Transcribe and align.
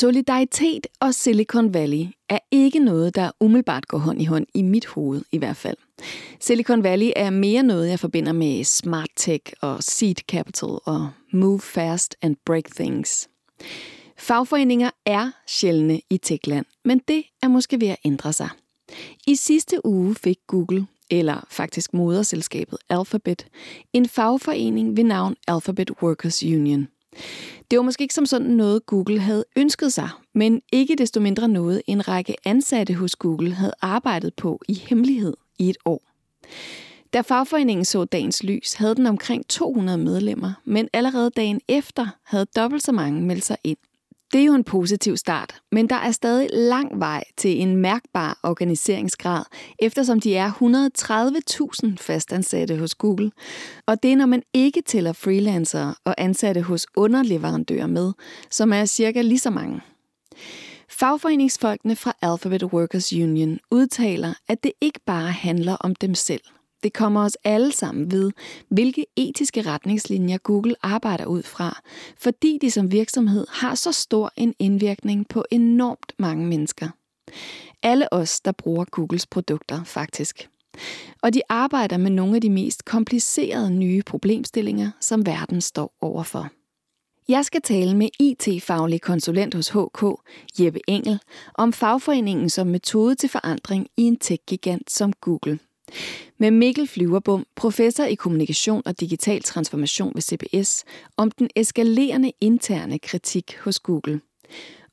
Solidaritet 0.00 0.86
og 1.00 1.14
Silicon 1.14 1.74
Valley 1.74 2.06
er 2.28 2.38
ikke 2.50 2.78
noget, 2.78 3.14
der 3.14 3.30
umiddelbart 3.40 3.88
går 3.88 3.98
hånd 3.98 4.22
i 4.22 4.24
hånd 4.24 4.46
i 4.54 4.62
mit 4.62 4.86
hoved 4.86 5.22
i 5.32 5.38
hvert 5.38 5.56
fald. 5.56 5.76
Silicon 6.40 6.82
Valley 6.82 7.10
er 7.16 7.30
mere 7.30 7.62
noget, 7.62 7.88
jeg 7.88 8.00
forbinder 8.00 8.32
med 8.32 8.64
smart 8.64 9.08
tech 9.16 9.52
og 9.60 9.82
seed 9.82 10.14
capital 10.14 10.68
og 10.68 11.10
move 11.32 11.60
fast 11.60 12.16
and 12.22 12.36
break 12.46 12.64
things. 12.64 13.28
Fagforeninger 14.16 14.90
er 15.06 15.30
sjældne 15.46 16.00
i 16.10 16.16
techland, 16.16 16.66
men 16.84 17.00
det 17.08 17.24
er 17.42 17.48
måske 17.48 17.80
ved 17.80 17.88
at 17.88 17.96
ændre 18.04 18.32
sig. 18.32 18.48
I 19.26 19.34
sidste 19.34 19.86
uge 19.86 20.14
fik 20.14 20.38
Google, 20.46 20.86
eller 21.10 21.46
faktisk 21.50 21.94
moderselskabet 21.94 22.78
Alphabet, 22.88 23.46
en 23.92 24.08
fagforening 24.08 24.96
ved 24.96 25.04
navn 25.04 25.36
Alphabet 25.48 25.90
Workers 26.02 26.42
Union– 26.42 26.88
det 27.70 27.78
var 27.78 27.82
måske 27.82 28.02
ikke 28.02 28.14
som 28.14 28.26
sådan 28.26 28.50
noget, 28.50 28.86
Google 28.86 29.18
havde 29.18 29.44
ønsket 29.56 29.92
sig, 29.92 30.08
men 30.34 30.62
ikke 30.72 30.96
desto 30.96 31.20
mindre 31.20 31.48
noget, 31.48 31.82
en 31.86 32.08
række 32.08 32.34
ansatte 32.44 32.94
hos 32.94 33.16
Google 33.16 33.52
havde 33.52 33.72
arbejdet 33.80 34.34
på 34.34 34.60
i 34.68 34.74
hemmelighed 34.74 35.34
i 35.58 35.70
et 35.70 35.76
år. 35.84 36.02
Da 37.12 37.20
fagforeningen 37.20 37.84
så 37.84 38.04
dagens 38.04 38.42
lys, 38.42 38.74
havde 38.74 38.94
den 38.94 39.06
omkring 39.06 39.48
200 39.48 39.98
medlemmer, 39.98 40.52
men 40.64 40.88
allerede 40.92 41.30
dagen 41.30 41.60
efter 41.68 42.06
havde 42.24 42.46
dobbelt 42.56 42.82
så 42.82 42.92
mange 42.92 43.22
meldt 43.22 43.44
sig 43.44 43.56
ind. 43.64 43.78
Det 44.32 44.40
er 44.40 44.44
jo 44.44 44.54
en 44.54 44.64
positiv 44.64 45.16
start, 45.16 45.54
men 45.72 45.88
der 45.88 45.96
er 45.96 46.10
stadig 46.10 46.48
lang 46.52 47.00
vej 47.00 47.24
til 47.36 47.60
en 47.60 47.76
mærkbar 47.76 48.38
organiseringsgrad, 48.42 49.44
eftersom 49.78 50.20
de 50.20 50.34
er 50.34 50.50
130.000 50.52 51.96
fastansatte 51.96 52.76
hos 52.76 52.94
Google. 52.94 53.30
Og 53.86 54.02
det 54.02 54.12
er, 54.12 54.16
når 54.16 54.26
man 54.26 54.42
ikke 54.54 54.82
tæller 54.82 55.12
freelancere 55.12 55.94
og 56.04 56.14
ansatte 56.18 56.62
hos 56.62 56.86
underleverandører 56.96 57.86
med, 57.86 58.12
som 58.50 58.72
er 58.72 58.84
cirka 58.84 59.22
lige 59.22 59.38
så 59.38 59.50
mange. 59.50 59.80
Fagforeningsfolkene 60.88 61.96
fra 61.96 62.12
Alphabet 62.22 62.62
Workers 62.62 63.12
Union 63.12 63.58
udtaler, 63.70 64.34
at 64.48 64.64
det 64.64 64.72
ikke 64.80 65.00
bare 65.06 65.30
handler 65.30 65.76
om 65.76 65.94
dem 65.94 66.14
selv– 66.14 66.42
det 66.82 66.92
kommer 66.92 67.24
os 67.24 67.36
alle 67.44 67.72
sammen 67.72 68.10
ved, 68.10 68.30
hvilke 68.68 69.06
etiske 69.16 69.62
retningslinjer 69.62 70.38
Google 70.38 70.74
arbejder 70.82 71.24
ud 71.26 71.42
fra, 71.42 71.80
fordi 72.18 72.58
de 72.60 72.70
som 72.70 72.92
virksomhed 72.92 73.46
har 73.48 73.74
så 73.74 73.92
stor 73.92 74.32
en 74.36 74.54
indvirkning 74.58 75.28
på 75.28 75.44
enormt 75.50 76.12
mange 76.18 76.46
mennesker. 76.46 76.88
Alle 77.82 78.12
os, 78.12 78.40
der 78.40 78.52
bruger 78.52 78.84
Googles 78.84 79.26
produkter, 79.26 79.84
faktisk. 79.84 80.48
Og 81.22 81.34
de 81.34 81.42
arbejder 81.48 81.96
med 81.96 82.10
nogle 82.10 82.34
af 82.34 82.40
de 82.40 82.50
mest 82.50 82.84
komplicerede 82.84 83.70
nye 83.70 84.02
problemstillinger, 84.02 84.90
som 85.00 85.26
verden 85.26 85.60
står 85.60 85.96
overfor. 86.00 86.48
Jeg 87.28 87.44
skal 87.44 87.62
tale 87.62 87.96
med 87.96 88.08
IT-faglig 88.20 89.00
konsulent 89.00 89.54
hos 89.54 89.68
HK, 89.68 90.04
Jeppe 90.60 90.80
Engel, 90.88 91.20
om 91.54 91.72
fagforeningen 91.72 92.50
som 92.50 92.66
metode 92.66 93.14
til 93.14 93.28
forandring 93.28 93.88
i 93.96 94.02
en 94.02 94.16
tech-gigant 94.16 94.90
som 94.90 95.12
Google. 95.12 95.58
Med 96.38 96.50
Mikkel 96.50 96.88
Flyverbom, 96.88 97.46
professor 97.56 98.04
i 98.04 98.14
kommunikation 98.14 98.82
og 98.86 99.00
digital 99.00 99.42
transformation 99.42 100.12
ved 100.14 100.22
CBS, 100.22 100.84
om 101.16 101.30
den 101.30 101.50
eskalerende 101.56 102.32
interne 102.40 102.98
kritik 102.98 103.56
hos 103.64 103.78
Google. 103.78 104.20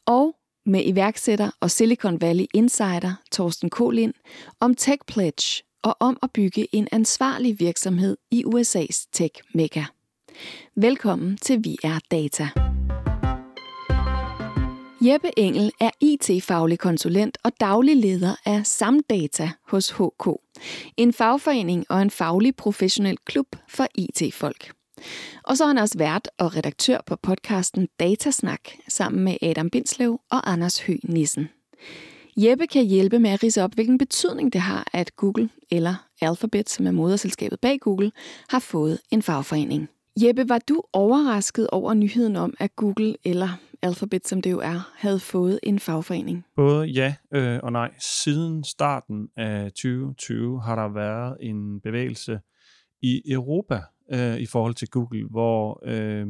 Og 0.05 0.35
med 0.65 0.85
iværksætter 0.85 1.51
og 1.59 1.71
Silicon 1.71 2.21
Valley 2.21 2.45
Insider 2.53 3.13
Torsten 3.31 3.69
Kolind 3.69 4.13
om 4.59 4.75
Tech 4.75 4.97
Pledge 5.07 5.63
og 5.83 5.97
om 5.99 6.17
at 6.23 6.31
bygge 6.31 6.75
en 6.75 6.87
ansvarlig 6.91 7.59
virksomhed 7.59 8.17
i 8.31 8.43
USA's 8.45 9.09
tech-mekka. 9.11 9.83
Velkommen 10.75 11.37
til 11.37 11.63
Vi 11.63 11.77
er 11.83 11.99
Data. 12.11 12.49
Jeppe 15.01 15.39
Engel 15.39 15.71
er 15.79 15.89
IT-faglig 16.01 16.79
konsulent 16.79 17.37
og 17.43 17.51
daglig 17.59 17.97
leder 17.97 18.35
af 18.45 18.65
Samdata 18.65 19.49
hos 19.67 19.89
HK, 19.89 20.27
en 20.97 21.13
fagforening 21.13 21.85
og 21.89 22.01
en 22.01 22.09
faglig 22.09 22.55
professionel 22.55 23.17
klub 23.25 23.55
for 23.69 23.87
IT-folk. 23.95 24.71
Og 25.43 25.57
så 25.57 25.63
er 25.63 25.67
han 25.67 25.77
også 25.77 25.97
vært 25.97 26.30
og 26.37 26.55
redaktør 26.55 26.97
på 27.05 27.15
podcasten 27.15 27.87
Datasnak 27.99 28.69
sammen 28.87 29.23
med 29.23 29.37
Adam 29.41 29.69
Bindslev 29.69 30.19
og 30.31 30.52
Anders 30.52 30.80
Høgh 30.80 31.09
Nissen. 31.09 31.49
Jeppe 32.37 32.67
kan 32.67 32.86
hjælpe 32.86 33.19
med 33.19 33.30
at 33.30 33.43
rise 33.43 33.63
op, 33.63 33.73
hvilken 33.73 33.97
betydning 33.97 34.53
det 34.53 34.61
har, 34.61 34.87
at 34.93 35.15
Google 35.15 35.49
eller 35.71 35.95
Alphabet, 36.21 36.69
som 36.69 36.87
er 36.87 36.91
moderselskabet 36.91 37.59
bag 37.59 37.80
Google, 37.80 38.11
har 38.49 38.59
fået 38.59 38.99
en 39.11 39.21
fagforening. 39.21 39.89
Jeppe, 40.21 40.49
var 40.49 40.59
du 40.69 40.81
overrasket 40.93 41.67
over 41.67 41.93
nyheden 41.93 42.36
om, 42.36 42.53
at 42.59 42.75
Google 42.75 43.15
eller 43.23 43.49
Alphabet, 43.82 44.27
som 44.27 44.42
det 44.42 44.52
jo 44.52 44.60
er, 44.60 44.92
havde 44.95 45.20
fået 45.20 45.60
en 45.64 45.80
fagforening? 45.80 46.45
Både 46.55 46.86
ja 46.86 47.15
øh, 47.33 47.60
og 47.64 47.71
nej. 47.71 47.92
Siden 47.99 48.64
starten 48.64 49.27
af 49.38 49.71
2020 49.71 50.61
har 50.61 50.76
der 50.76 50.93
været 50.93 51.38
en 51.42 51.82
bevægelse 51.82 52.39
i 53.02 53.21
Europa 53.32 53.82
øh, 54.14 54.37
i 54.37 54.45
forhold 54.45 54.73
til 54.73 54.89
Google, 54.89 55.27
hvor 55.30 55.82
øh, 55.86 56.27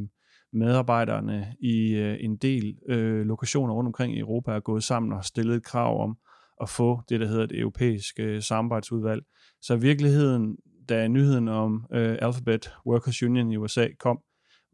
medarbejderne 0.54 1.56
i 1.60 1.94
øh, 1.94 2.18
en 2.20 2.38
del 2.38 2.78
øh, 2.90 3.26
lokationer 3.26 3.74
rundt 3.74 3.88
omkring 3.88 4.16
i 4.16 4.20
Europa 4.20 4.52
er 4.52 4.60
gået 4.60 4.84
sammen 4.84 5.14
og 5.14 5.26
stillet 5.26 5.56
et 5.56 5.64
krav 5.64 6.04
om 6.04 6.18
at 6.62 6.70
få 6.70 7.02
det, 7.10 7.20
der 7.20 7.28
hedder 7.28 7.44
et 7.44 7.60
europæisk 7.60 8.20
øh, 8.20 8.42
samarbejdsudvalg. 8.42 9.24
Så 9.62 9.74
i 9.74 9.80
virkeligheden, 9.80 10.58
da 10.90 11.08
nyheden 11.08 11.48
om 11.48 11.86
øh, 11.94 12.18
Alphabet 12.22 12.74
Workers 12.86 13.24
Union 13.24 13.52
i 13.52 13.58
USA 13.58 13.88
kom, 14.00 14.20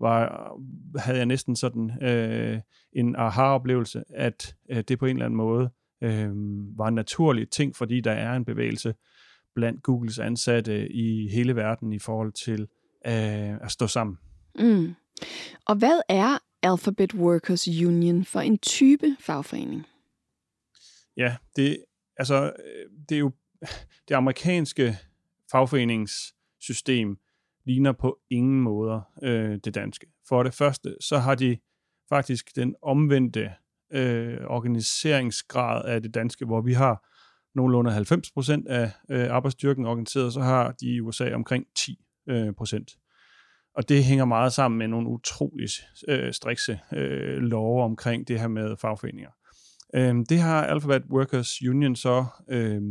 var, 0.04 0.52
havde 1.00 1.18
jeg 1.18 1.26
næsten 1.26 1.56
sådan 1.56 2.04
øh, 2.04 2.60
en 2.94 3.16
aha-oplevelse, 3.16 4.04
at 4.10 4.56
øh, 4.70 4.84
det 4.88 5.00
på 5.00 5.06
en 5.06 5.16
eller 5.16 5.26
anden 5.26 5.38
måde 5.38 5.70
øh, 6.02 6.32
var 6.78 6.88
en 6.88 6.96
naturlig 6.96 7.50
ting, 7.50 7.76
fordi 7.76 8.02
der 8.02 8.12
er 8.12 8.34
en 8.34 8.46
bevægelse 8.46 8.94
blandt 9.56 9.84
Googles 9.84 10.20
ansatte 10.20 10.92
i 10.92 11.28
hele 11.30 11.56
verden 11.56 11.94
i 11.94 12.00
forhold 12.00 12.32
til 12.32 12.62
øh, 13.08 13.58
at 13.62 13.72
stå 13.72 13.88
sammen. 13.88 14.18
Mm. 14.60 14.96
Og 15.66 15.76
hvad 15.76 16.02
er 16.10 16.38
Alphabet 16.64 17.14
Workers 17.14 17.68
Union 17.68 18.26
for 18.26 18.40
en 18.40 18.58
type 18.58 19.16
fagforening? 19.20 19.86
Ja, 21.18 21.36
det, 21.56 21.78
altså, 22.18 22.44
øh, 22.44 22.90
det 23.10 23.16
er 23.16 23.20
jo 23.20 23.32
det 24.08 24.16
amerikanske 24.16 24.98
fagforeningssystem 25.52 27.18
ligner 27.66 27.92
på 27.92 28.20
ingen 28.30 28.62
måder 28.62 29.02
øh, 29.24 29.60
det 29.64 29.76
danske. 29.76 30.08
For 30.30 30.44
det 30.44 30.54
første, 30.54 30.96
så 31.02 31.18
har 31.18 31.36
de 31.36 31.58
faktisk 32.10 32.56
den 32.56 32.76
omvendte 32.82 33.52
øh, 33.94 34.38
organiseringsgrad 34.48 35.86
af 35.86 36.02
det 36.02 36.14
danske, 36.14 36.46
hvor 36.46 36.62
vi 36.62 36.74
har 36.74 37.10
nogenlunde 37.56 37.98
90% 37.98 38.64
af 38.68 38.92
øh, 39.12 39.32
arbejdsstyrken 39.32 39.86
organiseret, 39.86 40.34
så 40.34 40.42
har 40.42 40.72
de 40.72 40.86
i 40.86 41.00
USA 41.00 41.34
omkring 41.34 41.66
10%. 41.80 42.04
Øh, 42.30 42.54
procent. 42.54 42.92
og 43.76 43.90
det 43.90 44.04
hænger 44.04 44.26
meget 44.26 44.54
sammen 44.54 44.78
med 44.78 44.88
nogle 44.88 45.10
utrolig 45.10 45.70
øh, 46.08 46.34
strikse 46.34 46.80
øh, 46.94 47.38
love 47.38 47.84
omkring 47.84 48.28
det 48.28 48.40
her 48.40 48.48
med 48.48 48.78
fagforeninger. 48.78 49.30
Øh, 49.96 50.16
det 50.30 50.40
har 50.40 50.64
Alphabet 50.66 51.10
Workers 51.12 51.62
Union 51.70 51.96
så 51.96 52.26
øh, 52.50 52.82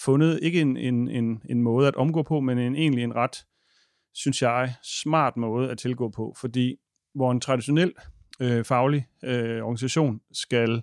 fundet 0.00 0.38
ikke 0.42 0.60
en, 0.60 0.76
en, 0.76 1.08
en, 1.08 1.42
en 1.50 1.62
måde 1.62 1.88
at 1.88 1.94
omgå 1.94 2.22
på, 2.22 2.40
men 2.40 2.58
en, 2.58 2.76
egentlig 2.76 3.04
en 3.04 3.14
ret 3.14 3.36
synes 4.14 4.42
jeg, 4.42 4.74
smart 5.02 5.36
måde 5.36 5.70
at 5.70 5.78
tilgå 5.78 6.08
på, 6.08 6.34
fordi 6.40 6.76
hvor 7.14 7.32
en 7.32 7.40
traditionel 7.40 7.92
øh, 8.40 8.64
faglig 8.64 9.06
øh, 9.24 9.62
organisation 9.62 10.20
skal 10.32 10.82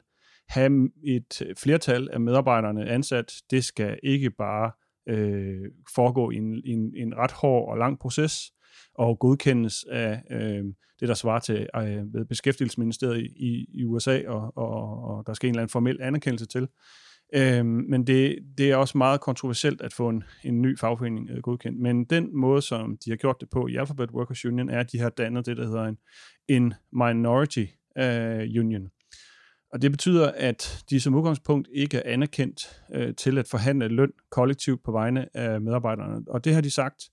have 0.50 0.90
et 1.04 1.54
flertal 1.58 2.10
af 2.14 2.20
medarbejderne 2.20 2.90
ansat, 2.90 3.34
det 3.52 3.64
skal 3.64 4.00
ikke 4.04 4.32
bare 4.32 4.72
øh, 5.10 5.72
foregå 5.96 6.32
i 6.32 6.36
en, 6.36 6.62
en, 6.66 6.94
en 6.96 7.18
ret 7.18 7.32
hård 7.32 7.70
og 7.72 7.78
lang 7.78 8.00
proces, 8.00 8.52
og 8.94 9.20
godkendes 9.20 9.86
af 9.92 10.22
øh, 10.32 10.64
det, 11.00 11.08
der 11.08 11.14
svarer 11.14 11.40
til 11.40 11.68
øh, 11.76 12.14
ved 12.14 12.26
Beskæftigelsesministeriet 12.26 13.28
i, 13.36 13.66
i 13.74 13.86
USA, 13.86 14.22
og, 14.28 14.58
og, 14.58 15.04
og 15.04 15.24
der 15.28 15.34
skal 15.34 15.48
en 15.48 15.54
eller 15.54 15.62
anden 15.62 15.72
formel 15.72 16.02
anerkendelse 16.02 16.46
til. 16.46 16.68
Øhm, 17.34 17.86
men 17.90 18.08
det, 18.08 18.40
det 18.58 18.72
er 18.72 18.76
også 18.76 18.98
meget 18.98 19.22
kontroversielt 19.22 19.82
at 19.82 19.94
få 19.94 20.10
en, 20.10 20.24
en 20.44 20.62
ny 20.62 20.80
fagforening 20.80 21.30
øh, 21.30 21.42
godkendt. 21.42 21.80
Men 21.80 22.06
den 22.06 22.38
måde, 22.38 22.62
som 22.62 22.98
de 23.06 23.10
har 23.10 23.18
gjort 23.18 23.36
det 23.42 23.50
på 23.50 23.68
i 23.68 23.76
Alphabet 23.76 24.12
Workers 24.12 24.46
Union, 24.46 24.70
er, 24.70 24.80
at 24.80 24.92
de 24.92 25.00
har 25.00 25.10
dannet 25.10 25.46
det, 25.46 25.58
der 25.58 25.66
hedder 25.66 25.84
en, 25.84 25.98
en 26.48 26.74
minority 26.92 27.66
øh, 27.98 28.40
union. 28.60 28.90
Og 29.74 29.82
det 29.82 29.92
betyder, 29.92 30.32
at 30.32 30.84
de 30.90 31.00
som 31.00 31.16
udgangspunkt 31.16 31.68
ikke 31.72 31.98
er 31.98 32.14
anerkendt 32.14 32.82
øh, 32.94 33.16
til 33.16 33.38
at 33.38 33.48
forhandle 33.48 33.88
løn 33.88 34.12
kollektivt 34.32 34.84
på 34.84 34.92
vegne 34.92 35.38
af 35.38 35.62
medarbejderne. 35.62 36.26
Og 36.28 36.46
det 36.46 36.54
har 36.54 36.62
de 36.62 36.72
sagt. 36.72 37.04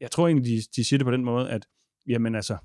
Jeg 0.00 0.10
tror 0.10 0.26
egentlig, 0.26 0.46
de, 0.46 0.62
de 0.76 0.84
siger 0.84 0.98
det 0.98 1.04
på 1.04 1.10
den 1.10 1.24
måde, 1.24 1.50
at 1.50 1.66
jamen 2.06 2.34
altså, 2.34 2.56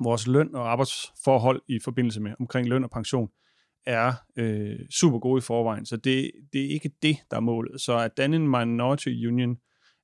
vores 0.00 0.26
løn 0.26 0.54
og 0.54 0.72
arbejdsforhold 0.72 1.62
i 1.68 1.78
forbindelse 1.84 2.20
med 2.20 2.32
omkring 2.40 2.68
løn 2.68 2.84
og 2.84 2.90
pension, 2.90 3.30
er 3.86 4.12
øh, 4.36 4.78
super 4.90 5.18
gode 5.18 5.38
i 5.38 5.40
forvejen, 5.40 5.86
så 5.86 5.96
det, 5.96 6.30
det 6.52 6.64
er 6.64 6.68
ikke 6.68 6.90
det, 7.02 7.16
der 7.30 7.36
er 7.36 7.40
målet. 7.40 7.80
Så 7.80 7.98
at 7.98 8.16
danne 8.16 8.36
en 8.36 8.48
minority 8.48 9.08
union 9.08 9.56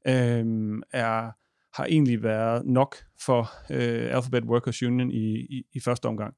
øh, 0.06 0.44
er, 0.93 1.31
har 1.76 1.87
egentlig 1.87 2.23
været 2.23 2.67
nok 2.67 2.96
for 3.25 3.50
øh, 3.70 4.17
Alphabet 4.17 4.44
Workers 4.44 4.82
Union 4.82 5.11
i, 5.11 5.40
i, 5.40 5.62
i 5.73 5.81
første 5.81 6.06
omgang. 6.06 6.34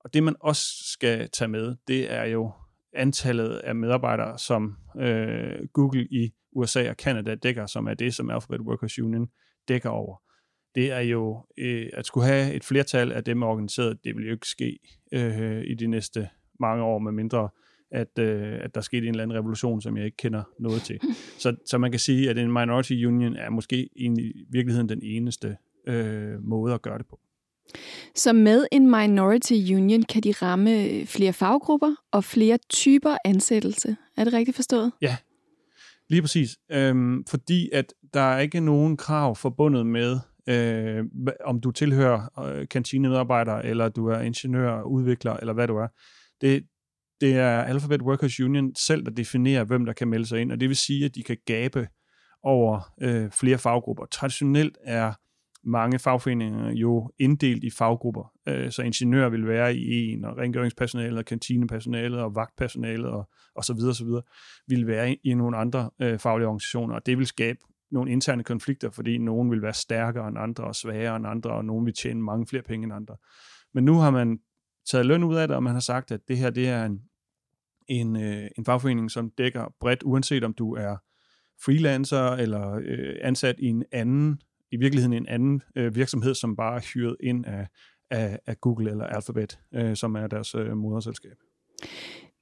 Og 0.00 0.14
det 0.14 0.22
man 0.22 0.36
også 0.40 0.62
skal 0.92 1.30
tage 1.30 1.48
med, 1.48 1.76
det 1.88 2.12
er 2.12 2.24
jo 2.24 2.52
antallet 2.94 3.56
af 3.56 3.74
medarbejdere, 3.74 4.38
som 4.38 4.76
øh, 5.00 5.66
Google 5.72 6.06
i 6.10 6.30
USA 6.52 6.90
og 6.90 6.94
Canada 6.94 7.34
dækker, 7.34 7.66
som 7.66 7.86
er 7.86 7.94
det, 7.94 8.14
som 8.14 8.30
Alphabet 8.30 8.60
Workers 8.60 8.98
Union 8.98 9.28
dækker 9.68 9.90
over. 9.90 10.16
Det 10.74 10.92
er 10.92 11.00
jo, 11.00 11.46
øh, 11.58 11.90
at 11.92 12.06
skulle 12.06 12.26
have 12.26 12.54
et 12.54 12.64
flertal 12.64 13.12
af 13.12 13.24
dem 13.24 13.42
organiseret, 13.42 14.04
det 14.04 14.16
vil 14.16 14.26
jo 14.26 14.32
ikke 14.32 14.48
ske 14.48 14.78
øh, 15.12 15.64
i 15.64 15.74
de 15.74 15.86
næste 15.86 16.28
mange 16.60 16.84
år, 16.84 16.98
med 16.98 17.12
mindre 17.12 17.48
at, 17.90 18.18
øh, 18.18 18.58
at 18.60 18.74
der 18.74 18.80
skete 18.80 19.06
en 19.06 19.10
eller 19.10 19.22
anden 19.22 19.38
revolution, 19.38 19.80
som 19.82 19.96
jeg 19.96 20.04
ikke 20.04 20.16
kender 20.16 20.42
noget 20.58 20.82
til. 20.82 21.00
Så, 21.38 21.56
så 21.66 21.78
man 21.78 21.90
kan 21.90 22.00
sige, 22.00 22.30
at 22.30 22.38
en 22.38 22.52
minority 22.52 22.92
union 22.92 23.36
er 23.36 23.50
måske 23.50 23.88
i 23.96 24.32
virkeligheden 24.50 24.88
den 24.88 25.00
eneste 25.02 25.56
øh, 25.86 26.42
måde 26.42 26.74
at 26.74 26.82
gøre 26.82 26.98
det 26.98 27.06
på. 27.06 27.20
Så 28.14 28.32
med 28.32 28.66
en 28.72 28.90
minority 28.90 29.52
union 29.52 30.02
kan 30.02 30.22
de 30.22 30.32
ramme 30.32 31.06
flere 31.06 31.32
faggrupper 31.32 31.94
og 32.12 32.24
flere 32.24 32.58
typer 32.68 33.16
ansættelse. 33.24 33.96
Er 34.16 34.24
det 34.24 34.32
rigtigt 34.32 34.54
forstået? 34.56 34.92
Ja, 35.02 35.16
lige 36.08 36.22
præcis. 36.22 36.56
Øhm, 36.70 37.24
fordi 37.24 37.70
at 37.72 37.94
der 38.14 38.20
er 38.20 38.38
ikke 38.38 38.60
nogen 38.60 38.96
krav 38.96 39.36
forbundet 39.36 39.86
med, 39.86 40.18
øh, 40.48 41.04
om 41.44 41.60
du 41.60 41.70
tilhører 41.70 42.40
øh, 42.44 42.68
kantinemedarbejder, 42.68 43.54
eller 43.54 43.88
du 43.88 44.06
er 44.06 44.20
ingeniør, 44.20 44.82
udvikler, 44.82 45.36
eller 45.36 45.52
hvad 45.52 45.68
du 45.68 45.76
er. 45.76 45.88
Det, 46.40 46.66
det 47.20 47.36
er 47.36 47.62
Alphabet 47.62 48.02
Workers 48.02 48.40
Union 48.40 48.74
selv, 48.74 49.04
der 49.04 49.10
definerer, 49.10 49.64
hvem 49.64 49.84
der 49.84 49.92
kan 49.92 50.08
melde 50.08 50.26
sig 50.26 50.40
ind, 50.40 50.52
og 50.52 50.60
det 50.60 50.68
vil 50.68 50.76
sige, 50.76 51.04
at 51.04 51.14
de 51.14 51.22
kan 51.22 51.36
gabe 51.46 51.88
over 52.42 52.80
øh, 53.02 53.30
flere 53.30 53.58
faggrupper. 53.58 54.06
Traditionelt 54.06 54.78
er 54.84 55.12
mange 55.64 55.98
fagforeninger 55.98 56.70
jo 56.70 57.10
inddelt 57.18 57.64
i 57.64 57.70
faggrupper. 57.70 58.32
Øh, 58.48 58.70
så 58.70 58.82
ingeniører 58.82 59.28
vil 59.28 59.48
være 59.48 59.76
i 59.76 60.12
en, 60.12 60.24
og 60.24 60.36
rengøringspersonalet, 60.36 61.18
og 61.18 61.24
kantinepersonalet, 61.24 62.20
og 62.20 62.34
vagtpersonalet, 62.34 63.06
og, 63.06 63.28
og 63.54 63.64
så 63.64 63.74
videre, 63.74 63.94
så 63.94 64.04
videre, 64.04 64.22
vil 64.68 64.86
være 64.86 65.12
i, 65.12 65.20
i 65.24 65.34
nogle 65.34 65.56
andre 65.56 65.90
øh, 66.02 66.18
faglige 66.18 66.46
organisationer, 66.46 66.94
og 66.94 67.06
det 67.06 67.18
vil 67.18 67.26
skabe 67.26 67.58
nogle 67.90 68.12
interne 68.12 68.44
konflikter, 68.44 68.90
fordi 68.90 69.18
nogen 69.18 69.50
vil 69.50 69.62
være 69.62 69.72
stærkere 69.72 70.28
end 70.28 70.38
andre, 70.38 70.64
og 70.64 70.74
svagere 70.74 71.16
end 71.16 71.26
andre, 71.26 71.50
og 71.50 71.64
nogen 71.64 71.86
vil 71.86 71.94
tjene 71.94 72.22
mange 72.22 72.46
flere 72.46 72.62
penge 72.62 72.84
end 72.84 72.92
andre. 72.92 73.16
Men 73.74 73.84
nu 73.84 73.94
har 73.94 74.10
man 74.10 74.38
taget 74.90 75.06
løn 75.06 75.24
ud 75.24 75.36
af 75.36 75.48
det, 75.48 75.56
og 75.56 75.62
man 75.62 75.72
har 75.72 75.80
sagt, 75.80 76.10
at 76.10 76.20
det 76.28 76.38
her 76.38 76.50
det 76.50 76.68
er 76.68 76.84
en, 76.84 77.02
en, 77.88 78.16
øh, 78.16 78.48
en 78.58 78.64
fagforening, 78.64 79.10
som 79.10 79.30
dækker 79.30 79.74
bredt, 79.80 80.02
uanset 80.02 80.44
om 80.44 80.54
du 80.54 80.74
er 80.74 80.96
freelancer 81.64 82.30
eller 82.30 82.80
øh, 82.84 83.16
ansat 83.22 83.56
i 83.58 83.66
en 83.66 83.84
anden 83.92 84.40
i 84.70 84.76
virkeligheden 84.76 85.12
en 85.12 85.28
anden 85.28 85.62
øh, 85.76 85.94
virksomhed, 85.94 86.34
som 86.34 86.56
bare 86.56 86.76
er 86.76 86.80
hyret 86.94 87.16
ind 87.20 87.46
af, 87.46 87.66
af, 88.10 88.38
af 88.46 88.60
Google 88.60 88.90
eller 88.90 89.04
Alphabet, 89.04 89.58
øh, 89.74 89.96
som 89.96 90.14
er 90.14 90.26
deres 90.26 90.54
øh, 90.54 90.76
moderselskab. 90.76 91.36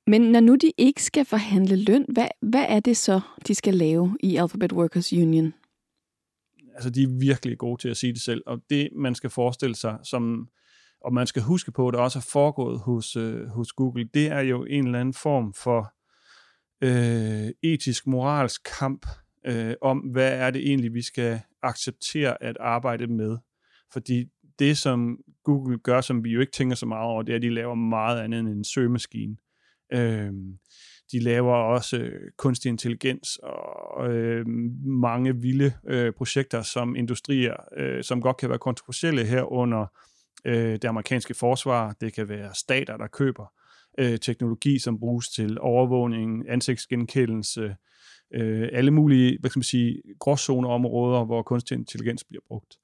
Men 0.06 0.20
når 0.20 0.40
nu 0.40 0.54
de 0.54 0.72
ikke 0.78 1.02
skal 1.02 1.24
forhandle 1.24 1.76
løn, 1.76 2.06
hvad, 2.08 2.28
hvad 2.42 2.64
er 2.68 2.80
det 2.80 2.96
så, 2.96 3.20
de 3.46 3.54
skal 3.54 3.74
lave 3.74 4.16
i 4.20 4.36
Alphabet 4.36 4.72
Workers 4.72 5.12
Union? 5.12 5.54
Altså, 6.74 6.90
de 6.90 7.02
er 7.02 7.18
virkelig 7.20 7.58
gode 7.58 7.80
til 7.80 7.88
at 7.88 7.96
sige 7.96 8.12
det 8.12 8.20
selv, 8.20 8.42
og 8.46 8.60
det, 8.70 8.88
man 8.96 9.14
skal 9.14 9.30
forestille 9.30 9.74
sig, 9.74 9.98
som, 10.02 10.48
og 11.06 11.12
man 11.12 11.26
skal 11.26 11.42
huske 11.42 11.72
på, 11.72 11.88
at 11.88 11.92
det 11.92 12.00
også 12.00 12.18
er 12.18 12.28
foregået 12.32 12.80
hos, 12.80 13.16
øh, 13.16 13.46
hos 13.48 13.72
Google, 13.72 14.08
det 14.14 14.26
er 14.26 14.40
jo 14.40 14.64
en 14.64 14.86
eller 14.86 15.00
anden 15.00 15.14
form 15.14 15.54
for 15.54 15.92
øh, 16.82 17.50
etisk, 17.62 18.06
moralsk 18.06 18.62
kamp 18.78 19.06
øh, 19.46 19.74
om, 19.82 19.98
hvad 19.98 20.32
er 20.32 20.50
det 20.50 20.68
egentlig, 20.68 20.94
vi 20.94 21.02
skal 21.02 21.40
acceptere 21.62 22.42
at 22.42 22.56
arbejde 22.60 23.06
med. 23.06 23.36
Fordi 23.92 24.24
det, 24.58 24.78
som 24.78 25.18
Google 25.44 25.78
gør, 25.78 26.00
som 26.00 26.24
vi 26.24 26.30
jo 26.30 26.40
ikke 26.40 26.52
tænker 26.52 26.76
så 26.76 26.86
meget 26.86 27.04
over, 27.04 27.22
det 27.22 27.32
er, 27.32 27.36
at 27.36 27.42
de 27.42 27.54
laver 27.54 27.74
meget 27.74 28.20
andet 28.20 28.40
end 28.40 28.48
en 28.48 28.64
søgemaskine. 28.64 29.36
Øh, 29.92 30.32
de 31.12 31.18
laver 31.18 31.54
også 31.54 31.96
øh, 31.96 32.30
kunstig 32.38 32.68
intelligens 32.68 33.38
og 33.42 34.14
øh, 34.14 34.46
mange 34.84 35.36
vilde 35.36 35.72
øh, 35.88 36.12
projekter 36.12 36.62
som 36.62 36.96
industrier, 36.96 37.56
øh, 37.76 38.04
som 38.04 38.20
godt 38.20 38.36
kan 38.36 38.48
være 38.48 38.58
kontroversielle 38.58 39.24
herunder 39.24 39.86
øh, 40.46 40.72
det 40.72 40.84
amerikanske 40.84 41.34
forsvar. 41.34 41.96
Det 42.00 42.12
kan 42.12 42.28
være 42.28 42.54
stater, 42.54 42.96
der 42.96 43.06
køber 43.06 43.52
øh, 43.98 44.18
teknologi, 44.18 44.78
som 44.78 44.98
bruges 44.98 45.28
til 45.28 45.60
overvågning, 45.60 46.50
ansigtsgenkendelse, 46.50 47.76
øh, 48.34 48.68
alle 48.72 48.90
mulige, 48.90 49.38
hvad 49.40 49.50
skal 49.50 49.58
man 49.58 49.64
sige, 49.64 50.02
gråzoneområder, 50.20 51.24
hvor 51.24 51.42
kunstig 51.42 51.74
intelligens 51.74 52.24
bliver 52.24 52.42
brugt. 52.48 52.76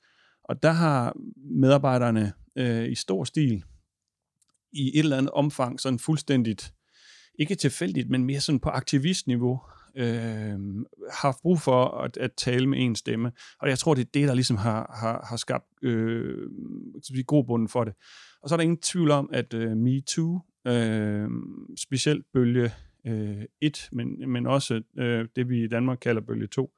Og 0.45 0.63
der 0.63 0.73
har 0.73 1.17
medarbejderne 1.37 2.33
øh, 2.57 2.89
i 2.91 2.95
stor 2.95 3.25
stil, 3.25 3.65
i 4.73 4.99
et 4.99 5.05
eller 5.05 5.17
andet 5.17 5.31
omfang, 5.31 5.81
sådan 5.81 5.99
fuldstændigt, 5.99 6.75
ikke 7.39 7.55
tilfældigt, 7.55 8.11
men 8.11 8.25
mere 8.25 8.41
sådan 8.41 8.61
på 8.61 8.69
aktivistniveau, 8.69 9.61
øh, 9.97 10.59
har 11.13 11.39
brug 11.43 11.61
for 11.61 11.85
at, 11.85 12.17
at 12.17 12.33
tale 12.33 12.67
med 12.67 12.79
en 12.85 12.97
stemme. 12.97 13.33
Og 13.61 13.69
jeg 13.69 13.79
tror, 13.79 13.95
det 13.95 14.01
er 14.01 14.11
det, 14.15 14.29
der 14.29 14.35
ligesom 14.35 14.57
har, 14.57 14.97
har, 15.01 15.27
har 15.29 15.37
skabt 15.37 15.67
øh, 15.83 16.49
grobunden 17.27 17.69
for 17.69 17.85
det. 17.85 17.95
Og 18.43 18.49
så 18.49 18.55
er 18.55 18.57
der 18.57 18.63
ingen 18.63 18.81
tvivl 18.81 19.11
om, 19.11 19.31
at 19.33 19.55
øh, 19.55 19.77
MeToo, 19.77 20.41
øh, 20.67 21.29
specielt 21.77 22.27
bølge 22.33 22.73
øh, 23.07 23.43
1, 23.61 23.89
men, 23.93 24.31
men 24.31 24.47
også 24.47 24.83
øh, 24.99 25.29
det, 25.37 25.49
vi 25.49 25.65
i 25.65 25.69
Danmark 25.69 25.99
kalder 26.01 26.23
bølge 26.23 26.47
2, 26.47 26.71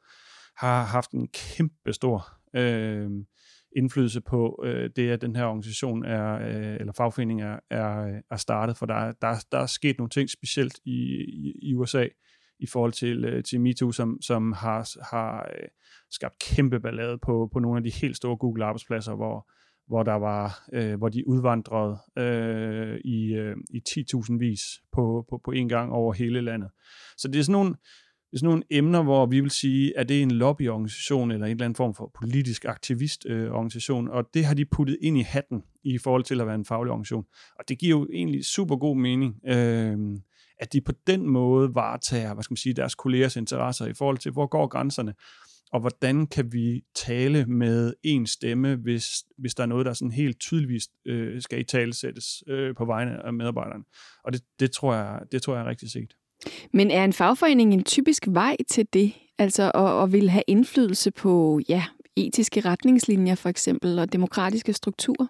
har 0.56 0.84
haft 0.84 1.10
en 1.10 1.28
kæmpe 1.28 1.92
stor 1.92 2.28
øh, 2.56 3.10
indflydelse 3.76 4.20
på 4.20 4.62
øh, 4.64 4.90
det, 4.96 5.10
at 5.10 5.22
den 5.22 5.36
her 5.36 5.44
organisation 5.44 6.04
er, 6.04 6.34
øh, 6.34 6.76
eller 6.80 6.92
fagforening 6.92 7.42
er, 7.42 7.58
er, 7.70 8.20
er 8.30 8.36
startet, 8.36 8.76
for 8.76 8.86
der, 8.86 9.12
der, 9.12 9.44
der 9.52 9.58
er 9.58 9.66
sket 9.66 9.98
nogle 9.98 10.10
ting 10.10 10.30
specielt 10.30 10.78
i, 10.84 11.24
i, 11.28 11.52
i 11.62 11.74
USA 11.74 12.06
i 12.58 12.66
forhold 12.66 12.92
til, 12.92 13.24
øh, 13.24 13.44
til 13.44 13.60
MeToo, 13.60 13.92
som, 13.92 14.18
som 14.22 14.52
har, 14.52 15.04
har 15.14 15.48
øh, 15.58 15.68
skabt 16.10 16.38
kæmpe 16.38 16.80
ballade 16.80 17.18
på, 17.18 17.48
på 17.52 17.58
nogle 17.58 17.76
af 17.76 17.82
de 17.82 17.90
helt 17.90 18.16
store 18.16 18.36
Google-arbejdspladser, 18.36 19.14
hvor, 19.14 19.48
hvor 19.86 20.02
der 20.02 20.14
var, 20.14 20.64
øh, 20.72 20.94
hvor 20.98 21.08
de 21.08 21.28
udvandrede 21.28 21.98
øh, 22.18 22.98
i, 23.04 23.34
øh, 23.34 23.56
i 23.70 23.82
10.000 23.88 24.38
vis 24.38 24.60
på, 24.92 25.26
på, 25.30 25.40
på 25.44 25.50
en 25.50 25.68
gang 25.68 25.92
over 25.92 26.12
hele 26.12 26.40
landet. 26.40 26.70
Så 27.16 27.28
det 27.28 27.38
er 27.38 27.42
sådan 27.42 27.52
nogle, 27.52 27.70
det 27.70 28.36
er 28.36 28.38
sådan 28.38 28.48
nogle 28.48 28.64
emner, 28.70 29.02
hvor 29.02 29.26
vi 29.26 29.40
vil 29.40 29.50
sige, 29.50 29.98
at 29.98 30.08
det 30.08 30.18
er 30.18 30.22
en 30.22 30.30
lobbyorganisation 30.30 31.30
eller 31.30 31.46
en 31.46 31.50
eller 31.50 31.64
anden 31.64 31.76
form 31.76 31.94
for 31.94 32.10
politisk 32.20 32.64
aktivistorganisation, 32.64 34.08
øh, 34.08 34.14
og 34.14 34.24
det 34.34 34.44
har 34.44 34.54
de 34.54 34.64
puttet 34.64 34.98
ind 35.02 35.18
i 35.18 35.22
hatten 35.22 35.62
i 35.84 35.98
forhold 35.98 36.24
til 36.24 36.40
at 36.40 36.46
være 36.46 36.54
en 36.54 36.64
faglig 36.64 36.90
organisation. 36.90 37.24
Og 37.58 37.64
det 37.68 37.78
giver 37.78 37.98
jo 37.98 38.06
egentlig 38.12 38.44
super 38.44 38.76
god 38.76 38.96
mening, 38.96 39.40
øh, 39.46 39.98
at 40.58 40.72
de 40.72 40.80
på 40.80 40.92
den 41.06 41.28
måde 41.28 41.74
varetager, 41.74 42.34
hvad 42.34 42.42
skal 42.44 42.52
man 42.52 42.56
sige, 42.56 42.74
deres 42.74 42.94
kollegers 42.94 43.36
interesser 43.36 43.86
i 43.86 43.94
forhold 43.94 44.18
til, 44.18 44.32
hvor 44.32 44.46
går 44.46 44.66
grænserne 44.66 45.14
og 45.74 45.80
hvordan 45.80 46.26
kan 46.26 46.52
vi 46.52 46.82
tale 46.94 47.44
med 47.46 47.94
en 48.02 48.26
stemme, 48.26 48.74
hvis, 48.74 49.24
hvis 49.38 49.54
der 49.54 49.62
er 49.62 49.66
noget, 49.66 49.86
der 49.86 49.92
sådan 49.92 50.12
helt 50.12 50.40
tydeligvis 50.40 50.88
øh, 51.06 51.42
skal 51.42 51.60
i 51.60 51.64
tale 51.64 51.94
sættes 51.94 52.44
øh, 52.46 52.74
på 52.74 52.84
vegne 52.84 53.26
af 53.26 53.32
medarbejderne. 53.32 53.84
Og 54.24 54.32
det, 54.32 54.42
det, 54.60 54.70
tror 54.70 54.94
jeg, 54.94 55.20
det 55.32 55.42
tror 55.42 55.54
jeg 55.54 55.64
er 55.64 55.68
rigtig 55.68 55.90
set. 55.90 56.16
Men 56.72 56.90
er 56.90 57.04
en 57.04 57.12
fagforening 57.12 57.74
en 57.74 57.84
typisk 57.84 58.26
vej 58.28 58.56
til 58.70 58.86
det? 58.92 59.12
Altså 59.38 59.70
at, 59.74 60.02
at 60.02 60.12
vil 60.12 60.30
have 60.30 60.44
indflydelse 60.46 61.10
på 61.10 61.60
ja, 61.68 61.84
etiske 62.16 62.60
retningslinjer 62.60 63.34
for 63.34 63.48
eksempel, 63.48 63.98
og 63.98 64.12
demokratiske 64.12 64.72
strukturer? 64.72 65.26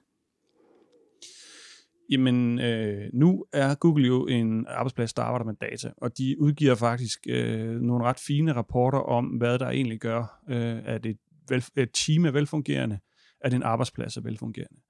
Jamen, 2.10 2.60
øh, 2.60 3.10
nu 3.12 3.44
er 3.52 3.74
Google 3.74 4.06
jo 4.06 4.26
en 4.26 4.66
arbejdsplads, 4.68 5.14
der 5.14 5.22
arbejder 5.22 5.44
med 5.44 5.54
data, 5.54 5.90
og 5.96 6.18
de 6.18 6.36
udgiver 6.40 6.74
faktisk 6.74 7.18
øh, 7.28 7.80
nogle 7.80 8.04
ret 8.04 8.20
fine 8.26 8.52
rapporter 8.52 8.98
om, 8.98 9.26
hvad 9.26 9.58
der 9.58 9.68
egentlig 9.68 10.00
gør, 10.00 10.42
øh, 10.50 10.78
at 10.84 11.06
et, 11.06 11.18
vel, 11.48 11.64
et 11.76 11.90
team 11.92 12.24
er 12.24 12.30
velfungerende, 12.30 12.98
at 13.40 13.54
en 13.54 13.62
arbejdsplads 13.62 14.16
er 14.16 14.20
velfungerende. 14.20 14.80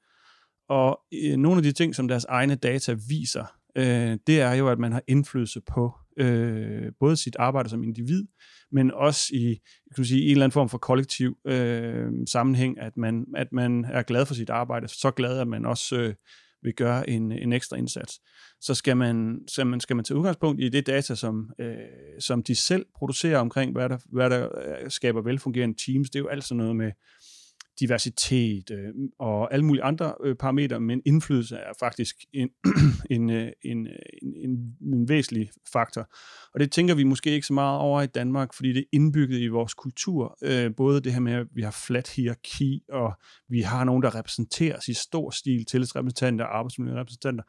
Og 0.69 1.01
øh, 1.25 1.37
nogle 1.37 1.57
af 1.57 1.63
de 1.63 1.73
ting, 1.73 1.95
som 1.95 2.09
deres 2.09 2.25
egne 2.25 2.55
data 2.55 2.97
viser, 3.09 3.45
øh, 3.77 4.19
det 4.27 4.41
er 4.41 4.53
jo, 4.53 4.69
at 4.69 4.79
man 4.79 4.93
har 4.93 5.03
indflydelse 5.09 5.61
på 5.61 5.93
øh, 6.17 6.93
både 7.01 7.17
sit 7.17 7.37
arbejde 7.39 7.69
som 7.69 7.83
individ, 7.83 8.25
men 8.73 8.91
også 8.91 9.31
i 9.35 9.61
kan 9.95 10.05
sige, 10.05 10.25
en 10.25 10.31
eller 10.31 10.45
anden 10.45 10.53
form 10.53 10.69
for 10.69 10.79
kollektiv 10.79 11.37
øh, 11.47 12.13
sammenhæng, 12.27 12.81
at 12.81 12.97
man, 12.97 13.25
at 13.37 13.53
man 13.53 13.85
er 13.85 14.03
glad 14.03 14.27
for 14.27 14.35
sit 14.35 14.51
arbejde, 14.51 14.89
så 14.89 15.11
glad, 15.11 15.39
at 15.39 15.49
man 15.49 15.67
også 15.67 15.97
øh, 15.97 16.15
vil 16.65 16.75
gøre 16.75 17.11
en, 17.11 17.33
en 17.33 17.53
ekstra 17.53 17.77
indsats. 17.77 18.21
Så 18.61 18.75
skal 18.75 18.97
man, 18.97 19.41
skal 19.49 19.67
man, 19.67 19.81
skal 19.81 19.97
man 19.97 20.05
tage 20.05 20.19
udgangspunkt 20.19 20.61
i 20.61 20.69
det 20.69 20.87
data, 20.87 21.15
som, 21.15 21.51
øh, 21.59 21.77
som 22.21 22.43
de 22.43 22.55
selv 22.55 22.87
producerer 22.97 23.39
omkring, 23.39 23.73
hvad 23.73 23.89
der, 23.89 23.99
hvad 24.13 24.31
der 24.31 24.49
øh, 24.59 24.91
skaber 24.91 25.23
velfungerende 25.23 25.77
teams. 25.87 26.11
Det 26.11 26.19
er 26.19 26.23
jo 26.23 26.29
alt 26.29 26.45
sådan 26.45 26.57
noget 26.59 26.77
med 26.77 26.93
diversitet 27.81 28.71
øh, 28.71 28.95
og 29.19 29.53
alle 29.53 29.65
mulige 29.65 29.83
andre 29.83 30.15
øh, 30.25 30.37
parametre, 30.37 30.81
men 30.81 31.03
indflydelse 31.07 31.57
er 31.57 31.73
faktisk 31.81 32.17
en, 32.33 32.49
en, 33.11 33.31
øh, 33.31 33.53
en, 33.65 33.87
øh, 33.87 33.93
en, 34.23 34.35
en, 34.51 34.77
en 34.95 35.09
væsentlig 35.09 35.51
faktor. 35.73 36.09
Og 36.55 36.61
det 36.61 36.73
tænker 36.73 36.95
vi 36.95 37.05
måske 37.05 37.31
ikke 37.31 37.47
så 37.47 37.53
meget 37.53 37.79
over 37.79 38.03
i 38.03 38.07
Danmark, 38.07 38.55
fordi 38.55 38.73
det 38.73 38.79
er 38.79 38.89
indbygget 38.93 39.41
i 39.41 39.49
vores 39.49 39.75
kultur. 39.75 40.39
Øh, 40.43 40.71
både 40.77 41.01
det 41.01 41.13
her 41.13 41.21
med, 41.21 41.33
at 41.33 41.47
vi 41.55 41.63
har 41.63 41.81
flat 41.87 42.09
hierarki, 42.09 42.83
og 42.89 43.13
vi 43.49 43.61
har 43.61 43.85
nogen, 43.85 44.03
der 44.03 44.15
repræsenterer 44.15 44.77
os 44.77 44.89
i 44.89 44.95
stor 44.95 45.31
stil, 45.31 45.65
tillidsrepræsentanter 45.65 46.45
og 46.45 46.59
arbejdsmiljørepræsentanter. 46.59 47.45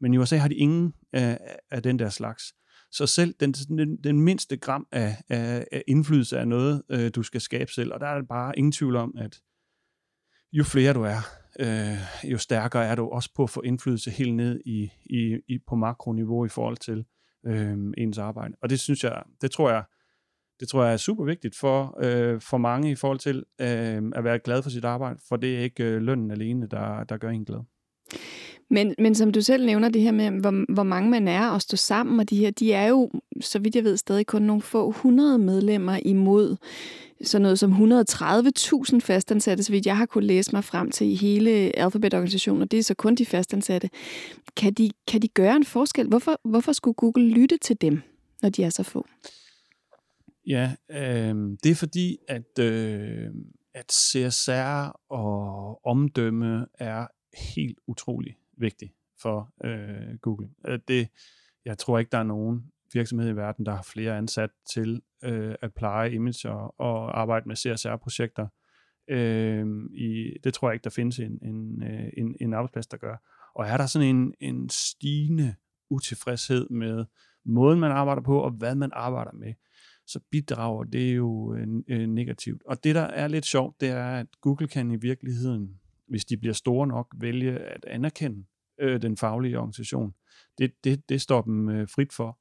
Men 0.00 0.14
i 0.14 0.18
USA 0.18 0.36
har 0.36 0.48
de 0.48 0.54
ingen 0.54 0.92
af, 1.12 1.38
af 1.70 1.82
den 1.82 1.98
der 1.98 2.08
slags. 2.08 2.44
Så 2.92 3.06
selv 3.06 3.34
den, 3.40 3.52
den, 3.52 3.96
den 3.96 4.20
mindste 4.20 4.56
gram 4.56 4.86
af, 4.92 5.16
af, 5.28 5.66
af 5.72 5.82
indflydelse 5.88 6.36
er 6.36 6.44
noget, 6.44 6.82
øh, 6.90 7.10
du 7.14 7.22
skal 7.22 7.40
skabe 7.40 7.72
selv. 7.72 7.92
Og 7.92 8.00
der 8.00 8.06
er 8.06 8.22
bare 8.28 8.58
ingen 8.58 8.72
tvivl 8.72 8.96
om, 8.96 9.14
at 9.18 9.40
jo 10.52 10.64
flere 10.64 10.92
du 10.92 11.02
er, 11.02 11.18
øh, 11.60 12.30
jo 12.32 12.38
stærkere 12.38 12.84
er 12.86 12.94
du 12.94 13.08
også 13.08 13.30
på 13.34 13.42
at 13.42 13.50
få 13.50 13.60
indflydelse 13.60 14.10
helt 14.10 14.34
ned 14.34 14.60
i, 14.66 14.90
i, 15.04 15.38
i 15.48 15.58
på 15.68 15.76
makroniveau 15.76 16.44
i 16.44 16.48
forhold 16.48 16.76
til 16.76 17.04
øh, 17.46 17.78
ens 17.98 18.18
arbejde. 18.18 18.54
Og 18.62 18.70
det 18.70 18.80
synes 18.80 19.04
jeg, 19.04 19.22
det 19.40 19.50
tror 19.50 19.70
jeg, 19.70 19.82
det 20.60 20.68
tror 20.68 20.84
jeg 20.84 20.92
er 20.92 20.96
super 20.96 21.24
vigtigt 21.24 21.56
for, 21.56 21.98
øh, 22.02 22.40
for 22.40 22.58
mange 22.58 22.90
i 22.90 22.94
forhold 22.94 23.18
til 23.18 23.36
øh, 23.60 24.02
at 24.14 24.24
være 24.24 24.38
glad 24.38 24.62
for 24.62 24.70
sit 24.70 24.84
arbejde, 24.84 25.20
for 25.28 25.36
det 25.36 25.56
er 25.56 25.60
ikke 25.60 25.84
øh, 25.84 26.02
lønnen 26.02 26.30
alene, 26.30 26.66
der, 26.66 27.04
der 27.04 27.16
gør 27.16 27.30
en 27.30 27.44
glad. 27.44 27.60
Men, 28.70 28.94
men 28.98 29.14
som 29.14 29.32
du 29.32 29.40
selv 29.40 29.66
nævner 29.66 29.88
det 29.88 30.02
her 30.02 30.12
med, 30.12 30.30
hvor, 30.30 30.72
hvor 30.74 30.82
mange 30.82 31.10
man 31.10 31.28
er 31.28 31.48
og 31.48 31.62
stå 31.62 31.76
sammen, 31.76 32.20
og 32.20 32.30
de 32.30 32.36
her, 32.36 32.50
de 32.50 32.72
er 32.72 32.86
jo, 32.88 33.10
så 33.40 33.58
vidt 33.58 33.76
jeg 33.76 33.84
ved, 33.84 33.96
stadig 33.96 34.26
kun 34.26 34.42
nogle 34.42 34.62
få 34.62 34.90
hundrede 34.90 35.38
medlemmer 35.38 35.98
imod 36.04 36.56
sådan 37.22 37.42
noget 37.42 37.58
som 37.58 37.72
130.000 37.72 38.98
fastansatte, 39.00 39.62
så 39.62 39.72
vidt 39.72 39.86
jeg 39.86 39.96
har 39.96 40.06
kunne 40.06 40.26
læse 40.26 40.52
mig 40.52 40.64
frem 40.64 40.90
til 40.90 41.06
i 41.06 41.14
hele 41.14 41.50
Alphabet-organisationen, 41.78 42.62
og 42.62 42.70
det 42.70 42.78
er 42.78 42.82
så 42.82 42.94
kun 42.94 43.14
de 43.14 43.26
fastansatte. 43.26 43.90
Kan 44.56 44.72
de, 44.72 44.90
kan 45.06 45.22
de 45.22 45.28
gøre 45.28 45.56
en 45.56 45.64
forskel? 45.64 46.08
Hvorfor, 46.08 46.40
hvorfor 46.44 46.72
skulle 46.72 46.94
Google 46.94 47.28
lytte 47.28 47.56
til 47.56 47.80
dem, 47.80 48.02
når 48.42 48.48
de 48.48 48.64
er 48.64 48.70
så 48.70 48.82
få? 48.82 49.06
Ja, 50.46 50.72
øh, 50.90 51.34
det 51.64 51.70
er 51.70 51.74
fordi, 51.74 52.18
at, 52.28 52.58
øh, 52.60 53.28
at 53.74 53.92
CSR 53.92 55.00
og 55.08 55.86
omdømme 55.86 56.66
er 56.74 57.06
helt 57.54 57.78
utrolig 57.86 58.36
vigtigt 58.56 58.92
for 59.22 59.52
øh, 59.64 60.18
Google. 60.22 60.48
Øh, 60.68 60.78
det, 60.88 61.08
jeg 61.64 61.78
tror 61.78 61.98
ikke, 61.98 62.10
der 62.10 62.18
er 62.18 62.22
nogen 62.22 62.64
virksomhed 62.94 63.30
i 63.30 63.36
verden, 63.36 63.66
der 63.66 63.74
har 63.74 63.82
flere 63.82 64.16
ansat 64.16 64.50
til 64.72 65.02
øh, 65.24 65.54
at 65.62 65.74
pleje 65.74 66.12
image 66.12 66.50
og, 66.50 66.80
og 66.80 67.20
arbejde 67.20 67.48
med 67.48 67.56
CSR-projekter. 67.56 68.46
Øh, 69.08 69.66
i, 69.92 70.36
det 70.44 70.54
tror 70.54 70.68
jeg 70.68 70.74
ikke, 70.74 70.84
der 70.84 70.90
findes 70.90 71.18
en, 71.18 71.38
en, 71.42 71.82
øh, 71.82 72.10
en, 72.16 72.36
en 72.40 72.54
arbejdsplads, 72.54 72.86
der 72.86 72.96
gør. 72.96 73.16
Og 73.54 73.66
er 73.66 73.76
der 73.76 73.86
sådan 73.86 74.08
en, 74.08 74.34
en 74.40 74.68
stigende 74.68 75.54
utilfredshed 75.90 76.68
med 76.68 77.04
måden, 77.44 77.80
man 77.80 77.92
arbejder 77.92 78.22
på, 78.22 78.38
og 78.40 78.50
hvad 78.50 78.74
man 78.74 78.90
arbejder 78.92 79.32
med, 79.32 79.54
så 80.06 80.20
bidrager 80.30 80.84
det 80.84 81.16
jo 81.16 81.54
øh, 81.54 81.68
øh, 81.88 82.06
negativt. 82.06 82.62
Og 82.66 82.84
det, 82.84 82.94
der 82.94 83.02
er 83.02 83.28
lidt 83.28 83.44
sjovt, 83.44 83.80
det 83.80 83.88
er, 83.88 84.06
at 84.06 84.26
Google 84.40 84.68
kan 84.68 84.90
i 84.90 84.96
virkeligheden, 84.96 85.80
hvis 86.08 86.24
de 86.24 86.36
bliver 86.36 86.54
store 86.54 86.86
nok, 86.86 87.14
vælge 87.20 87.58
at 87.58 87.84
anerkende 87.84 88.44
øh, 88.80 89.02
den 89.02 89.16
faglige 89.16 89.58
organisation. 89.58 90.14
Det, 90.58 90.72
det, 90.84 91.08
det 91.08 91.20
står 91.20 91.42
dem 91.42 91.68
øh, 91.68 91.88
frit 91.88 92.12
for. 92.12 92.38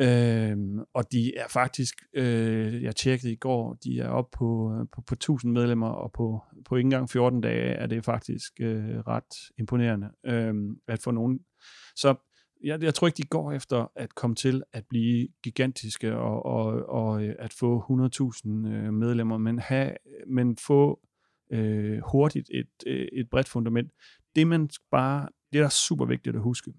Øhm, 0.00 0.78
og 0.94 1.12
de 1.12 1.36
er 1.36 1.48
faktisk, 1.48 1.94
øh, 2.14 2.82
jeg 2.82 2.96
tjekkede 2.96 3.32
i 3.32 3.36
går, 3.36 3.74
de 3.74 4.00
er 4.00 4.08
oppe 4.08 4.36
på, 4.38 4.74
øh, 4.74 4.86
på, 4.92 5.00
på 5.00 5.14
1000 5.14 5.52
medlemmer, 5.52 5.88
og 5.88 6.12
på, 6.12 6.42
på 6.64 6.76
ikke 6.76 6.86
engang 6.86 7.10
14 7.10 7.40
dage 7.40 7.72
er 7.72 7.86
det 7.86 8.04
faktisk 8.04 8.52
øh, 8.60 8.98
ret 8.98 9.52
imponerende 9.58 10.10
øh, 10.26 10.54
at 10.88 11.02
få 11.02 11.10
nogen. 11.10 11.40
Så 11.96 12.14
jeg, 12.64 12.82
jeg 12.82 12.94
tror 12.94 13.06
ikke, 13.06 13.16
de 13.16 13.26
går 13.28 13.52
efter 13.52 13.86
at 13.96 14.14
komme 14.14 14.36
til 14.36 14.62
at 14.72 14.84
blive 14.88 15.28
gigantiske 15.42 16.16
og, 16.16 16.46
og, 16.46 16.88
og 16.88 17.24
øh, 17.24 17.34
at 17.38 17.52
få 17.52 17.80
100.000 17.80 18.68
øh, 18.68 18.92
medlemmer, 18.92 19.38
men, 19.38 19.58
have, 19.58 19.96
men 20.26 20.56
få 20.56 21.00
øh, 21.52 21.98
hurtigt 22.12 22.50
et, 22.54 22.70
øh, 22.86 23.08
et 23.12 23.30
bredt 23.30 23.48
fundament. 23.48 23.92
Det 24.36 24.46
man 24.46 24.68
bare, 24.90 25.28
det 25.52 25.58
der 25.58 25.64
er 25.64 25.68
super 25.68 26.04
vigtigt 26.04 26.36
at 26.36 26.42
huske, 26.42 26.72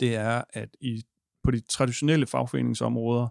det 0.00 0.16
er, 0.16 0.44
at 0.52 0.68
i 0.80 1.02
på 1.46 1.50
de 1.50 1.60
traditionelle 1.60 2.26
fagforeningsområder, 2.26 3.28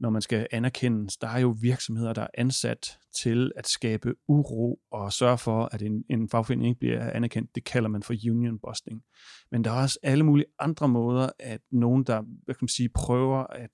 når 0.00 0.10
man 0.10 0.22
skal 0.22 0.46
anerkendes, 0.50 1.16
der 1.16 1.28
er 1.28 1.38
jo 1.38 1.56
virksomheder, 1.60 2.12
der 2.12 2.22
er 2.22 2.28
ansat 2.34 2.98
til 3.22 3.52
at 3.56 3.68
skabe 3.68 4.14
uro 4.28 4.80
og 4.90 5.12
sørge 5.12 5.38
for, 5.38 5.68
at 5.72 5.82
en, 5.82 6.04
en 6.10 6.28
fagforening 6.28 6.68
ikke 6.68 6.78
bliver 6.78 7.10
anerkendt. 7.10 7.54
Det 7.54 7.64
kalder 7.64 7.88
man 7.88 8.02
for 8.02 8.14
union 8.30 8.58
busting. 8.58 9.02
Men 9.50 9.64
der 9.64 9.70
er 9.70 9.82
også 9.82 9.98
alle 10.02 10.24
mulige 10.24 10.46
andre 10.58 10.88
måder, 10.88 11.28
at 11.38 11.60
nogen, 11.72 12.04
der 12.04 12.22
hvad 12.44 12.54
kan 12.54 12.62
man 12.62 12.68
sige, 12.68 12.88
prøver 12.88 13.38
at 13.38 13.70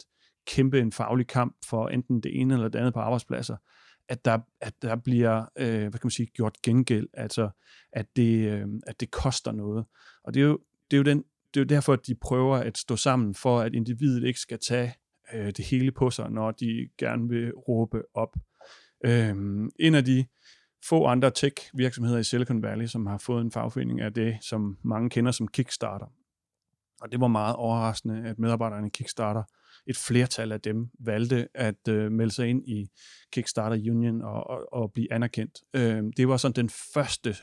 kæmpe 0.46 0.80
en 0.80 0.92
faglig 0.92 1.26
kamp 1.26 1.56
for 1.66 1.88
enten 1.88 2.20
det 2.20 2.40
ene 2.40 2.54
eller 2.54 2.68
det 2.68 2.78
andet 2.78 2.94
på 2.94 3.00
arbejdspladser, 3.00 3.56
at 4.08 4.24
der, 4.24 4.38
at 4.60 4.74
der 4.82 4.96
bliver 4.96 5.44
øh, 5.58 5.80
hvad 5.80 5.92
kan 5.92 6.00
man 6.04 6.10
sige, 6.10 6.26
gjort 6.26 6.62
gengæld, 6.62 7.06
altså 7.14 7.50
at 7.92 8.06
det, 8.16 8.50
øh, 8.50 8.66
at 8.86 9.00
det 9.00 9.10
koster 9.10 9.52
noget. 9.52 9.84
Og 10.24 10.34
det 10.34 10.40
er 10.40 10.44
jo, 10.44 10.58
det 10.90 10.96
er 10.96 10.98
jo 10.98 11.04
den 11.04 11.24
det 11.54 11.60
er 11.60 11.64
jo 11.64 11.76
derfor, 11.76 11.92
at 11.92 12.06
de 12.06 12.14
prøver 12.14 12.56
at 12.56 12.78
stå 12.78 12.96
sammen, 12.96 13.34
for 13.34 13.60
at 13.60 13.74
individet 13.74 14.24
ikke 14.24 14.40
skal 14.40 14.58
tage 14.58 14.94
øh, 15.34 15.46
det 15.46 15.64
hele 15.64 15.92
på 15.92 16.10
sig, 16.10 16.30
når 16.30 16.50
de 16.50 16.88
gerne 16.98 17.28
vil 17.28 17.54
råbe 17.54 18.02
op. 18.14 18.36
Øh, 19.04 19.36
en 19.78 19.94
af 19.94 20.04
de 20.04 20.24
få 20.88 21.06
andre 21.06 21.30
tech-virksomheder 21.30 22.18
i 22.18 22.24
Silicon 22.24 22.62
Valley, 22.62 22.86
som 22.86 23.06
har 23.06 23.18
fået 23.18 23.40
en 23.40 23.50
fagforening, 23.50 24.00
er 24.00 24.08
det, 24.08 24.38
som 24.40 24.78
mange 24.82 25.10
kender 25.10 25.32
som 25.32 25.48
Kickstarter. 25.48 26.06
Og 27.00 27.12
det 27.12 27.20
var 27.20 27.28
meget 27.28 27.56
overraskende, 27.56 28.28
at 28.28 28.38
medarbejderne 28.38 28.86
i 28.86 28.90
Kickstarter, 28.90 29.42
et 29.86 29.96
flertal 29.96 30.52
af 30.52 30.60
dem, 30.60 30.90
valgte 31.00 31.48
at 31.54 31.88
øh, 31.88 32.12
melde 32.12 32.34
sig 32.34 32.48
ind 32.48 32.68
i 32.68 32.90
Kickstarter 33.32 33.76
Union 33.76 34.22
og, 34.22 34.50
og, 34.50 34.72
og 34.72 34.92
blive 34.92 35.12
anerkendt. 35.12 35.58
Øh, 35.74 36.02
det 36.16 36.28
var 36.28 36.36
sådan 36.36 36.56
den 36.56 36.68
første 36.94 37.36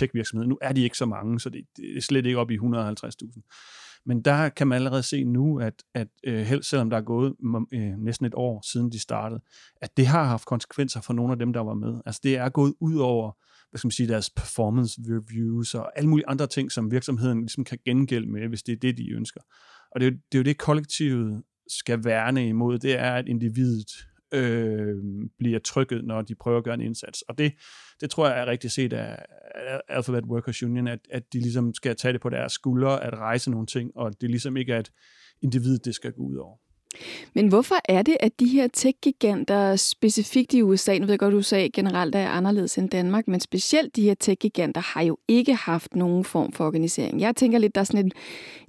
tech-virksomheder. 0.00 0.48
Nu 0.48 0.58
er 0.62 0.72
de 0.72 0.82
ikke 0.82 0.96
så 0.96 1.06
mange, 1.06 1.40
så 1.40 1.50
det, 1.50 1.64
det 1.76 1.96
er 1.96 2.00
slet 2.00 2.26
ikke 2.26 2.38
op 2.38 2.50
i 2.50 2.56
150.000. 2.56 4.02
Men 4.06 4.22
der 4.22 4.48
kan 4.48 4.66
man 4.66 4.76
allerede 4.76 5.02
se 5.02 5.24
nu, 5.24 5.60
at, 5.60 5.82
at 5.94 6.08
øh, 6.24 6.62
selvom 6.62 6.90
der 6.90 6.96
er 6.96 7.02
gået 7.02 7.34
øh, 7.72 7.98
næsten 7.98 8.26
et 8.26 8.34
år 8.34 8.70
siden 8.72 8.92
de 8.92 9.00
startede, 9.00 9.40
at 9.82 9.96
det 9.96 10.06
har 10.06 10.24
haft 10.24 10.46
konsekvenser 10.46 11.00
for 11.00 11.12
nogle 11.12 11.32
af 11.32 11.38
dem, 11.38 11.52
der 11.52 11.60
var 11.60 11.74
med. 11.74 12.00
Altså 12.06 12.20
det 12.24 12.36
er 12.36 12.48
gået 12.48 12.74
ud 12.80 12.96
over 12.96 13.32
hvad 13.70 13.78
skal 13.78 13.86
man 13.86 13.92
sige, 13.92 14.08
deres 14.08 14.30
performance 14.30 15.00
reviews 15.08 15.74
og 15.74 15.98
alle 15.98 16.10
mulige 16.10 16.28
andre 16.28 16.46
ting, 16.46 16.72
som 16.72 16.90
virksomheden 16.90 17.40
ligesom 17.40 17.64
kan 17.64 17.78
gengælde 17.84 18.30
med, 18.32 18.48
hvis 18.48 18.62
det 18.62 18.72
er 18.72 18.76
det, 18.76 18.96
de 18.98 19.10
ønsker. 19.10 19.40
Og 19.92 20.00
det 20.00 20.06
er, 20.06 20.10
det 20.10 20.34
er 20.34 20.38
jo 20.38 20.42
det, 20.42 20.58
kollektivet 20.58 21.42
skal 21.68 22.04
værne 22.04 22.48
imod, 22.48 22.78
det 22.78 22.98
er, 22.98 23.12
at 23.12 23.28
individet 23.28 23.90
øh, 24.32 24.96
bliver 25.38 25.58
trykket, 25.58 26.04
når 26.04 26.22
de 26.22 26.34
prøver 26.34 26.58
at 26.58 26.64
gøre 26.64 26.74
en 26.74 26.80
indsats. 26.80 27.22
Og 27.22 27.38
det, 27.38 27.52
det 28.00 28.10
tror 28.10 28.28
jeg 28.28 28.40
er 28.40 28.46
rigtig 28.46 28.70
set 28.70 28.92
af 28.92 29.24
Alphabet 29.88 30.24
Workers 30.24 30.62
Union, 30.62 30.88
at, 30.88 30.98
at 31.10 31.32
de 31.32 31.40
ligesom 31.40 31.74
skal 31.74 31.96
tage 31.96 32.12
det 32.12 32.20
på 32.20 32.28
deres 32.28 32.52
skuldre, 32.52 33.04
at 33.04 33.14
rejse 33.14 33.50
nogle 33.50 33.66
ting, 33.66 33.90
og 33.96 34.20
det 34.20 34.30
ligesom 34.30 34.56
ikke 34.56 34.72
er 34.72 34.78
et 34.78 34.90
individ, 35.42 35.78
det 35.78 35.94
skal 35.94 36.12
gå 36.12 36.22
ud 36.22 36.36
over. 36.36 36.56
Men 37.34 37.48
hvorfor 37.48 37.74
er 37.84 38.02
det, 38.02 38.16
at 38.20 38.40
de 38.40 38.46
her 38.46 38.68
tech-giganter, 38.72 39.76
specifikt 39.76 40.54
i 40.54 40.62
USA, 40.62 40.98
nu 40.98 41.06
ved 41.06 41.12
jeg 41.12 41.18
godt, 41.18 41.34
at 41.34 41.38
USA 41.38 41.68
generelt 41.74 42.14
er 42.14 42.28
anderledes 42.28 42.78
end 42.78 42.90
Danmark, 42.90 43.28
men 43.28 43.40
specielt 43.40 43.96
de 43.96 44.02
her 44.02 44.14
tech-giganter 44.14 44.80
har 44.80 45.02
jo 45.02 45.18
ikke 45.28 45.54
haft 45.54 45.96
nogen 45.96 46.24
form 46.24 46.52
for 46.52 46.66
organisering. 46.66 47.20
Jeg 47.20 47.36
tænker 47.36 47.58
lidt, 47.58 47.74
der, 47.74 47.80
er 47.80 47.84
sådan 47.84 48.04
en, 48.04 48.12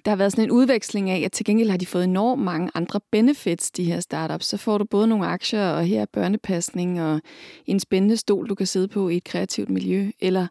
der 0.05 0.11
har 0.11 0.15
været 0.15 0.31
sådan 0.31 0.43
en 0.43 0.51
udveksling 0.51 1.09
af, 1.09 1.21
at 1.25 1.31
til 1.31 1.45
gengæld 1.45 1.69
har 1.69 1.77
de 1.77 1.85
fået 1.85 2.03
enormt 2.03 2.43
mange 2.43 2.71
andre 2.73 2.99
benefits, 3.11 3.71
de 3.71 3.83
her 3.83 3.99
startups. 3.99 4.45
Så 4.45 4.57
får 4.57 4.77
du 4.77 4.85
både 4.85 5.07
nogle 5.07 5.25
aktier, 5.25 5.69
og 5.69 5.85
her 5.85 6.05
børnepasning, 6.05 7.01
og 7.01 7.21
en 7.65 7.79
spændende 7.79 8.17
stol, 8.17 8.49
du 8.49 8.55
kan 8.55 8.67
sidde 8.67 8.87
på 8.87 9.09
i 9.09 9.17
et 9.17 9.23
kreativt 9.23 9.69
miljø. 9.69 10.11
Eller 10.19 10.47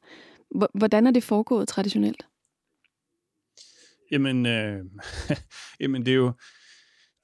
hvordan 0.75 1.07
er 1.07 1.11
det 1.11 1.23
foregået 1.23 1.69
traditionelt? 1.69 2.27
Jamen, 4.13 4.47
øh, 4.47 4.85
jamen 5.81 6.07
det 6.07 6.13
er 6.13 6.17
jo 6.17 6.33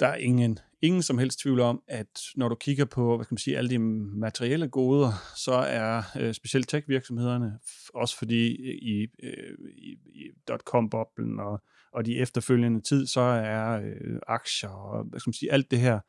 der 0.01 0.07
er 0.07 0.17
ingen, 0.17 0.59
ingen 0.83 1.03
som 1.03 1.19
helst 1.19 1.39
tvivl 1.39 1.61
om, 1.61 1.83
at 1.89 2.21
når 2.37 2.49
du 2.49 2.55
kigger 2.55 2.85
på 2.85 3.17
hvad 3.17 3.25
skal 3.25 3.35
man 3.35 3.39
sige, 3.39 3.59
alle 3.59 3.71
de 3.71 3.79
materielle 3.79 4.69
goder, 4.69 5.13
så 5.37 5.53
er 5.53 6.03
øh, 6.17 6.35
specielt 6.35 6.69
tech-virksomhederne, 6.69 7.59
også 7.95 8.19
fordi 8.19 8.69
øh, 8.69 8.75
i, 8.75 9.07
øh, 9.23 9.59
i, 9.77 9.97
i 10.15 10.31
dot-com-boblen 10.49 11.41
og, 11.41 11.63
og 11.93 12.07
de 12.07 12.19
efterfølgende 12.19 12.81
tid, 12.81 13.07
så 13.07 13.21
er 13.21 13.81
øh, 13.81 14.19
aktier 14.27 14.71
og 14.71 15.05
hvad 15.05 15.21
skal 15.21 15.29
man 15.29 15.35
sige, 15.35 15.53
alt 15.53 15.71
det 15.71 15.79
her 15.79 16.01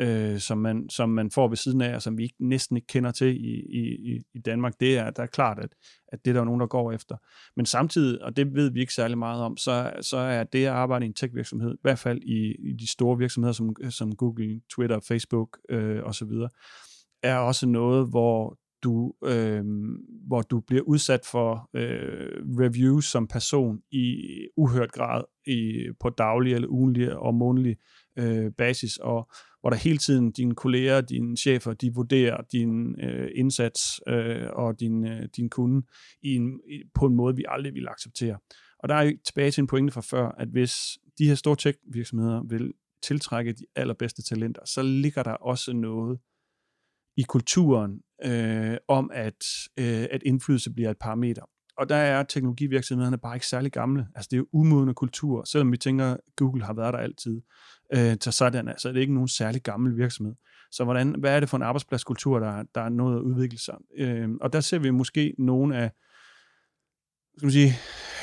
øh, 0.00 0.38
som, 0.38 0.58
man, 0.58 0.88
som 0.90 1.10
man 1.10 1.30
får 1.30 1.48
ved 1.48 1.56
siden 1.56 1.80
af, 1.80 1.94
og 1.94 2.02
som 2.02 2.18
vi 2.18 2.22
ikke, 2.22 2.34
næsten 2.40 2.76
ikke 2.76 2.86
kender 2.86 3.10
til 3.10 3.26
i, 3.26 3.54
i, 3.78 4.22
i 4.34 4.38
Danmark, 4.38 4.72
det 4.80 4.98
er, 4.98 5.10
der 5.10 5.22
er 5.22 5.26
klart, 5.26 5.58
at, 5.58 5.74
at 6.08 6.24
det 6.24 6.30
er 6.30 6.34
der 6.34 6.44
nogen, 6.44 6.60
der 6.60 6.66
går 6.66 6.92
efter. 6.92 7.16
Men 7.56 7.66
samtidig, 7.66 8.22
og 8.22 8.36
det 8.36 8.54
ved 8.54 8.70
vi 8.70 8.80
ikke 8.80 8.94
særlig 8.94 9.18
meget 9.18 9.42
om, 9.42 9.56
så, 9.56 9.92
så 10.00 10.16
er 10.16 10.44
det 10.44 10.64
at 10.64 10.72
arbejde 10.72 11.04
i 11.04 11.08
en 11.08 11.14
tech-virksomhed, 11.14 11.74
i 11.74 11.80
hvert 11.82 11.98
fald 11.98 12.22
i, 12.22 12.54
i 12.70 12.72
de 12.72 12.90
store 12.90 13.18
virksomheder 13.18 13.52
som, 13.52 13.74
som 13.90 14.16
Google, 14.16 14.60
Twitter, 14.74 15.00
Facebook 15.08 15.58
øh, 15.68 16.02
osv., 16.04 16.30
er 17.22 17.36
også 17.36 17.66
noget, 17.66 18.08
hvor 18.08 18.58
du, 18.82 19.14
øh, 19.24 19.64
hvor 20.26 20.42
du 20.42 20.60
bliver 20.60 20.82
udsat 20.82 21.20
for 21.32 21.70
øh, 21.74 22.30
reviews 22.60 23.04
som 23.04 23.26
person 23.26 23.80
i 23.90 24.26
uhørt 24.56 24.92
grad 24.92 25.24
i, 25.46 25.86
på 26.00 26.10
daglig 26.10 26.54
eller 26.54 26.68
ugenlig 26.68 27.16
og 27.16 27.34
månedlig 27.34 27.76
øh, 28.18 28.52
basis, 28.52 28.96
og 28.96 29.30
hvor 29.60 29.70
der 29.70 29.76
hele 29.76 29.98
tiden 29.98 30.32
dine 30.32 30.54
kolleger, 30.54 31.00
dine 31.00 31.36
chefer, 31.36 31.72
de 31.72 31.94
vurderer 31.94 32.42
din 32.52 33.00
øh, 33.00 33.30
indsats 33.34 34.00
øh, 34.08 34.46
og 34.52 34.80
din, 34.80 35.06
øh, 35.06 35.28
din 35.36 35.50
kunde 35.50 35.86
i 36.22 36.34
en, 36.34 36.60
i, 36.70 36.82
på 36.94 37.06
en 37.06 37.14
måde, 37.14 37.36
vi 37.36 37.44
aldrig 37.48 37.74
vil 37.74 37.88
acceptere. 37.88 38.38
Og 38.78 38.88
der 38.88 38.94
er 38.94 39.02
jo 39.02 39.12
tilbage 39.26 39.50
til 39.50 39.60
en 39.60 39.66
pointe 39.66 39.92
fra 39.92 40.00
før, 40.00 40.28
at 40.28 40.48
hvis 40.48 40.98
de 41.18 41.26
her 41.26 41.34
store 41.34 41.56
tech-virksomheder 41.56 42.42
vil 42.48 42.72
tiltrække 43.02 43.52
de 43.52 43.64
allerbedste 43.76 44.22
talenter, 44.22 44.62
så 44.64 44.82
ligger 44.82 45.22
der 45.22 45.32
også 45.32 45.72
noget 45.72 46.18
i 47.18 47.22
kulturen 47.22 48.00
øh, 48.24 48.76
om, 48.88 49.10
at, 49.14 49.44
øh, 49.78 50.06
at 50.10 50.22
indflydelse 50.22 50.72
bliver 50.72 50.90
et 50.90 50.98
parameter. 50.98 51.42
Og 51.78 51.88
der 51.88 51.96
er 51.96 52.22
teknologivirksomhederne 52.22 53.18
bare 53.18 53.36
ikke 53.36 53.46
særlig 53.46 53.72
gamle. 53.72 54.06
Altså 54.14 54.28
det 54.30 54.36
er 54.36 54.38
jo 54.38 54.46
umodende 54.52 54.94
kultur, 54.94 55.44
selvom 55.44 55.72
vi 55.72 55.76
tænker, 55.76 56.06
at 56.06 56.20
Google 56.36 56.64
har 56.64 56.72
været 56.72 56.94
der 56.94 56.98
altid. 56.98 57.40
Øh, 57.94 58.16
så 58.20 58.30
sådan, 58.30 58.68
altså, 58.68 58.88
det 58.88 58.96
er 58.96 59.00
ikke 59.00 59.14
nogen 59.14 59.28
særlig 59.28 59.62
gammel 59.62 59.96
virksomhed. 59.96 60.34
Så 60.70 60.84
hvordan, 60.84 61.14
hvad 61.18 61.36
er 61.36 61.40
det 61.40 61.48
for 61.48 61.56
en 61.56 61.62
arbejdspladskultur, 61.62 62.38
der, 62.38 62.62
der 62.74 62.80
er 62.80 62.88
noget 62.88 63.16
at 63.16 63.22
udvikle 63.22 63.58
sig? 63.58 63.74
Øh, 63.98 64.28
og 64.40 64.52
der 64.52 64.60
ser 64.60 64.78
vi 64.78 64.90
måske 64.90 65.34
nogle 65.38 65.76
af 65.76 65.90
skal 67.36 67.46
man 67.46 67.52
sige, 67.52 67.72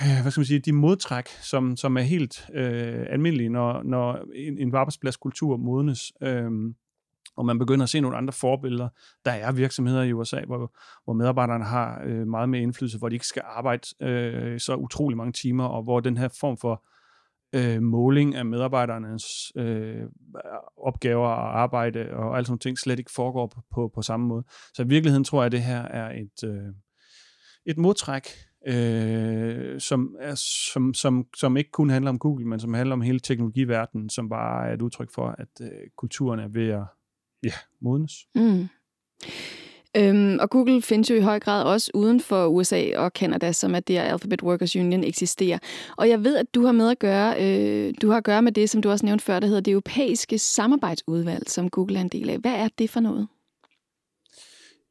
øh, 0.01 0.21
hvad 0.21 0.31
skal 0.31 0.39
man 0.39 0.45
sige, 0.45 0.59
de 0.59 0.73
modtræk, 0.73 1.27
som, 1.27 1.77
som 1.77 1.97
er 1.97 2.01
helt 2.01 2.49
øh, 2.53 3.05
almindelige, 3.09 3.49
når, 3.49 3.83
når 3.83 4.25
en, 4.35 4.57
en 4.57 4.75
arbejdspladskultur 4.75 5.57
modnes. 5.57 6.13
Øh, 6.21 6.51
og 7.37 7.45
man 7.45 7.59
begynder 7.59 7.83
at 7.83 7.89
se 7.89 8.01
nogle 8.01 8.17
andre 8.17 8.33
forbilleder. 8.33 8.89
Der 9.25 9.31
er 9.31 9.51
virksomheder 9.51 10.03
i 10.03 10.13
USA, 10.13 10.41
hvor, 10.45 10.75
hvor 11.03 11.13
medarbejderne 11.13 11.63
har 11.63 12.01
øh, 12.05 12.27
meget 12.27 12.49
mere 12.49 12.61
indflydelse, 12.61 12.97
hvor 12.97 13.09
de 13.09 13.15
ikke 13.15 13.27
skal 13.27 13.43
arbejde 13.45 13.81
øh, 14.01 14.59
så 14.59 14.75
utrolig 14.75 15.17
mange 15.17 15.33
timer, 15.33 15.65
og 15.65 15.83
hvor 15.83 15.99
den 15.99 16.17
her 16.17 16.27
form 16.39 16.57
for 16.57 16.83
øh, 17.55 17.81
måling 17.81 18.35
af 18.35 18.45
medarbejdernes 18.45 19.51
øh, 19.55 20.03
opgaver 20.77 21.27
og 21.27 21.59
arbejde 21.61 22.09
og 22.13 22.37
alle 22.37 22.45
sådan 22.45 22.59
ting 22.59 22.79
slet 22.79 22.99
ikke 22.99 23.11
foregår 23.11 23.47
på, 23.47 23.61
på, 23.73 23.91
på 23.95 24.01
samme 24.01 24.27
måde. 24.27 24.43
Så 24.73 24.83
i 24.83 24.87
virkeligheden 24.87 25.23
tror 25.23 25.41
jeg, 25.41 25.45
at 25.45 25.51
det 25.51 25.63
her 25.63 25.81
er 25.81 26.19
et, 26.19 26.49
øh, 26.49 26.73
et 27.65 27.77
modtræk, 27.77 28.27
øh, 28.67 29.79
som, 29.79 30.15
er, 30.19 30.35
som, 30.73 30.93
som, 30.93 31.25
som 31.37 31.57
ikke 31.57 31.71
kun 31.71 31.89
handler 31.89 32.09
om 32.09 32.19
Google, 32.19 32.47
men 32.47 32.59
som 32.59 32.73
handler 32.73 32.93
om 32.93 33.01
hele 33.01 33.19
teknologiverdenen, 33.19 34.09
som 34.09 34.29
bare 34.29 34.69
er 34.69 34.73
et 34.73 34.81
udtryk 34.81 35.11
for, 35.13 35.35
at 35.37 35.47
øh, 35.61 35.69
kulturen 35.97 36.39
er 36.39 36.47
ved 36.47 36.69
at 36.69 36.83
ja, 37.45 37.53
modnes. 37.81 38.13
Mm. 38.35 38.67
Øhm, 39.97 40.37
og 40.39 40.49
Google 40.49 40.81
findes 40.81 41.09
jo 41.09 41.15
i 41.15 41.19
høj 41.19 41.39
grad 41.39 41.63
også 41.63 41.91
uden 41.93 42.19
for 42.19 42.47
USA 42.47 42.97
og 42.97 43.11
Canada, 43.15 43.51
som 43.51 43.75
er 43.75 43.79
der 43.79 44.01
Alphabet 44.01 44.43
Workers 44.43 44.75
Union 44.75 45.03
eksisterer. 45.03 45.59
Og 45.97 46.09
jeg 46.09 46.23
ved, 46.23 46.37
at 46.37 46.55
du 46.55 46.65
har 46.65 46.71
med 46.71 46.89
at 46.89 46.99
gøre, 46.99 47.35
øh, 47.39 47.93
du 48.01 48.09
har 48.09 48.17
at 48.17 48.23
gøre 48.23 48.41
med 48.41 48.51
det, 48.51 48.69
som 48.69 48.81
du 48.81 48.89
også 48.89 49.05
nævnte 49.05 49.25
før, 49.25 49.39
der 49.39 49.47
hedder 49.47 49.61
det 49.61 49.71
europæiske 49.71 50.37
samarbejdsudvalg, 50.37 51.49
som 51.49 51.69
Google 51.69 51.97
er 51.97 52.01
en 52.01 52.09
del 52.09 52.29
af. 52.29 52.39
Hvad 52.39 52.53
er 52.55 52.67
det 52.77 52.89
for 52.89 52.99
noget? 52.99 53.27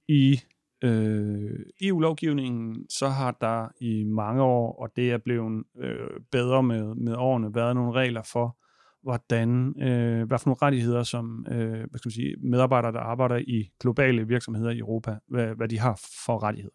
I 0.09 0.41
øh, 0.85 1.51
EU-lovgivningen, 1.81 2.87
så 2.91 3.09
har 3.09 3.37
der 3.41 3.69
i 3.81 4.05
mange 4.05 4.43
år, 4.43 4.83
og 4.83 4.89
det 4.97 5.11
er 5.11 5.19
blevet 5.19 5.65
øh, 5.79 6.21
bedre 6.33 6.63
med, 6.63 6.95
med 6.95 7.15
årene, 7.17 7.55
været 7.55 7.75
nogle 7.75 7.93
regler 7.93 8.23
for, 8.33 8.57
hvordan, 9.05 9.83
øh, 9.83 10.27
hvad 10.27 10.39
for 10.39 10.49
nogle 10.49 10.59
rettigheder, 10.63 11.03
som 11.03 11.47
øh, 11.51 11.71
hvad 11.71 11.99
skal 11.99 12.09
man 12.09 12.13
sige, 12.13 12.37
medarbejdere, 12.43 12.93
der 12.93 13.01
arbejder 13.01 13.37
i 13.37 13.71
globale 13.81 14.29
virksomheder 14.29 14.71
i 14.71 14.79
Europa, 14.79 15.19
hvad, 15.29 15.47
hvad 15.57 15.69
de 15.69 15.79
har 15.79 16.01
for 16.25 16.43
rettigheder. 16.43 16.75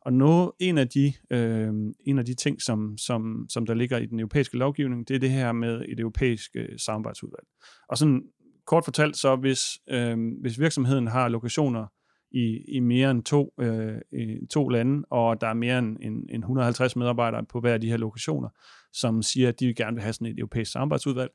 Og 0.00 0.12
nu, 0.12 0.52
en 0.60 0.78
af 0.78 0.88
de, 0.88 1.12
øh, 1.30 1.72
en 2.06 2.18
af 2.18 2.24
de 2.24 2.34
ting, 2.34 2.62
som, 2.62 2.98
som, 2.98 3.46
som 3.48 3.66
der 3.66 3.74
ligger 3.74 3.98
i 3.98 4.06
den 4.06 4.20
europæiske 4.20 4.56
lovgivning, 4.56 5.08
det 5.08 5.14
er 5.14 5.20
det 5.20 5.30
her 5.30 5.52
med 5.52 5.84
et 5.88 6.00
europæisk 6.00 6.50
øh, 6.54 6.78
samarbejdsudvalg. 6.78 7.46
Og 7.88 7.98
sådan 7.98 8.22
kort 8.66 8.84
fortalt, 8.84 9.16
så 9.16 9.36
hvis, 9.36 9.60
øh, 9.90 10.18
hvis 10.40 10.60
virksomheden 10.60 11.06
har 11.06 11.28
lokationer 11.28 11.86
i, 12.30 12.64
i 12.68 12.80
mere 12.80 13.10
end 13.10 13.22
to, 13.22 13.54
øh, 13.60 13.96
i 14.12 14.46
to 14.46 14.68
lande, 14.68 15.04
og 15.10 15.40
der 15.40 15.46
er 15.46 15.54
mere 15.54 15.78
end, 15.78 15.96
end, 16.02 16.24
end 16.30 16.42
150 16.42 16.96
medarbejdere 16.96 17.44
på 17.44 17.60
hver 17.60 17.74
af 17.74 17.80
de 17.80 17.88
her 17.88 17.96
lokationer, 17.96 18.48
som 18.92 19.22
siger, 19.22 19.48
at 19.48 19.60
de 19.60 19.74
gerne 19.74 19.94
vil 19.94 20.02
have 20.02 20.12
sådan 20.12 20.26
et 20.26 20.38
europæisk 20.38 20.72
samarbejdsudvalg, 20.72 21.30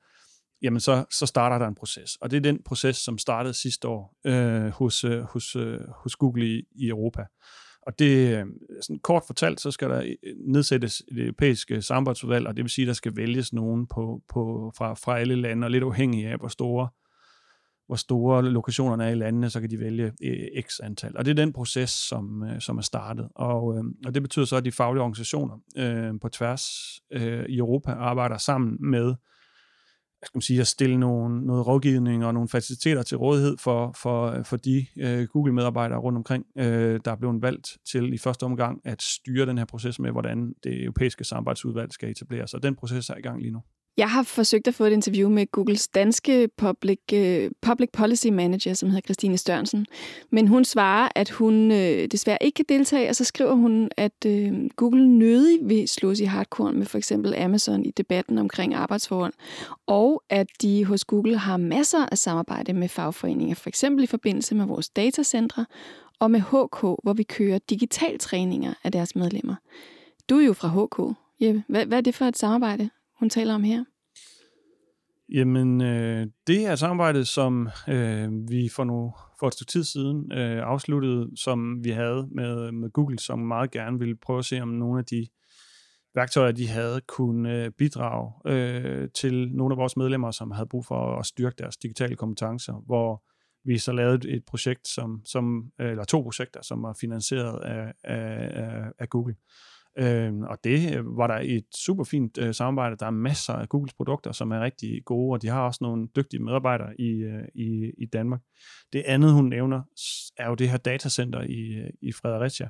jamen 0.62 0.79
så, 0.79 1.05
så 1.12 1.25
starter 1.25 1.57
der 1.57 1.67
en 1.67 1.75
proces. 1.75 2.15
Og 2.15 2.31
det 2.31 2.38
er 2.38 2.41
den 2.41 2.63
proces, 2.65 2.98
som 2.98 3.17
startede 3.17 3.54
sidste 3.54 3.88
år 3.88 4.15
øh, 4.25 4.67
hos, 4.67 5.04
øh, 5.04 5.21
hos, 5.21 5.56
øh, 5.56 5.80
hos 6.04 6.15
Google 6.15 6.45
i, 6.45 6.63
i 6.75 6.88
Europa. 6.88 7.25
Og 7.88 7.99
det, 7.99 8.38
øh, 8.38 8.45
sådan 8.82 8.99
kort 8.99 9.23
fortalt, 9.27 9.62
så 9.62 9.71
skal 9.71 9.89
der 9.89 10.01
øh, 10.01 10.36
nedsættes 10.47 11.04
et 11.12 11.19
europæisk 11.19 11.71
øh, 11.71 11.84
samarbejdsudvalg, 11.84 12.47
og 12.47 12.58
det 12.58 12.63
vil 12.63 12.69
sige, 12.69 12.84
at 12.84 12.88
der 12.88 12.93
skal 12.93 13.15
vælges 13.15 13.54
nogen 13.54 13.88
på, 13.88 14.21
på, 14.30 14.71
fra, 14.77 14.93
fra 14.93 15.19
alle 15.19 15.36
lande, 15.36 15.65
og 15.65 15.71
lidt 15.71 15.84
afhængig 15.84 16.25
af, 16.25 16.38
hvor 16.38 16.47
store 16.47 16.89
hvor 17.88 17.96
store 17.96 18.43
lokationerne 18.43 19.06
er 19.06 19.10
i 19.10 19.15
landene, 19.15 19.50
så 19.50 19.62
kan 19.62 19.69
de 19.69 19.80
vælge 19.80 20.12
øh, 20.24 20.63
x 20.63 20.80
antal. 20.84 21.17
Og 21.17 21.26
det 21.26 21.32
er 21.32 21.36
den 21.36 21.54
proces, 21.54 21.89
som, 21.89 22.43
øh, 22.43 22.62
som 22.62 22.78
er 22.78 22.82
startet. 22.82 23.28
Og, 23.36 23.78
øh, 23.78 23.84
og 24.06 24.13
det 24.13 24.22
betyder 24.22 24.46
så, 24.46 24.56
at 24.56 24.65
de 24.65 24.72
faglige 24.72 25.02
organisationer 25.02 25.58
øh, 25.78 26.13
på 26.22 26.30
tværs 26.30 26.65
øh, 27.13 27.46
i 27.50 27.58
Europa 27.58 27.91
arbejder 27.91 28.38
sammen 28.38 28.78
med 28.80 29.15
skal 30.26 30.38
man 30.38 30.41
sige, 30.41 30.62
at 30.62 30.67
stille 30.67 31.00
nogle, 31.00 31.46
noget 31.46 31.67
rådgivning 31.67 32.26
og 32.26 32.34
nogle 32.34 32.50
faciliteter 32.50 33.04
til 33.04 33.17
rådighed 33.17 33.58
for, 33.58 33.91
for, 34.02 34.43
for 34.43 34.58
de 34.58 34.86
øh, 34.98 35.28
Google-medarbejdere 35.28 36.00
rundt 36.00 36.17
omkring, 36.17 36.46
øh, 36.58 37.00
der 37.06 37.12
er 37.12 37.15
blevet 37.15 37.41
valgt 37.41 37.78
til 37.91 38.13
i 38.13 38.17
første 38.17 38.43
omgang 38.43 38.82
at 38.86 39.02
styre 39.02 39.46
den 39.46 39.58
her 39.58 39.65
proces 39.65 40.00
med, 40.00 40.12
hvordan 40.12 40.54
det 40.63 40.84
europæiske 40.84 41.24
samarbejdsudvalg 41.24 41.93
skal 41.93 42.10
etableres. 42.10 42.54
Og 42.54 42.63
den 42.63 42.76
proces 42.76 43.10
er 43.10 43.17
i 43.17 43.22
gang 43.22 43.41
lige 43.41 43.52
nu. 43.52 43.62
Jeg 43.97 44.12
har 44.12 44.23
forsøgt 44.23 44.67
at 44.67 44.73
få 44.73 44.84
et 44.84 44.91
interview 44.91 45.29
med 45.29 45.51
Googles 45.51 45.88
danske 45.88 46.49
public, 46.58 46.99
uh, 47.13 47.51
public 47.62 47.89
policy 47.93 48.27
manager, 48.27 48.73
som 48.73 48.89
hedder 48.89 49.01
Christine 49.01 49.38
Størnsen. 49.38 49.86
Men 50.32 50.47
hun 50.47 50.65
svarer, 50.65 51.10
at 51.15 51.29
hun 51.29 51.71
uh, 51.71 51.77
desværre 52.12 52.38
ikke 52.41 52.56
kan 52.56 52.65
deltage, 52.69 53.10
og 53.10 53.15
så 53.15 53.23
skriver 53.23 53.53
hun, 53.53 53.89
at 53.97 54.25
uh, 54.25 54.69
Google 54.75 55.10
nødig 55.10 55.60
vil 55.62 55.88
slås 55.88 56.19
i 56.19 56.23
hardcore 56.23 56.73
med 56.73 56.86
for 56.86 56.97
eksempel 56.97 57.36
Amazon 57.36 57.86
i 57.86 57.91
debatten 57.91 58.38
omkring 58.38 58.73
arbejdsforhold, 58.73 59.34
og 59.88 60.23
at 60.29 60.47
de 60.62 60.86
hos 60.86 61.06
Google 61.06 61.38
har 61.38 61.58
masser 61.58 62.06
af 62.12 62.17
samarbejde 62.17 62.73
med 62.73 62.89
fagforeninger, 62.89 63.56
for 63.56 63.69
eksempel 63.69 64.03
i 64.03 64.08
forbindelse 64.08 64.56
med 64.56 64.65
vores 64.65 64.89
datacentre, 64.89 65.65
og 66.19 66.32
med 66.32 66.39
HK, 66.39 66.79
hvor 67.03 67.13
vi 67.13 67.23
kører 67.23 67.60
digital 67.69 68.19
træninger 68.19 68.73
af 68.84 68.91
deres 68.91 69.15
medlemmer. 69.15 69.56
Du 70.29 70.39
er 70.39 70.45
jo 70.45 70.53
fra 70.53 70.67
HK, 70.67 71.17
Jeppe. 71.39 71.63
Hvad, 71.67 71.86
hvad 71.86 71.97
er 71.97 72.01
det 72.01 72.15
for 72.15 72.25
et 72.25 72.38
samarbejde? 72.38 72.89
Hun 73.23 73.29
taler 73.29 73.55
om 73.55 73.63
her? 73.63 73.83
Jamen, 75.29 75.81
øh, 75.81 76.27
det 76.47 76.65
er 76.65 76.75
samarbejdet, 76.75 77.27
som 77.27 77.69
øh, 77.89 78.49
vi 78.49 78.69
for, 78.69 78.83
nu, 78.83 79.13
for 79.39 79.47
et 79.47 79.53
stykke 79.53 79.71
tid 79.71 79.83
siden 79.83 80.31
øh, 80.31 80.63
afsluttede, 80.63 81.31
som 81.36 81.83
vi 81.83 81.89
havde 81.89 82.27
med, 82.31 82.71
med 82.71 82.89
Google, 82.89 83.19
som 83.19 83.39
meget 83.39 83.71
gerne 83.71 83.99
ville 83.99 84.15
prøve 84.15 84.39
at 84.39 84.45
se, 84.45 84.62
om 84.62 84.67
nogle 84.67 84.99
af 84.99 85.05
de 85.05 85.27
værktøjer, 86.15 86.51
de 86.51 86.67
havde, 86.67 87.01
kunne 87.07 87.63
øh, 87.63 87.71
bidrage 87.71 88.31
øh, 88.45 89.09
til 89.15 89.51
nogle 89.51 89.73
af 89.73 89.77
vores 89.77 89.97
medlemmer, 89.97 90.31
som 90.31 90.51
havde 90.51 90.67
brug 90.69 90.86
for 90.86 91.19
at 91.19 91.25
styrke 91.25 91.55
deres 91.59 91.77
digitale 91.77 92.15
kompetencer, 92.15 92.73
hvor 92.86 93.23
vi 93.65 93.77
så 93.77 93.91
lavede 93.91 94.29
et 94.29 94.45
projekt, 94.45 94.88
som, 94.88 95.21
som, 95.25 95.71
øh, 95.81 95.91
eller 95.91 96.03
to 96.03 96.21
projekter, 96.21 96.62
som 96.62 96.83
var 96.83 96.97
finansieret 97.01 97.59
af, 97.63 97.93
af, 98.03 98.91
af 98.99 99.09
Google. 99.09 99.36
Øh, 99.36 99.72
Øh, 99.97 100.34
og 100.39 100.58
det 100.63 100.97
øh, 100.97 101.17
var 101.17 101.27
der 101.27 101.39
et 101.43 101.65
super 101.75 102.03
fint 102.03 102.38
øh, 102.38 102.53
samarbejde. 102.53 102.95
Der 102.99 103.06
er 103.06 103.12
masser 103.12 103.53
af 103.53 103.69
Googles 103.69 103.93
produkter, 103.93 104.32
som 104.32 104.51
er 104.51 104.60
rigtig 104.60 105.06
gode, 105.06 105.34
og 105.34 105.41
de 105.41 105.47
har 105.47 105.62
også 105.62 105.79
nogle 105.82 106.08
dygtige 106.15 106.43
medarbejdere 106.43 107.01
i, 107.01 107.10
øh, 107.10 107.43
i, 107.56 107.91
i 107.97 108.06
Danmark. 108.06 108.41
Det 108.93 109.03
andet, 109.06 109.34
hun 109.34 109.49
nævner, 109.49 109.82
er 110.38 110.49
jo 110.49 110.56
det 110.56 110.69
her 110.69 110.77
datacenter 110.77 111.41
i, 111.41 111.73
øh, 111.73 111.89
i 112.01 112.12
Fredericia. 112.12 112.69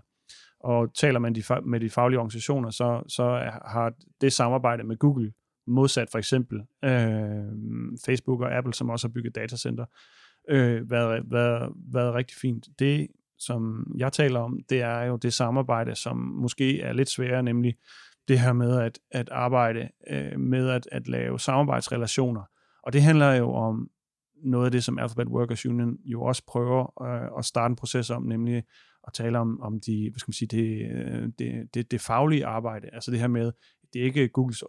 Og 0.60 0.94
taler 0.96 1.20
man 1.20 1.36
de, 1.36 1.44
med 1.66 1.80
de 1.80 1.90
faglige 1.90 2.20
organisationer, 2.20 2.70
så, 2.70 3.04
så 3.08 3.52
har 3.66 3.94
det 4.22 4.34
samarbejde 4.34 4.84
med 4.84 4.98
Google, 4.98 5.34
modsat 5.68 6.08
for 6.12 6.18
eksempel 6.18 6.58
øh, 6.84 7.98
Facebook 8.06 8.42
og 8.42 8.58
Apple, 8.58 8.74
som 8.74 8.90
også 8.90 9.08
har 9.08 9.14
bygget 9.14 9.36
datacenter, 9.36 9.86
øh, 10.50 10.90
været, 10.92 11.32
været, 11.32 11.74
været 11.94 12.14
rigtig 12.14 12.38
fint. 12.38 12.68
Det 12.80 13.08
som 13.46 13.94
jeg 13.98 14.12
taler 14.12 14.40
om, 14.40 14.60
det 14.70 14.82
er 14.82 15.04
jo 15.04 15.16
det 15.16 15.34
samarbejde, 15.34 15.96
som 15.96 16.18
måske 16.18 16.82
er 16.82 16.94
lidt 16.94 17.10
sværere, 17.10 17.44
nemlig 17.44 17.76
det 18.28 18.40
her 18.40 18.54
med 18.54 18.80
at, 18.80 19.00
at 19.12 19.30
arbejde 19.30 19.90
øh, 20.10 20.40
med 20.40 20.70
at, 20.70 20.88
at 20.92 21.08
lave 21.08 21.40
samarbejdsrelationer. 21.40 22.42
Og 22.84 22.94
det 22.94 23.02
handler 23.02 23.34
jo 23.34 23.54
om 23.54 23.90
noget 24.44 24.66
af 24.66 24.72
det, 24.72 24.84
som 24.84 25.00
Alphabet 25.00 25.28
Workers 25.28 25.66
Union 25.66 25.98
jo 26.06 26.22
også 26.22 26.44
prøver 26.48 27.04
øh, 27.04 27.40
at 27.40 27.46
starte 27.46 27.72
en 27.72 27.76
proces 27.76 28.10
om, 28.10 28.24
nemlig 28.24 28.64
at 29.08 29.14
tale 29.14 29.40
om, 29.40 29.62
om 29.62 29.80
de, 29.80 30.10
hvad 30.12 30.20
skal 30.20 30.30
man 30.30 30.34
sige, 30.34 30.48
det, 30.48 30.92
øh, 30.92 31.30
det, 31.40 31.74
det, 31.74 31.92
det 31.92 32.02
faglige 32.02 32.46
arbejde. 32.46 32.90
Altså 32.94 33.12
det 33.12 33.20
her 33.20 33.28
med, 33.28 33.52
det 33.94 34.02
er 34.02 34.06
ikke 34.06 34.28
Googles 34.28 34.64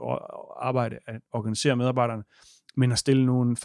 arbejde 0.57 0.99
at 1.07 1.21
organisere 1.33 1.77
medarbejderne, 1.77 2.23
men 2.77 2.93
at 2.93 2.99
stille 2.99 3.27
nogle 3.27 3.57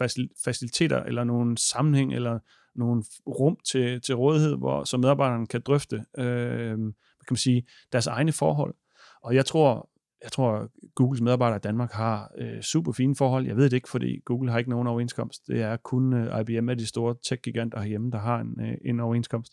faciliteter 0.44 1.02
eller 1.02 1.24
nogle 1.24 1.58
sammenhæng 1.58 2.14
eller 2.14 2.38
nogle 2.74 3.02
rum 3.26 3.56
til, 3.70 4.00
til 4.00 4.14
rådighed, 4.14 4.56
hvor 4.56 4.84
så 4.84 4.96
medarbejderne 4.96 5.46
kan 5.46 5.60
drøfte 5.60 6.04
øh, 6.18 6.78
kan 7.26 7.32
man 7.34 7.36
sige, 7.36 7.66
deres 7.92 8.06
egne 8.06 8.32
forhold. 8.32 8.74
Og 9.22 9.34
jeg 9.34 9.46
tror, 9.46 9.90
jeg 10.22 10.32
tror, 10.32 10.70
Googles 10.94 11.20
medarbejdere 11.20 11.56
i 11.56 11.60
Danmark 11.60 11.92
har 11.92 12.32
øh, 12.38 12.62
super 12.62 12.92
fine 12.92 13.16
forhold. 13.16 13.46
Jeg 13.46 13.56
ved 13.56 13.64
det 13.64 13.72
ikke, 13.72 13.88
fordi 13.88 14.20
Google 14.24 14.50
har 14.50 14.58
ikke 14.58 14.70
nogen 14.70 14.86
overenskomst. 14.86 15.46
Det 15.46 15.62
er 15.62 15.76
kun 15.76 16.12
øh, 16.12 16.40
IBM 16.40 16.68
af 16.68 16.78
de 16.78 16.86
store 16.86 17.14
tech-giganter 17.28 17.80
herhjemme, 17.80 18.10
der 18.10 18.18
har 18.18 18.40
en, 18.40 18.60
øh, 18.60 18.76
en 18.84 19.00
overenskomst. 19.00 19.52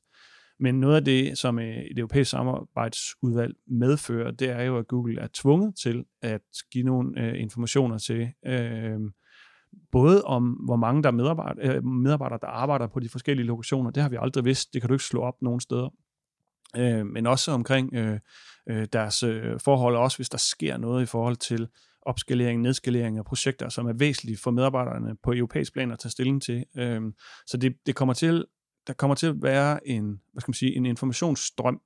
Men 0.60 0.80
noget 0.80 0.95
af 0.95 1.06
det, 1.06 1.38
som 1.38 1.60
øh, 1.60 1.77
et 1.77 1.97
europæisk 1.97 2.32
samarbejdsudvalg 2.32 3.56
medfører, 3.67 4.32
det 4.32 4.49
er 4.49 4.63
jo, 4.63 4.77
at 4.77 4.88
Google 4.88 5.21
er 5.21 5.27
tvunget 5.34 5.75
til 5.84 6.06
at 6.21 6.41
give 6.71 6.84
nogle 6.84 7.21
øh, 7.21 7.41
informationer 7.41 7.97
til 7.97 8.32
øh, 8.45 8.99
både 9.92 10.24
om, 10.24 10.44
hvor 10.44 10.76
mange 10.76 11.04
der 11.04 11.12
medarbejder, 11.12 11.56
medarbejdere, 11.56 11.78
øh, 11.78 11.86
medarbejdere, 11.86 12.40
der 12.42 12.48
arbejder 12.48 12.88
på 12.88 13.00
de 13.00 13.10
forskellige 13.10 13.48
lokationer. 13.48 13.92
Det 13.92 14.04
har 14.04 14.10
vi 14.10 14.18
aldrig 14.20 14.46
vidst. 14.46 14.74
Det 14.74 14.82
kan 14.82 14.88
du 14.88 14.94
ikke 14.94 15.04
slå 15.04 15.22
op 15.22 15.42
nogen 15.42 15.60
steder. 15.60 15.90
Øh, 16.76 17.06
men 17.06 17.28
også 17.28 17.52
omkring 17.52 17.94
øh, 17.94 18.20
øh, 18.70 18.88
deres 18.94 19.24
øh, 19.24 19.60
forhold, 19.60 19.96
også 19.96 20.18
hvis 20.18 20.30
der 20.30 20.38
sker 20.38 20.78
noget 20.78 21.04
i 21.04 21.06
forhold 21.06 21.36
til 21.36 21.68
opskalering, 22.02 22.62
nedskalering 22.62 23.18
af 23.18 23.26
projekter, 23.26 23.70
som 23.70 23.88
er 23.88 23.94
væsentlige 23.94 24.38
for 24.38 24.52
medarbejderne 24.52 25.16
på 25.24 25.34
europæisk 25.34 25.74
plan 25.74 25.92
at 25.92 26.00
tage 26.00 26.12
stilling 26.12 26.42
til. 26.42 26.66
Øh, 26.78 27.02
så 27.48 27.58
det, 27.58 27.76
det 27.86 27.96
kommer 27.96 28.13
til, 28.13 28.46
der 28.88 28.94
kommer 28.94 29.16
til 29.16 29.28
at 29.28 29.42
være 29.42 29.88
en, 29.88 30.22
hvad 30.32 30.42
skal 30.42 30.50
man 30.50 30.54
sige, 30.54 30.76
en 30.76 30.86
informationsstrøm 30.86 31.82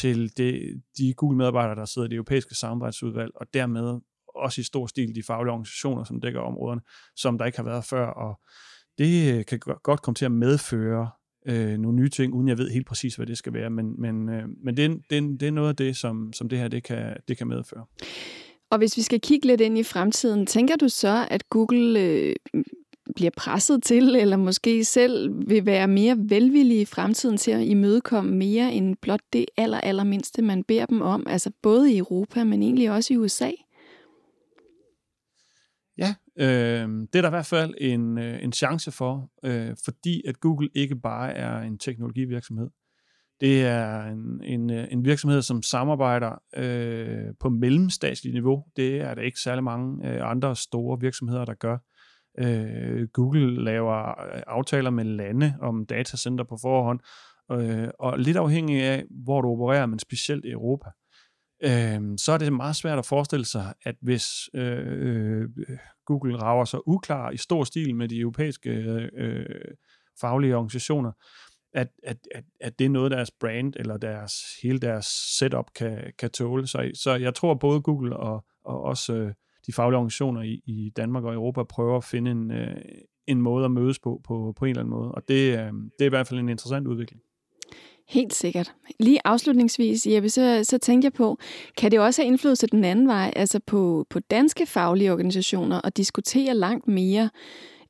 til 0.00 0.36
det, 0.36 0.82
de 0.98 1.14
Google-medarbejdere, 1.14 1.74
der 1.74 1.84
sidder 1.84 2.06
i 2.06 2.10
det 2.10 2.16
europæiske 2.16 2.54
samarbejdsudvalg, 2.54 3.30
og 3.36 3.46
dermed 3.54 4.00
også 4.34 4.60
i 4.60 4.64
stor 4.64 4.86
stil 4.86 5.14
de 5.14 5.22
faglige 5.22 5.52
organisationer, 5.52 6.04
som 6.04 6.20
dækker 6.20 6.40
områderne, 6.40 6.80
som 7.16 7.38
der 7.38 7.44
ikke 7.44 7.58
har 7.58 7.64
været 7.64 7.84
før, 7.84 8.06
og 8.06 8.40
det 8.98 9.34
øh, 9.34 9.44
kan 9.44 9.58
godt 9.82 10.02
komme 10.02 10.14
til 10.14 10.24
at 10.24 10.32
medføre 10.32 11.10
øh, 11.46 11.78
nogle 11.78 11.96
nye 11.96 12.08
ting, 12.08 12.34
uden 12.34 12.48
jeg 12.48 12.58
ved 12.58 12.70
helt 12.70 12.86
præcis, 12.86 13.16
hvad 13.16 13.26
det 13.26 13.38
skal 13.38 13.52
være, 13.52 13.70
men, 13.70 14.00
men, 14.00 14.28
øh, 14.28 14.42
men 14.64 14.76
det, 14.76 15.02
det, 15.10 15.40
det 15.40 15.48
er 15.48 15.52
noget 15.52 15.68
af 15.68 15.76
det, 15.76 15.96
som, 15.96 16.32
som 16.32 16.48
det 16.48 16.58
her 16.58 16.68
det 16.68 16.82
kan, 16.82 17.16
det 17.28 17.38
kan 17.38 17.46
medføre. 17.46 17.84
Og 18.70 18.78
hvis 18.78 18.96
vi 18.96 19.02
skal 19.02 19.20
kigge 19.20 19.46
lidt 19.46 19.60
ind 19.60 19.78
i 19.78 19.82
fremtiden, 19.82 20.46
tænker 20.46 20.76
du 20.76 20.88
så, 20.88 21.26
at 21.30 21.50
Google 21.50 22.00
øh, 22.00 22.34
bliver 23.14 23.30
presset 23.36 23.82
til, 23.82 24.16
eller 24.16 24.36
måske 24.36 24.84
selv 24.84 25.48
vil 25.48 25.66
være 25.66 25.88
mere 25.88 26.16
velvillige 26.18 26.80
i 26.80 26.84
fremtiden 26.84 27.36
til 27.36 27.50
at 27.50 27.62
imødekomme 27.62 28.36
mere 28.36 28.72
end 28.72 28.96
blot 29.02 29.20
det 29.32 29.46
aller, 29.56 29.80
allermindste, 29.80 30.42
man 30.42 30.64
beder 30.64 30.86
dem 30.86 31.02
om, 31.02 31.26
altså 31.26 31.50
både 31.62 31.92
i 31.92 31.98
Europa, 31.98 32.44
men 32.44 32.62
egentlig 32.62 32.90
også 32.90 33.14
i 33.14 33.16
USA? 33.16 33.50
Øh, 36.38 36.88
det 37.12 37.14
er 37.14 37.20
der 37.20 37.28
i 37.28 37.30
hvert 37.30 37.46
fald 37.46 37.74
en, 37.78 38.18
øh, 38.18 38.42
en 38.42 38.52
chance 38.52 38.90
for, 38.90 39.30
øh, 39.44 39.76
fordi 39.84 40.22
at 40.28 40.40
Google 40.40 40.68
ikke 40.74 40.96
bare 40.96 41.32
er 41.32 41.60
en 41.60 41.78
teknologivirksomhed. 41.78 42.68
Det 43.40 43.66
er 43.66 44.02
en, 44.02 44.40
en, 44.44 44.70
øh, 44.70 44.86
en 44.90 45.04
virksomhed, 45.04 45.42
som 45.42 45.62
samarbejder 45.62 46.42
øh, 46.56 47.34
på 47.40 47.48
mellemstatsligt 47.48 48.34
niveau. 48.34 48.64
Det 48.76 49.00
er 49.00 49.14
der 49.14 49.22
ikke 49.22 49.40
særlig 49.40 49.64
mange 49.64 50.08
øh, 50.08 50.30
andre 50.30 50.56
store 50.56 51.00
virksomheder, 51.00 51.44
der 51.44 51.54
gør. 51.54 51.78
Øh, 52.38 53.08
Google 53.08 53.64
laver 53.64 54.08
øh, 54.08 54.42
aftaler 54.46 54.90
med 54.90 55.04
lande 55.04 55.54
om 55.60 55.86
datacenter 55.86 56.44
på 56.44 56.58
forhånd, 56.62 57.00
øh, 57.52 57.88
og 57.98 58.18
lidt 58.18 58.36
afhængig 58.36 58.82
af, 58.82 59.04
hvor 59.10 59.40
du 59.40 59.48
opererer, 59.48 59.86
men 59.86 59.98
specielt 59.98 60.44
i 60.44 60.50
Europa 60.50 60.90
øh, 61.64 62.00
så 62.16 62.32
er 62.32 62.38
det 62.38 62.52
meget 62.52 62.76
svært 62.76 62.98
at 62.98 63.06
forestille 63.06 63.44
sig, 63.44 63.74
at 63.82 63.96
hvis 64.00 64.50
øh, 64.54 65.42
øh 65.56 65.78
Google 66.06 66.36
rager 66.36 66.64
sig 66.64 66.88
uklar 66.88 67.30
i 67.30 67.36
stor 67.36 67.64
stil 67.64 67.94
med 67.94 68.08
de 68.08 68.18
europæiske 68.18 68.70
øh, 68.70 69.08
øh, 69.14 69.44
faglige 70.20 70.56
organisationer, 70.56 71.12
at, 71.74 71.88
at, 72.02 72.16
at, 72.34 72.44
at 72.60 72.78
det 72.78 72.84
er 72.84 72.88
noget, 72.88 73.10
deres 73.10 73.30
brand 73.30 73.72
eller 73.76 73.96
deres, 73.96 74.32
hele 74.62 74.78
deres 74.78 75.06
setup 75.38 75.66
kan, 75.74 76.12
kan 76.18 76.30
tåle. 76.30 76.66
Så, 76.66 76.90
så 76.94 77.14
jeg 77.14 77.34
tror, 77.34 77.54
både 77.54 77.80
Google 77.80 78.16
og, 78.16 78.44
og 78.64 78.82
også 78.82 79.14
øh, 79.14 79.32
de 79.66 79.72
faglige 79.72 79.98
organisationer 79.98 80.42
i, 80.42 80.62
i 80.66 80.92
Danmark 80.96 81.24
og 81.24 81.34
Europa 81.34 81.62
prøver 81.62 81.96
at 81.96 82.04
finde 82.04 82.30
en, 82.30 82.50
øh, 82.50 82.76
en 83.26 83.42
måde 83.42 83.64
at 83.64 83.70
mødes 83.70 83.98
på, 83.98 84.20
på, 84.24 84.54
på 84.56 84.64
en 84.64 84.70
eller 84.70 84.80
anden 84.80 84.94
måde. 84.94 85.12
Og 85.12 85.28
det, 85.28 85.58
øh, 85.58 85.72
det 85.98 86.00
er 86.00 86.06
i 86.06 86.08
hvert 86.08 86.28
fald 86.28 86.40
en 86.40 86.48
interessant 86.48 86.86
udvikling. 86.86 87.22
Helt 88.08 88.34
sikkert. 88.34 88.72
Lige 89.00 89.20
afslutningsvis, 89.24 90.06
Jeppe, 90.06 90.28
så, 90.28 90.60
så 90.62 90.78
tænker 90.78 91.06
jeg 91.06 91.12
på, 91.12 91.38
kan 91.76 91.90
det 91.90 92.00
også 92.00 92.22
have 92.22 92.26
indflydelse 92.26 92.66
den 92.66 92.84
anden 92.84 93.08
vej, 93.08 93.32
altså 93.36 93.60
på, 93.66 94.06
på 94.10 94.20
danske 94.20 94.66
faglige 94.66 95.12
organisationer, 95.12 95.78
og 95.78 95.96
diskutere 95.96 96.54
langt 96.54 96.88
mere 96.88 97.30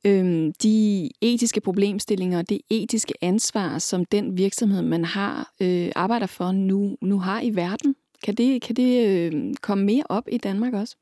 øhm, 0.05 0.53
de 0.53 1.09
etiske 1.21 1.61
problemstillinger 1.61 2.37
og 2.37 2.49
det 2.49 2.61
etiske 2.69 3.13
ansvar, 3.21 3.77
som 3.77 4.05
den 4.05 4.37
virksomhed, 4.37 4.81
man 4.81 5.05
har 5.05 5.53
øh, 5.61 5.91
arbejder 5.95 6.27
for 6.27 6.51
nu, 6.51 6.97
nu 7.01 7.19
har 7.19 7.41
i 7.41 7.55
verden? 7.55 7.95
Kan 8.23 8.35
det, 8.35 8.61
kan 8.61 8.75
det 8.75 9.07
øh, 9.07 9.53
komme 9.61 9.85
mere 9.85 10.03
op 10.09 10.27
i 10.31 10.37
Danmark 10.37 10.73
også? 10.73 10.95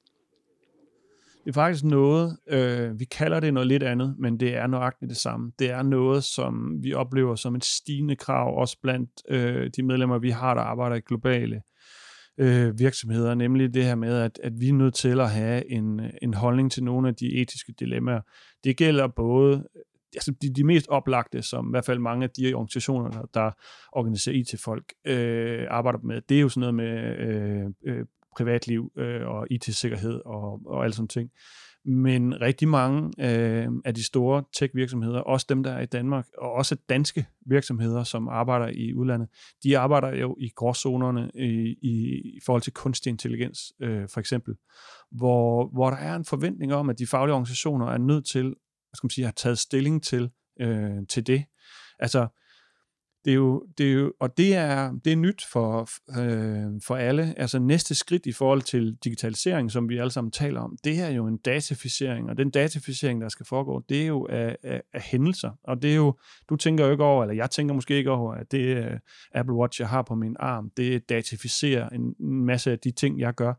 Det 1.43 1.49
er 1.49 1.53
faktisk 1.53 1.83
noget, 1.83 2.37
øh, 2.47 2.99
vi 2.99 3.05
kalder 3.05 3.39
det 3.39 3.53
noget 3.53 3.67
lidt 3.67 3.83
andet, 3.83 4.15
men 4.19 4.39
det 4.39 4.55
er 4.55 4.67
nøjagtigt 4.67 5.09
det 5.09 5.17
samme. 5.17 5.51
Det 5.59 5.69
er 5.69 5.83
noget, 5.83 6.23
som 6.23 6.83
vi 6.83 6.93
oplever 6.93 7.35
som 7.35 7.55
et 7.55 7.65
stigende 7.65 8.15
krav, 8.15 8.57
også 8.57 8.77
blandt 8.81 9.09
øh, 9.29 9.69
de 9.75 9.83
medlemmer, 9.83 10.19
vi 10.19 10.29
har, 10.29 10.53
der 10.53 10.61
arbejder 10.61 10.95
i 10.95 10.99
globale 10.99 11.61
øh, 12.37 12.79
virksomheder, 12.79 13.35
nemlig 13.35 13.73
det 13.73 13.85
her 13.85 13.95
med, 13.95 14.17
at, 14.17 14.39
at 14.43 14.53
vi 14.59 14.69
er 14.69 14.73
nødt 14.73 14.93
til 14.93 15.19
at 15.19 15.29
have 15.29 15.71
en, 15.71 16.01
en 16.21 16.33
holdning 16.33 16.71
til 16.71 16.83
nogle 16.83 17.07
af 17.07 17.15
de 17.15 17.41
etiske 17.41 17.73
dilemmaer. 17.79 18.21
Det 18.63 18.77
gælder 18.77 19.07
både 19.07 19.57
øh, 19.57 19.81
altså 20.15 20.33
de, 20.41 20.53
de 20.53 20.63
mest 20.63 20.87
oplagte, 20.87 21.41
som 21.41 21.67
i 21.67 21.71
hvert 21.71 21.85
fald 21.85 21.99
mange 21.99 22.23
af 22.23 22.29
de 22.29 22.53
organisationer, 22.53 23.25
der, 23.33 23.51
organiserer 23.91 24.35
IT-folk, 24.35 24.93
øh, 25.05 25.67
arbejder 25.69 25.99
med, 25.99 26.21
det 26.29 26.37
er 26.37 26.41
jo 26.41 26.49
sådan 26.49 26.73
noget 26.73 26.75
med 26.75 27.17
øh, 27.17 27.65
øh, 27.85 28.05
privatliv 28.35 28.91
øh, 28.97 29.27
og 29.27 29.47
IT-sikkerhed 29.51 30.21
og, 30.25 30.61
og 30.65 30.83
alle 30.83 30.93
sådan 30.93 31.07
ting. 31.07 31.29
Men 31.85 32.41
rigtig 32.41 32.67
mange 32.67 33.11
øh, 33.19 33.67
af 33.85 33.95
de 33.95 34.03
store 34.03 34.43
tech-virksomheder, 34.55 35.19
også 35.19 35.45
dem, 35.49 35.63
der 35.63 35.71
er 35.71 35.81
i 35.81 35.85
Danmark, 35.85 36.27
og 36.37 36.51
også 36.51 36.75
danske 36.89 37.25
virksomheder, 37.45 38.03
som 38.03 38.27
arbejder 38.27 38.67
i 38.67 38.93
udlandet, 38.93 39.29
de 39.63 39.77
arbejder 39.77 40.15
jo 40.15 40.37
i 40.39 40.49
gråzonerne 40.55 41.31
i, 41.35 41.75
i, 41.81 42.21
i 42.35 42.39
forhold 42.45 42.61
til 42.61 42.73
kunstig 42.73 43.09
intelligens, 43.09 43.73
øh, 43.81 44.09
for 44.13 44.19
eksempel, 44.19 44.55
hvor, 45.11 45.69
hvor 45.73 45.89
der 45.89 45.97
er 45.97 46.15
en 46.15 46.25
forventning 46.25 46.73
om, 46.73 46.89
at 46.89 46.99
de 46.99 47.07
faglige 47.07 47.33
organisationer 47.33 47.85
er 47.87 47.97
nødt 47.97 48.25
til, 48.25 48.43
hvad 48.43 48.95
skal 48.95 49.05
man 49.05 49.09
sige, 49.09 49.25
at 49.25 49.27
have 49.27 49.33
taget 49.35 49.59
stilling 49.59 50.03
til, 50.03 50.29
øh, 50.61 51.07
til 51.09 51.27
det. 51.27 51.43
Altså, 51.99 52.27
det 53.25 53.31
er 53.31 53.35
jo, 53.35 53.63
det 53.77 53.89
er 53.89 53.93
jo, 53.93 54.13
og 54.19 54.37
det 54.37 54.55
er, 54.55 54.91
det 55.05 55.13
er 55.13 55.15
nyt 55.15 55.45
for, 55.51 55.89
øh, 56.19 56.81
for 56.87 56.95
alle. 56.95 57.33
Altså 57.37 57.59
næste 57.59 57.95
skridt 57.95 58.25
i 58.25 58.31
forhold 58.31 58.61
til 58.61 58.97
digitalisering, 59.03 59.71
som 59.71 59.89
vi 59.89 59.97
alle 59.97 60.11
sammen 60.11 60.31
taler 60.31 60.61
om, 60.61 60.77
det 60.83 60.99
er 60.99 61.09
jo 61.09 61.27
en 61.27 61.37
dataficering, 61.37 62.29
og 62.29 62.37
den 62.37 62.49
dataficering, 62.49 63.21
der 63.21 63.29
skal 63.29 63.45
foregå, 63.45 63.83
det 63.89 64.01
er 64.01 64.05
jo 64.05 64.27
af, 64.29 64.57
af, 64.63 64.81
af 64.93 65.01
hændelser. 65.01 65.51
Og 65.63 65.81
det 65.81 65.91
er 65.91 65.95
jo, 65.95 66.17
du 66.49 66.55
tænker 66.55 66.85
jo 66.85 66.91
ikke 66.91 67.03
over, 67.03 67.23
eller 67.23 67.35
jeg 67.35 67.49
tænker 67.49 67.75
måske 67.75 67.97
ikke 67.97 68.11
over, 68.11 68.33
at 68.33 68.51
det 68.51 68.77
uh, 68.77 68.93
Apple 69.33 69.55
Watch, 69.55 69.81
jeg 69.81 69.89
har 69.89 70.01
på 70.01 70.15
min 70.15 70.35
arm, 70.39 70.71
det 70.77 71.09
datificerer 71.09 71.89
en, 71.89 72.15
en 72.19 72.45
masse 72.45 72.71
af 72.71 72.79
de 72.79 72.91
ting, 72.91 73.19
jeg 73.19 73.33
gør. 73.33 73.53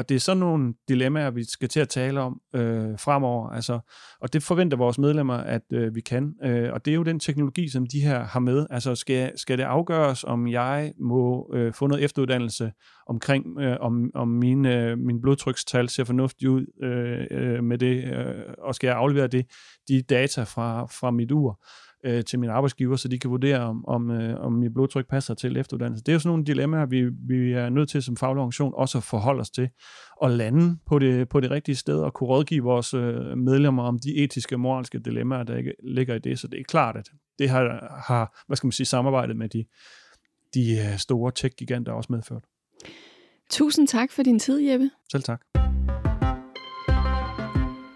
Og 0.00 0.08
det 0.08 0.14
er 0.14 0.18
sådan 0.20 0.40
nogle 0.40 0.74
dilemmaer, 0.88 1.30
vi 1.30 1.44
skal 1.44 1.68
til 1.68 1.80
at 1.80 1.88
tale 1.88 2.20
om 2.20 2.40
øh, 2.54 2.98
fremover. 2.98 3.50
Altså, 3.50 3.80
og 4.20 4.32
det 4.32 4.42
forventer 4.42 4.76
vores 4.76 4.98
medlemmer, 4.98 5.34
at 5.34 5.62
øh, 5.72 5.94
vi 5.94 6.00
kan. 6.00 6.34
Øh, 6.44 6.72
og 6.72 6.84
det 6.84 6.90
er 6.90 6.94
jo 6.94 7.02
den 7.02 7.20
teknologi, 7.20 7.68
som 7.68 7.86
de 7.86 8.00
her 8.00 8.24
har 8.24 8.40
med. 8.40 8.66
Altså 8.70 8.94
skal, 8.94 9.38
skal 9.38 9.58
det 9.58 9.64
afgøres, 9.64 10.24
om 10.24 10.48
jeg 10.48 10.92
må 11.00 11.50
øh, 11.54 11.74
få 11.74 11.86
noget 11.86 12.04
efteruddannelse 12.04 12.72
omkring, 13.06 13.60
øh, 13.60 13.76
om, 13.80 14.10
om 14.14 14.28
min, 14.28 14.66
øh, 14.66 14.98
min 14.98 15.20
blodtrykstal 15.20 15.88
ser 15.88 16.04
fornuftigt 16.04 16.48
ud 16.48 16.66
øh, 16.82 17.26
øh, 17.30 17.64
med 17.64 17.78
det, 17.78 18.04
øh, 18.04 18.34
og 18.58 18.74
skal 18.74 18.88
jeg 18.88 18.96
aflevere 18.96 19.26
det, 19.26 19.46
de 19.88 20.02
data 20.02 20.42
fra, 20.42 20.84
fra 20.84 21.10
mit 21.10 21.32
ur 21.32 21.60
øh, 22.04 22.24
til 22.24 22.38
min 22.38 22.50
arbejdsgiver, 22.50 22.96
så 22.96 23.08
de 23.08 23.18
kan 23.18 23.30
vurdere, 23.30 23.60
om, 23.60 23.84
om, 23.88 24.10
øh, 24.10 24.40
om 24.40 24.52
mit 24.52 24.74
blodtryk 24.74 25.08
passer 25.08 25.34
til 25.34 25.56
efteruddannelse. 25.56 26.04
Det 26.04 26.12
er 26.12 26.14
jo 26.14 26.18
sådan 26.18 26.28
nogle 26.28 26.44
dilemmaer, 26.44 26.86
vi, 26.86 27.10
vi 27.28 27.52
er 27.52 27.68
nødt 27.68 27.88
til 27.88 28.02
som 28.02 28.16
faglig 28.16 28.40
organisation 28.40 28.72
også 28.76 28.98
at 28.98 29.04
forholde 29.04 29.40
os 29.40 29.50
til, 29.50 29.68
og 30.16 30.30
lande 30.30 30.78
på 30.86 30.98
det, 30.98 31.28
på 31.28 31.40
det 31.40 31.50
rigtige 31.50 31.76
sted, 31.76 31.98
og 31.98 32.14
kunne 32.14 32.28
rådgive 32.28 32.62
vores 32.62 32.94
øh, 32.94 33.38
medlemmer 33.38 33.82
om 33.82 33.98
de 33.98 34.16
etiske 34.16 34.54
og 34.54 34.60
moralske 34.60 34.98
dilemmaer, 34.98 35.42
der 35.42 35.56
ikke 35.56 35.72
ligger 35.82 36.14
i 36.14 36.18
det. 36.18 36.38
Så 36.38 36.48
det 36.48 36.60
er 36.60 36.64
klart, 36.64 36.96
at 36.96 37.08
det 37.38 37.48
har, 37.48 37.94
har 38.06 38.44
hvad 38.46 38.56
skal 38.56 38.66
man 38.66 38.72
sige, 38.72 38.86
samarbejdet 38.86 39.36
med 39.36 39.48
de, 39.48 39.64
de 40.54 40.72
øh, 40.72 40.98
store 40.98 41.32
tech-giganter 41.32 41.92
også 41.92 42.12
medført. 42.12 42.42
Tusind 43.50 43.88
tak 43.88 44.12
for 44.12 44.22
din 44.22 44.38
tid, 44.38 44.58
Jeppe. 44.58 44.90
Selv 45.12 45.22
tak. 45.22 45.59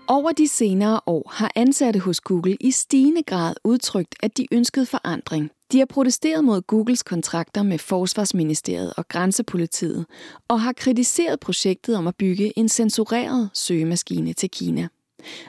Over 0.08 0.32
de 0.32 0.48
senere 0.48 1.00
år 1.06 1.30
har 1.34 1.52
ansatte 1.54 2.00
hos 2.00 2.20
Google 2.20 2.56
i 2.60 2.70
stigende 2.70 3.22
grad 3.22 3.54
udtrykt, 3.64 4.14
at 4.22 4.36
de 4.36 4.46
ønskede 4.52 4.86
forandring. 4.86 5.50
De 5.72 5.78
har 5.78 5.86
protesteret 5.86 6.44
mod 6.44 6.62
Googles 6.62 7.02
kontrakter 7.02 7.62
med 7.62 7.78
Forsvarsministeriet 7.78 8.92
og 8.96 9.08
Grænsepolitiet, 9.08 10.06
og 10.48 10.60
har 10.60 10.72
kritiseret 10.72 11.40
projektet 11.40 11.96
om 11.96 12.06
at 12.06 12.16
bygge 12.16 12.58
en 12.58 12.68
censureret 12.68 13.50
søgemaskine 13.54 14.32
til 14.32 14.50
Kina. 14.50 14.88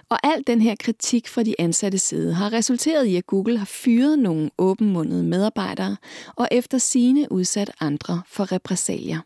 Og 0.10 0.20
al 0.24 0.44
den 0.48 0.62
her 0.62 0.76
kritik 0.80 1.28
fra 1.28 1.44
de 1.44 1.56
ansatte 1.60 1.98
side 1.98 2.34
har 2.34 2.54
resulteret 2.54 3.06
i, 3.06 3.16
at 3.16 3.28
Google 3.28 3.58
har 3.58 3.66
fyret 3.66 4.20
nogle 4.20 4.50
åbenmundede 4.58 5.24
medarbejdere 5.24 5.98
og 6.36 6.48
efter 6.52 6.78
sine 6.78 7.32
udsat 7.32 7.72
andre 7.80 8.22
for 8.28 8.52
repressalier. 8.52 9.20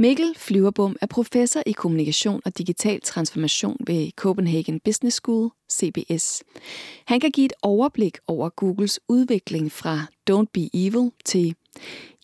Mikkel 0.00 0.34
Flyverbom 0.36 0.96
er 1.00 1.06
professor 1.06 1.62
i 1.66 1.72
kommunikation 1.72 2.40
og 2.44 2.58
digital 2.58 3.00
transformation 3.00 3.76
ved 3.86 4.10
Copenhagen 4.16 4.80
Business 4.80 5.16
School, 5.16 5.50
CBS. 5.72 6.42
Han 7.06 7.20
kan 7.20 7.30
give 7.30 7.46
et 7.46 7.52
overblik 7.62 8.18
over 8.26 8.48
Googles 8.48 9.00
udvikling 9.08 9.72
fra 9.72 10.06
Don't 10.30 10.46
Be 10.52 10.68
Evil 10.74 11.10
til, 11.24 11.54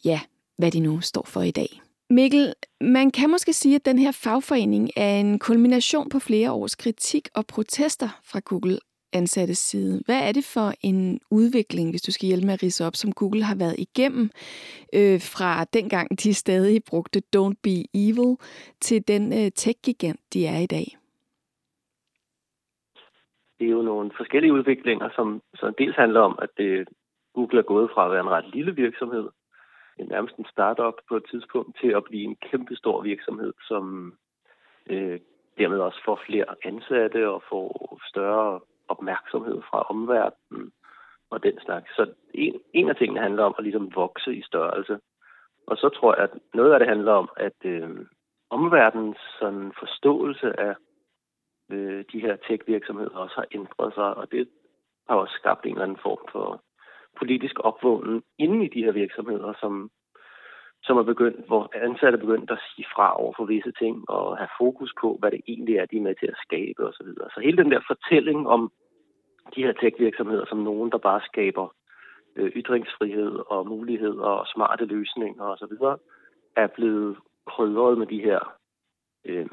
ja, 0.04 0.20
hvad 0.58 0.70
de 0.70 0.80
nu 0.80 1.00
står 1.00 1.24
for 1.26 1.42
i 1.42 1.50
dag. 1.50 1.80
Mikkel, 2.10 2.54
man 2.80 3.10
kan 3.10 3.30
måske 3.30 3.52
sige, 3.52 3.74
at 3.74 3.84
den 3.84 3.98
her 3.98 4.12
fagforening 4.12 4.90
er 4.96 5.16
en 5.16 5.38
kulmination 5.38 6.08
på 6.08 6.18
flere 6.18 6.52
års 6.52 6.74
kritik 6.74 7.28
og 7.34 7.46
protester 7.46 8.20
fra 8.24 8.40
Google 8.44 8.78
ansattes 9.14 9.58
side. 9.58 10.02
Hvad 10.06 10.28
er 10.28 10.32
det 10.32 10.44
for 10.54 10.72
en 10.82 11.20
udvikling, 11.30 11.90
hvis 11.90 12.02
du 12.02 12.12
skal 12.12 12.26
hjælpe 12.26 12.46
med 12.46 12.54
at 12.54 12.62
rise 12.62 12.86
op, 12.86 12.94
som 12.94 13.12
Google 13.12 13.42
har 13.42 13.56
været 13.58 13.76
igennem 13.78 14.30
øh, 14.98 15.20
fra 15.34 15.64
dengang 15.64 16.22
de 16.22 16.34
stadig 16.34 16.84
brugte 16.90 17.22
Don't 17.36 17.58
Be 17.62 17.76
Evil 17.94 18.36
til 18.80 19.08
den 19.08 19.32
øh, 19.32 19.50
tech-gigant, 19.60 20.20
de 20.32 20.46
er 20.46 20.58
i 20.58 20.66
dag? 20.66 20.86
Det 23.58 23.66
er 23.66 23.70
jo 23.70 23.82
nogle 23.82 24.10
forskellige 24.16 24.52
udviklinger, 24.52 25.08
som, 25.16 25.42
som 25.54 25.74
dels 25.78 25.96
handler 25.96 26.20
om, 26.20 26.38
at 26.42 26.48
det, 26.58 26.88
Google 27.34 27.58
er 27.58 27.62
gået 27.62 27.90
fra 27.94 28.04
at 28.04 28.10
være 28.10 28.20
en 28.20 28.30
ret 28.30 28.54
lille 28.54 28.74
virksomhed 28.74 29.28
en 29.98 30.06
nærmest 30.08 30.36
en 30.36 30.46
startup 30.50 30.94
på 31.08 31.16
et 31.16 31.24
tidspunkt 31.30 31.78
til 31.80 31.88
at 31.88 32.04
blive 32.04 32.24
en 32.24 32.36
kæmpe 32.50 32.76
stor 32.76 33.02
virksomhed, 33.02 33.52
som 33.68 34.14
øh, 34.90 35.20
dermed 35.58 35.78
også 35.78 36.00
får 36.04 36.20
flere 36.26 36.54
ansatte 36.64 37.30
og 37.30 37.42
får 37.48 38.00
større 38.08 38.60
opmærksomhed 38.94 39.58
fra 39.70 39.80
omverdenen 39.92 40.72
og 41.30 41.42
den 41.42 41.56
slags. 41.64 41.88
Så 41.96 42.12
en, 42.34 42.60
en 42.72 42.88
af 42.88 42.96
tingene 42.96 43.20
handler 43.20 43.44
om 43.44 43.54
at 43.58 43.64
ligesom 43.64 43.94
vokse 43.94 44.34
i 44.34 44.42
størrelse. 44.42 44.98
Og 45.66 45.76
så 45.76 45.88
tror 45.88 46.14
jeg, 46.14 46.24
at 46.24 46.34
noget 46.54 46.72
af 46.72 46.78
det 46.78 46.88
handler 46.88 47.12
om, 47.12 47.28
at 47.36 47.58
øh, 47.64 47.90
omverdenens 48.50 49.22
sådan, 49.40 49.72
forståelse 49.78 50.60
af 50.60 50.74
øh, 51.70 52.04
de 52.12 52.20
her 52.20 52.36
tech-virksomheder 52.36 53.16
også 53.16 53.34
har 53.34 53.46
ændret 53.52 53.94
sig, 53.94 54.14
og 54.16 54.32
det 54.32 54.48
har 55.08 55.16
også 55.16 55.34
skabt 55.34 55.64
en 55.64 55.72
eller 55.72 55.82
anden 55.82 56.04
form 56.06 56.24
for 56.32 56.62
politisk 57.18 57.56
opvågning 57.60 58.24
inden 58.38 58.62
i 58.62 58.68
de 58.68 58.84
her 58.84 58.92
virksomheder, 58.92 59.52
som, 59.60 59.90
som 60.82 60.96
er 60.96 61.02
begyndt, 61.02 61.46
hvor 61.46 61.70
ansatte 61.74 62.16
er 62.16 62.20
begyndt 62.26 62.50
at 62.50 62.62
sige 62.68 62.86
fra 62.94 63.20
over 63.22 63.32
for 63.36 63.44
visse 63.44 63.72
ting 63.72 64.10
og 64.10 64.38
have 64.38 64.48
fokus 64.60 64.92
på, 65.00 65.16
hvad 65.20 65.30
det 65.30 65.40
egentlig 65.48 65.76
er, 65.76 65.86
de 65.86 65.96
er 65.96 66.06
med 66.08 66.14
til 66.14 66.26
at 66.26 66.42
skabe 66.46 66.82
osv. 66.88 67.06
Så, 67.06 67.30
så 67.34 67.40
hele 67.40 67.56
den 67.56 67.70
der 67.70 67.80
fortælling 67.86 68.48
om 68.48 68.72
de 69.56 69.62
her 69.62 69.72
tech-virksomheder 69.72 70.46
som 70.48 70.58
nogen, 70.58 70.92
der 70.92 70.98
bare 70.98 71.20
skaber 71.24 71.74
øh, 72.36 72.50
ytringsfrihed 72.50 73.32
og 73.46 73.66
muligheder 73.66 74.26
og 74.26 74.46
smarte 74.46 74.84
løsninger 74.84 75.44
osv., 75.44 75.76
er 76.56 76.66
blevet 76.66 77.16
krydret 77.46 77.98
med 77.98 78.06
de 78.06 78.20
her 78.20 78.56
øh, 79.24 79.46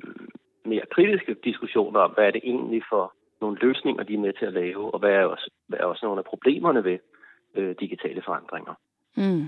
mere 0.66 0.86
kritiske 0.92 1.36
diskussioner 1.44 2.00
om, 2.00 2.12
hvad 2.12 2.26
er 2.28 2.32
det 2.32 2.42
egentlig 2.44 2.84
for 2.90 3.14
nogle 3.42 3.58
løsninger, 3.62 4.04
de 4.04 4.14
er 4.14 4.18
med 4.18 4.34
til 4.34 4.46
at 4.46 4.54
lave, 4.54 4.94
og 4.94 5.00
hvad 5.00 5.12
er 5.12 5.26
også, 5.26 5.50
hvad 5.68 5.80
er 5.80 5.86
også 5.86 6.06
nogle 6.06 6.20
af 6.20 6.26
problemerne 6.26 6.84
ved, 6.84 6.98
øh, 7.56 7.76
digitale 7.80 8.22
forandringer. 8.26 8.74
Mm. 9.18 9.48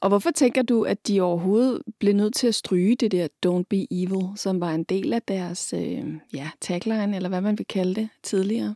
Og 0.00 0.08
hvorfor 0.08 0.30
tænker 0.30 0.62
du, 0.62 0.82
at 0.84 1.08
de 1.08 1.20
overhovedet 1.20 1.82
blev 2.00 2.14
nødt 2.14 2.34
til 2.34 2.48
at 2.48 2.54
stryge 2.54 2.96
det 2.96 3.12
der 3.12 3.28
Don't 3.46 3.64
Be 3.70 3.86
Evil, 3.90 4.26
som 4.36 4.60
var 4.60 4.70
en 4.70 4.84
del 4.84 5.12
af 5.12 5.22
deres 5.22 5.74
øh, 5.76 6.04
ja, 6.34 6.48
tagline, 6.60 7.16
eller 7.16 7.28
hvad 7.28 7.40
man 7.40 7.58
vil 7.58 7.66
kalde 7.66 7.94
det, 7.94 8.08
tidligere? 8.22 8.74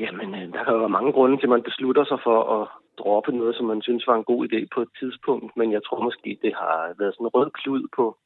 Jamen, 0.00 0.34
øh, 0.34 0.52
der 0.52 0.64
kan 0.64 0.72
jo 0.72 0.78
være 0.78 0.98
mange 0.98 1.12
grunde 1.12 1.36
til, 1.36 1.46
at 1.46 1.56
man 1.56 1.62
beslutter 1.62 2.04
sig 2.04 2.18
for 2.22 2.38
at 2.56 2.68
droppe 2.98 3.32
noget, 3.32 3.56
som 3.56 3.66
man 3.66 3.82
synes 3.82 4.06
var 4.06 4.16
en 4.16 4.24
god 4.24 4.48
idé 4.48 4.66
på 4.74 4.80
et 4.82 4.88
tidspunkt, 4.98 5.56
men 5.56 5.72
jeg 5.72 5.82
tror 5.84 6.02
måske, 6.02 6.38
det 6.42 6.54
har 6.54 6.94
været 6.98 7.14
sådan 7.14 7.26
en 7.26 7.34
rød 7.36 7.50
klud 7.50 7.88
på, 7.96 8.16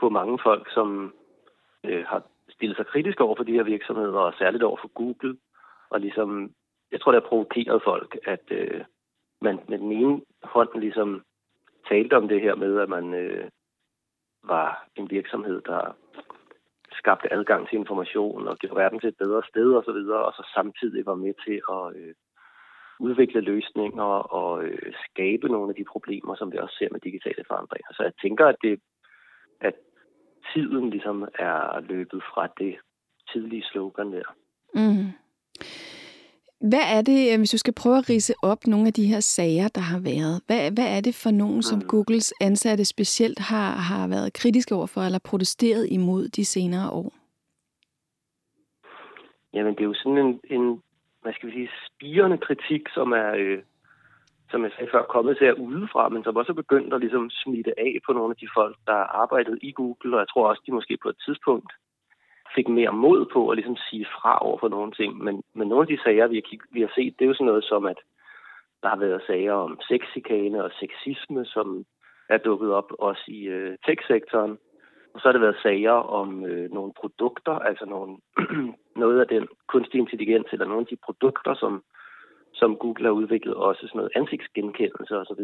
på 0.00 0.08
mange 0.08 0.38
folk, 0.42 0.70
som 0.74 1.14
øh, 1.84 2.04
har 2.06 2.22
stillet 2.48 2.76
sig 2.76 2.86
kritisk 2.86 3.20
over 3.20 3.36
for 3.36 3.44
de 3.44 3.52
her 3.52 3.62
virksomheder, 3.62 4.18
og 4.18 4.34
særligt 4.38 4.62
over 4.62 4.76
for 4.80 4.88
Google, 4.88 5.36
og 5.90 6.00
ligesom 6.00 6.50
jeg 6.92 7.00
tror, 7.00 7.12
det 7.12 7.22
har 7.22 7.28
provokeret 7.28 7.82
folk, 7.84 8.18
at 8.24 8.44
øh, 8.50 8.84
man 9.40 9.60
med 9.68 9.78
den 9.78 9.92
ene 9.92 10.20
hånd 10.42 10.80
ligesom 10.80 11.22
talte 11.88 12.16
om 12.16 12.28
det 12.28 12.40
her 12.40 12.54
med, 12.54 12.80
at 12.80 12.88
man 12.88 13.14
øh, 13.14 13.50
var 14.42 14.86
en 14.96 15.10
virksomhed, 15.10 15.60
der 15.60 15.96
skabte 17.02 17.32
adgang 17.32 17.62
til 17.68 17.78
information 17.78 18.48
og 18.48 18.58
gjorde 18.58 18.80
verden 18.82 19.00
til 19.00 19.08
et 19.08 19.22
bedre 19.24 19.42
sted 19.50 19.68
osv., 19.72 19.76
og, 19.78 19.84
så 19.84 19.92
videre, 19.92 20.22
og 20.28 20.32
så 20.38 20.42
samtidig 20.56 21.06
var 21.06 21.14
med 21.24 21.34
til 21.46 21.58
at 21.76 21.84
øh, 22.00 22.14
udvikle 23.06 23.40
løsninger 23.40 24.12
og 24.38 24.64
øh, 24.64 24.92
skabe 25.06 25.46
nogle 25.48 25.68
af 25.70 25.76
de 25.80 25.90
problemer, 25.92 26.34
som 26.36 26.52
vi 26.52 26.58
også 26.58 26.76
ser 26.78 26.88
med 26.92 27.00
digitale 27.00 27.44
forandringer. 27.48 27.90
Så 27.96 28.02
jeg 28.02 28.12
tænker, 28.22 28.46
at, 28.46 28.58
det, 28.62 28.80
at 29.60 29.74
tiden 30.52 30.90
ligesom 30.90 31.28
er 31.34 31.80
løbet 31.80 32.20
fra 32.30 32.44
det 32.60 32.74
tidlige 33.32 33.64
slogan 33.70 34.12
der. 34.12 34.28
Mm. 34.74 35.06
Hvad 36.60 36.86
er 36.96 37.02
det, 37.02 37.32
øh, 37.32 37.38
hvis 37.38 37.50
du 37.50 37.58
skal 37.58 37.74
prøve 37.74 37.98
at 37.98 38.10
rise 38.10 38.34
op 38.42 38.66
nogle 38.66 38.86
af 38.86 38.92
de 38.92 39.06
her 39.06 39.20
sager, 39.20 39.68
der 39.68 39.80
har 39.80 40.00
været? 40.00 40.42
Hvad, 40.46 40.70
hvad 40.76 40.96
er 40.96 41.00
det 41.00 41.14
for 41.22 41.30
nogen, 41.30 41.62
som 41.62 41.78
mm. 41.78 41.88
Googles 41.88 42.34
ansatte 42.40 42.84
specielt 42.84 43.38
har, 43.38 43.70
har 43.90 44.08
været 44.08 44.32
kritiske 44.32 44.74
overfor 44.74 45.00
eller 45.00 45.18
protesteret 45.18 45.86
imod 45.90 46.28
de 46.28 46.44
senere 46.44 46.90
år? 46.90 47.12
Jamen, 49.54 49.74
det 49.74 49.80
er 49.80 49.90
jo 49.92 49.94
sådan 49.94 50.18
en, 50.18 50.40
en 50.44 50.82
hvad 51.22 51.32
skal 51.32 51.48
vi 51.48 51.52
sige, 51.54 51.70
spirende 51.86 52.38
kritik, 52.38 52.82
som 52.94 53.12
er, 53.12 53.30
øh, 53.38 53.58
som 54.50 54.64
jeg 54.64 54.72
sagde 54.72 54.90
før, 54.92 55.02
kommet 55.02 55.38
til 55.38 55.44
at 55.44 55.54
udefra, 55.54 56.08
men 56.08 56.24
som 56.24 56.36
også 56.36 56.52
er 56.52 56.62
begyndt 56.62 56.94
at 56.94 57.00
ligesom 57.00 57.30
smitte 57.30 57.72
af 57.80 57.94
på 58.06 58.12
nogle 58.12 58.30
af 58.30 58.36
de 58.36 58.48
folk, 58.54 58.76
der 58.86 59.00
arbejdede 59.22 59.58
i 59.62 59.72
Google, 59.72 60.16
og 60.16 60.20
jeg 60.20 60.28
tror 60.28 60.48
også, 60.48 60.62
de 60.66 60.72
måske 60.72 60.98
på 61.02 61.08
et 61.08 61.18
tidspunkt 61.24 61.72
fik 62.54 62.68
mere 62.68 62.92
mod 62.92 63.26
på 63.32 63.48
at 63.48 63.56
ligesom 63.56 63.76
sige 63.76 64.06
fra 64.16 64.38
over 64.46 64.58
for 64.58 64.68
nogle 64.68 64.92
ting. 64.92 65.24
Men, 65.24 65.42
men 65.54 65.68
nogle 65.68 65.82
af 65.82 65.88
de 65.88 66.02
sager, 66.04 66.26
vi 66.26 66.36
har, 66.36 66.46
kig, 66.50 66.60
vi 66.72 66.80
har 66.80 66.92
set, 66.94 67.14
det 67.18 67.24
er 67.24 67.28
jo 67.28 67.34
sådan 67.34 67.46
noget 67.46 67.64
som, 67.64 67.86
at 67.86 67.98
der 68.82 68.88
har 68.88 68.96
været 68.96 69.22
sager 69.26 69.52
om 69.52 69.78
sexikane 69.88 70.64
og 70.64 70.70
sexisme, 70.80 71.44
som 71.44 71.84
er 72.28 72.38
dukket 72.38 72.72
op 72.72 72.92
også 72.98 73.24
i 73.28 73.40
øh, 73.44 73.76
tech-sektoren. 73.86 74.58
Og 75.14 75.20
så 75.20 75.28
har 75.28 75.32
det 75.32 75.40
været 75.40 75.62
sager 75.62 75.98
om 76.20 76.46
øh, 76.46 76.70
nogle 76.72 76.92
produkter, 77.00 77.52
altså 77.52 77.84
nogle, 77.84 78.16
noget 79.02 79.20
af 79.20 79.26
den 79.28 79.48
kunstig 79.68 79.98
intelligens, 79.98 80.46
eller 80.52 80.66
nogle 80.66 80.80
af 80.80 80.86
de 80.86 80.96
produkter, 81.06 81.54
som, 81.54 81.82
som 82.54 82.76
Google 82.76 83.04
har 83.04 83.12
udviklet, 83.12 83.54
også 83.54 83.80
sådan 83.80 83.98
noget 83.98 84.12
ansigtsgenkendelse 84.14 85.18
osv., 85.18 85.42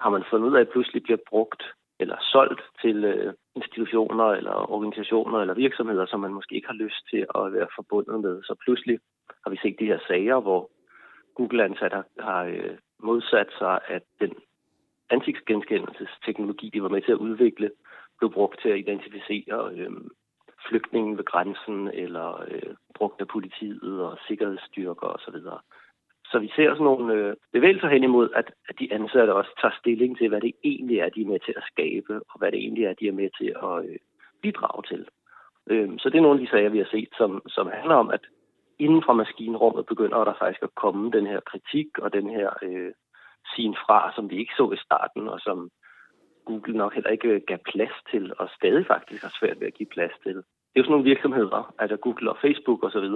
har 0.00 0.10
man 0.10 0.24
fundet 0.30 0.48
ud 0.48 0.56
af, 0.56 0.60
at 0.60 0.68
pludselig 0.68 1.02
bliver 1.02 1.18
brugt 1.30 1.62
eller 2.00 2.16
solgt 2.20 2.62
til 2.82 3.04
øh, 3.04 3.34
institutioner 3.56 4.24
eller 4.24 4.72
organisationer 4.72 5.38
eller 5.38 5.54
virksomheder, 5.54 6.06
som 6.06 6.20
man 6.20 6.34
måske 6.34 6.54
ikke 6.54 6.68
har 6.68 6.82
lyst 6.84 7.02
til 7.10 7.26
at 7.34 7.52
være 7.52 7.68
forbundet 7.74 8.20
med. 8.20 8.42
Så 8.42 8.54
pludselig 8.64 8.98
har 9.44 9.50
vi 9.50 9.58
set 9.62 9.76
de 9.78 9.86
her 9.86 9.98
sager, 10.08 10.40
hvor 10.40 10.70
Google-ansatte 11.34 11.96
har, 11.96 12.06
har 12.18 12.44
øh, 12.44 12.76
modsat 12.98 13.50
sig, 13.58 13.80
at 13.86 14.02
den 14.20 14.32
ansigtsgenkendelsesteknologi, 15.10 16.70
de 16.74 16.82
var 16.82 16.88
med 16.88 17.02
til 17.02 17.12
at 17.12 17.24
udvikle, 17.28 17.70
blev 18.18 18.32
brugt 18.32 18.60
til 18.62 18.68
at 18.68 18.78
identificere 18.78 19.70
øh, 19.74 19.90
flygtningen 20.68 21.16
ved 21.16 21.24
grænsen, 21.24 21.88
eller 21.88 22.44
øh, 22.50 22.74
brugt 22.94 23.20
af 23.20 23.28
politiet 23.28 24.02
og 24.02 24.18
sikkerhedsstyrker 24.28 25.06
osv. 25.06 25.38
Så 26.30 26.38
vi 26.38 26.50
ser 26.56 26.70
sådan 26.70 26.84
nogle 26.84 27.14
øh, 27.14 27.36
bevægelser 27.52 27.88
hen 27.88 28.04
imod, 28.04 28.28
at, 28.34 28.52
at 28.68 28.74
de 28.80 28.92
ansatte 28.92 29.34
også 29.34 29.52
tager 29.60 29.78
stilling 29.80 30.18
til, 30.18 30.28
hvad 30.28 30.40
det 30.40 30.52
egentlig 30.64 30.98
er, 30.98 31.08
de 31.08 31.22
er 31.22 31.26
med 31.32 31.40
til 31.40 31.54
at 31.56 31.68
skabe, 31.72 32.14
og 32.30 32.38
hvad 32.38 32.52
det 32.52 32.58
egentlig 32.58 32.84
er, 32.84 32.94
de 33.00 33.08
er 33.08 33.12
med 33.12 33.30
til 33.38 33.50
at 33.68 33.74
øh, 33.88 33.98
bidrage 34.42 34.82
til. 34.90 35.08
Øh, 35.70 35.90
så 35.98 36.10
det 36.10 36.16
er 36.18 36.22
nogle 36.22 36.40
af 36.40 36.46
de 36.46 36.50
sager, 36.50 36.68
vi 36.68 36.78
har 36.78 36.90
set, 36.90 37.08
som, 37.16 37.42
som 37.46 37.66
handler 37.74 37.94
om, 37.94 38.10
at 38.10 38.20
inden 38.78 39.02
fra 39.02 39.12
maskinrummet 39.12 39.86
begynder 39.86 40.24
der 40.24 40.34
faktisk 40.38 40.62
at 40.62 40.74
komme 40.74 41.10
den 41.10 41.26
her 41.26 41.40
kritik 41.40 41.98
og 41.98 42.12
den 42.12 42.30
her 42.30 42.50
øh, 42.62 42.92
sin 43.54 43.74
fra, 43.86 44.12
som 44.14 44.30
vi 44.30 44.36
ikke 44.38 44.54
så 44.56 44.70
i 44.72 44.76
starten, 44.86 45.28
og 45.28 45.40
som 45.40 45.70
Google 46.44 46.76
nok 46.76 46.94
heller 46.94 47.10
ikke 47.10 47.28
øh, 47.28 47.40
gav 47.46 47.58
plads 47.72 47.96
til, 48.10 48.32
og 48.38 48.48
stadig 48.56 48.86
faktisk 48.86 49.22
har 49.22 49.34
svært 49.40 49.60
ved 49.60 49.66
at 49.66 49.74
give 49.74 49.94
plads 49.96 50.16
til. 50.22 50.36
Det 50.36 50.76
er 50.76 50.80
jo 50.80 50.84
sådan 50.84 50.92
nogle 50.92 51.10
virksomheder, 51.12 51.74
altså 51.78 51.96
Google 51.96 52.30
og 52.30 52.38
Facebook 52.44 52.84
osv., 52.84 53.08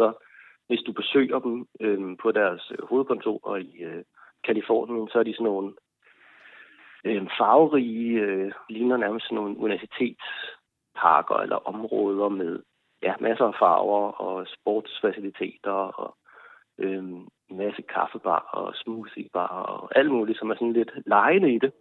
hvis 0.67 0.81
du 0.87 0.93
besøger 0.93 1.39
dem 1.39 1.67
øh, 1.81 2.17
på 2.23 2.33
deres 2.33 2.73
øh, 2.79 2.87
hovedkontor 2.89 3.57
i 3.57 3.83
øh, 3.83 4.05
Kalifornien, 4.45 5.09
så 5.09 5.19
er 5.19 5.23
de 5.23 5.35
sådan 5.35 5.45
nogle 5.45 5.73
øh, 7.05 7.23
farverige, 7.39 8.21
øh, 8.21 8.53
ligner 8.69 8.97
nærmest 8.97 9.25
sådan 9.25 9.37
nogle 9.37 9.59
universitetsparker 9.59 11.37
eller 11.37 11.57
områder 11.57 12.29
med 12.29 12.63
ja, 13.03 13.15
masser 13.21 13.45
af 13.45 13.55
farver 13.59 14.09
og 14.13 14.47
sportsfaciliteter 14.47 15.71
og 15.73 16.17
øh, 16.79 16.99
en 16.99 17.29
masse 17.51 17.83
kaffebar 17.83 18.49
og 18.53 18.75
smoothiebar 18.75 19.63
og 19.63 19.99
alt 19.99 20.11
muligt, 20.11 20.39
som 20.39 20.51
er 20.51 20.55
sådan 20.55 20.73
lidt 20.73 20.93
lejende 21.07 21.55
i 21.55 21.59
det. 21.59 21.73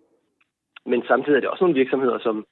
Men 0.85 1.03
samtidig 1.07 1.35
er 1.35 1.39
det 1.39 1.49
også 1.49 1.63
nogle 1.63 1.79
virksomheder, 1.79 2.19
som 2.19 2.45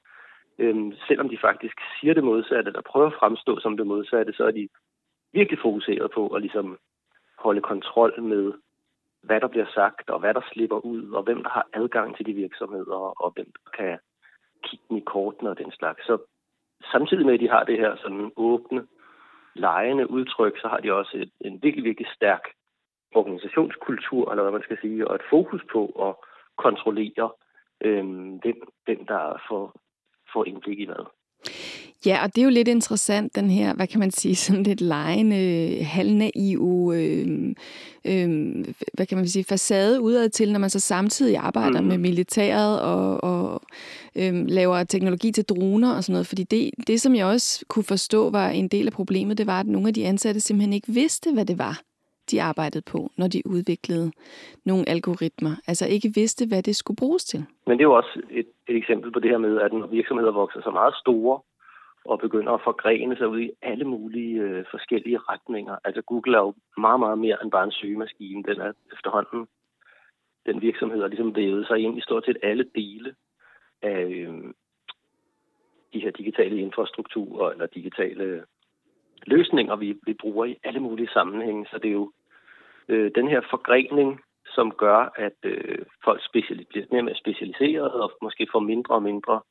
Øhm, 0.59 0.91
selvom 1.07 1.29
de 1.29 1.37
faktisk 1.41 1.77
siger 1.99 2.13
det 2.13 2.23
modsatte, 2.23 2.69
eller 2.69 2.81
prøver 2.81 3.07
at 3.07 3.19
fremstå 3.19 3.59
som 3.59 3.77
det 3.77 3.87
modsatte, 3.87 4.33
så 4.33 4.43
er 4.43 4.51
de 4.51 4.67
virkelig 5.33 5.59
fokuseret 5.61 6.11
på 6.11 6.27
at 6.27 6.41
ligesom 6.41 6.77
holde 7.37 7.61
kontrol 7.61 8.21
med, 8.21 8.53
hvad 9.23 9.41
der 9.41 9.47
bliver 9.47 9.65
sagt, 9.73 10.09
og 10.09 10.19
hvad 10.19 10.33
der 10.33 10.41
slipper 10.51 10.85
ud, 10.85 11.11
og 11.11 11.23
hvem 11.23 11.43
der 11.43 11.49
har 11.49 11.67
adgang 11.73 12.17
til 12.17 12.25
de 12.25 12.33
virksomheder, 12.33 13.21
og 13.23 13.31
hvem 13.31 13.45
der 13.45 13.71
kan 13.77 13.99
kigge 14.63 14.85
dem 14.89 14.97
i 14.97 15.03
kortene 15.05 15.49
og 15.49 15.57
den 15.57 15.71
slags. 15.71 16.05
Så 16.05 16.17
samtidig 16.91 17.25
med, 17.25 17.33
at 17.33 17.39
de 17.39 17.49
har 17.49 17.63
det 17.63 17.77
her 17.77 17.95
sådan 17.95 18.31
åbne, 18.35 18.87
lejende 19.55 20.09
udtryk, 20.09 20.59
så 20.61 20.67
har 20.67 20.79
de 20.79 20.93
også 20.93 21.17
et, 21.17 21.31
en 21.41 21.63
virkelig, 21.63 21.83
virkelig 21.83 22.07
stærk 22.15 22.43
organisationskultur, 23.15 24.31
eller 24.31 24.43
hvad 24.43 24.51
man 24.51 24.63
skal 24.63 24.77
sige, 24.81 25.07
og 25.07 25.15
et 25.15 25.29
fokus 25.29 25.61
på 25.71 25.85
at 26.07 26.15
kontrollere, 26.57 27.31
øhm, 27.81 28.39
den, 28.39 28.55
den, 28.87 29.05
der 29.07 29.41
får, 29.49 29.73
får 30.33 30.45
indblik 30.45 30.79
i 30.79 30.85
hvad. 30.85 31.05
Ja, 32.05 32.23
og 32.23 32.35
det 32.35 32.41
er 32.41 32.45
jo 32.45 32.49
lidt 32.49 32.67
interessant, 32.67 33.35
den 33.35 33.49
her, 33.49 33.75
hvad 33.75 33.87
kan 33.87 33.99
man 33.99 34.11
sige, 34.11 34.35
sådan 34.45 34.63
lidt 34.63 34.81
lejende, 34.81 35.83
halvnaive, 35.83 36.95
øh, 36.95 37.55
øh, 38.05 38.29
hvad 38.93 39.05
kan 39.05 39.17
man 39.17 39.27
sige, 39.27 39.45
facade 39.49 40.01
udad 40.01 40.29
til, 40.29 40.51
når 40.51 40.59
man 40.59 40.69
så 40.69 40.79
samtidig 40.79 41.37
arbejder 41.37 41.81
mm. 41.81 41.87
med 41.87 41.97
militæret 41.97 42.81
og, 42.81 43.23
og 43.23 43.61
øh, 44.15 44.47
laver 44.47 44.83
teknologi 44.83 45.31
til 45.31 45.43
droner 45.43 45.95
og 45.95 46.03
sådan 46.03 46.13
noget. 46.13 46.27
Fordi 46.27 46.43
det, 46.43 46.71
det, 46.87 47.01
som 47.01 47.15
jeg 47.15 47.25
også 47.25 47.65
kunne 47.67 47.83
forstå 47.83 48.29
var 48.29 48.49
en 48.49 48.67
del 48.67 48.87
af 48.87 48.93
problemet, 48.93 49.37
det 49.37 49.47
var, 49.47 49.59
at 49.59 49.67
nogle 49.67 49.87
af 49.87 49.93
de 49.93 50.05
ansatte 50.05 50.39
simpelthen 50.39 50.73
ikke 50.73 50.91
vidste, 50.93 51.33
hvad 51.33 51.45
det 51.45 51.57
var 51.57 51.81
de 52.31 52.41
arbejdede 52.41 52.83
på, 52.91 53.11
når 53.17 53.27
de 53.27 53.41
udviklede 53.45 54.11
nogle 54.65 54.89
algoritmer. 54.89 55.53
Altså 55.67 55.87
ikke 55.87 56.11
vidste, 56.15 56.47
hvad 56.47 56.63
det 56.63 56.75
skulle 56.75 56.97
bruges 56.97 57.25
til. 57.25 57.45
Men 57.67 57.77
det 57.77 57.83
er 57.83 57.89
jo 57.91 57.93
også 57.93 58.21
et, 58.31 58.47
et 58.67 58.75
eksempel 58.77 59.11
på 59.11 59.19
det 59.19 59.29
her 59.29 59.37
med, 59.37 59.59
at 59.61 59.73
når 59.73 59.87
virksomheder 59.87 60.31
vokser 60.31 60.61
så 60.61 60.71
meget 60.71 60.93
store, 61.03 61.39
og 62.05 62.19
begynder 62.19 62.51
at 62.53 62.61
forgrene 62.63 63.17
sig 63.17 63.27
ud 63.27 63.39
i 63.39 63.51
alle 63.61 63.85
mulige 63.85 64.41
øh, 64.41 64.65
forskellige 64.71 65.17
retninger. 65.17 65.75
Altså 65.83 66.01
Google 66.01 66.37
er 66.37 66.41
jo 66.41 66.53
meget, 66.77 66.99
meget 66.99 67.17
mere 67.17 67.37
end 67.43 67.51
bare 67.51 67.63
en 67.63 67.71
søgemaskine. 67.71 68.43
Den 68.43 68.61
er 68.61 68.73
efterhånden, 68.93 69.47
den 70.45 70.61
virksomhed 70.61 71.01
har 71.01 71.07
ligesom 71.07 71.35
vævet 71.35 71.67
sig 71.67 71.79
ind 71.79 71.97
i 71.97 72.01
stort 72.01 72.25
set 72.25 72.37
alle 72.43 72.65
dele 72.75 73.15
af 73.81 74.03
øh, 74.03 74.53
de 75.93 75.99
her 75.99 76.11
digitale 76.11 76.57
infrastrukturer 76.57 77.51
eller 77.51 77.65
digitale 77.65 78.45
løsninger, 79.27 79.75
vi, 79.75 79.97
vi 80.05 80.13
bruger 80.13 80.45
i 80.45 80.59
alle 80.63 80.79
mulige 80.79 81.09
sammenhænge. 81.13 81.65
Så 81.71 81.77
det 81.77 81.87
er 81.89 81.93
jo 81.93 82.11
øh, 82.87 83.11
den 83.15 83.27
her 83.27 83.41
forgrening, 83.49 84.21
som 84.45 84.71
gør, 84.71 85.13
at 85.15 85.37
øh, 85.43 85.85
folk 86.03 86.21
speciali- 86.21 86.65
bliver 86.69 86.85
mere 86.91 87.01
og 87.01 87.05
mere 87.05 87.15
specialiseret 87.15 87.91
og 87.91 88.11
måske 88.21 88.47
får 88.51 88.59
mindre 88.59 88.95
og 88.95 89.03
mindre 89.03 89.41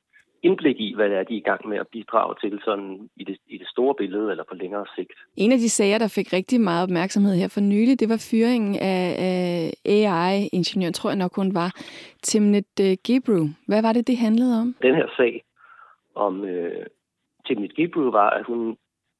indblik 0.42 0.80
i, 0.80 0.94
hvad 0.94 1.08
det 1.10 1.16
er, 1.18 1.22
de 1.22 1.34
er 1.34 1.38
i 1.38 1.48
gang 1.50 1.68
med 1.68 1.78
at 1.78 1.88
bidrage 1.88 2.34
til 2.40 2.60
sådan 2.64 3.10
i 3.16 3.24
det, 3.24 3.36
i 3.46 3.58
det 3.58 3.68
store 3.68 3.94
billede 3.94 4.30
eller 4.30 4.44
på 4.48 4.54
længere 4.54 4.86
sigt. 4.96 5.12
En 5.36 5.52
af 5.52 5.58
de 5.58 5.68
sager, 5.68 5.98
der 5.98 6.08
fik 6.08 6.32
rigtig 6.32 6.60
meget 6.60 6.82
opmærksomhed 6.82 7.34
her 7.34 7.48
for 7.48 7.60
nylig, 7.60 8.00
det 8.00 8.08
var 8.08 8.26
fyringen 8.30 8.74
af, 8.74 9.06
af 9.28 9.72
AI-ingeniør, 9.84 10.90
tror 10.90 11.10
jeg 11.10 11.16
nok 11.16 11.36
hun 11.36 11.54
var, 11.54 11.70
Timnit 12.22 12.80
uh, 12.80 12.86
Gebru. 13.06 13.46
Hvad 13.68 13.82
var 13.82 13.92
det, 13.92 14.06
det 14.06 14.16
handlede 14.16 14.60
om? 14.60 14.74
Den 14.82 14.94
her 14.94 15.08
sag 15.16 15.44
om 16.14 16.40
uh, 16.40 16.84
Timnit 17.46 17.74
Gebru 17.74 18.10
var, 18.10 18.30
at 18.30 18.44
hun 18.44 18.70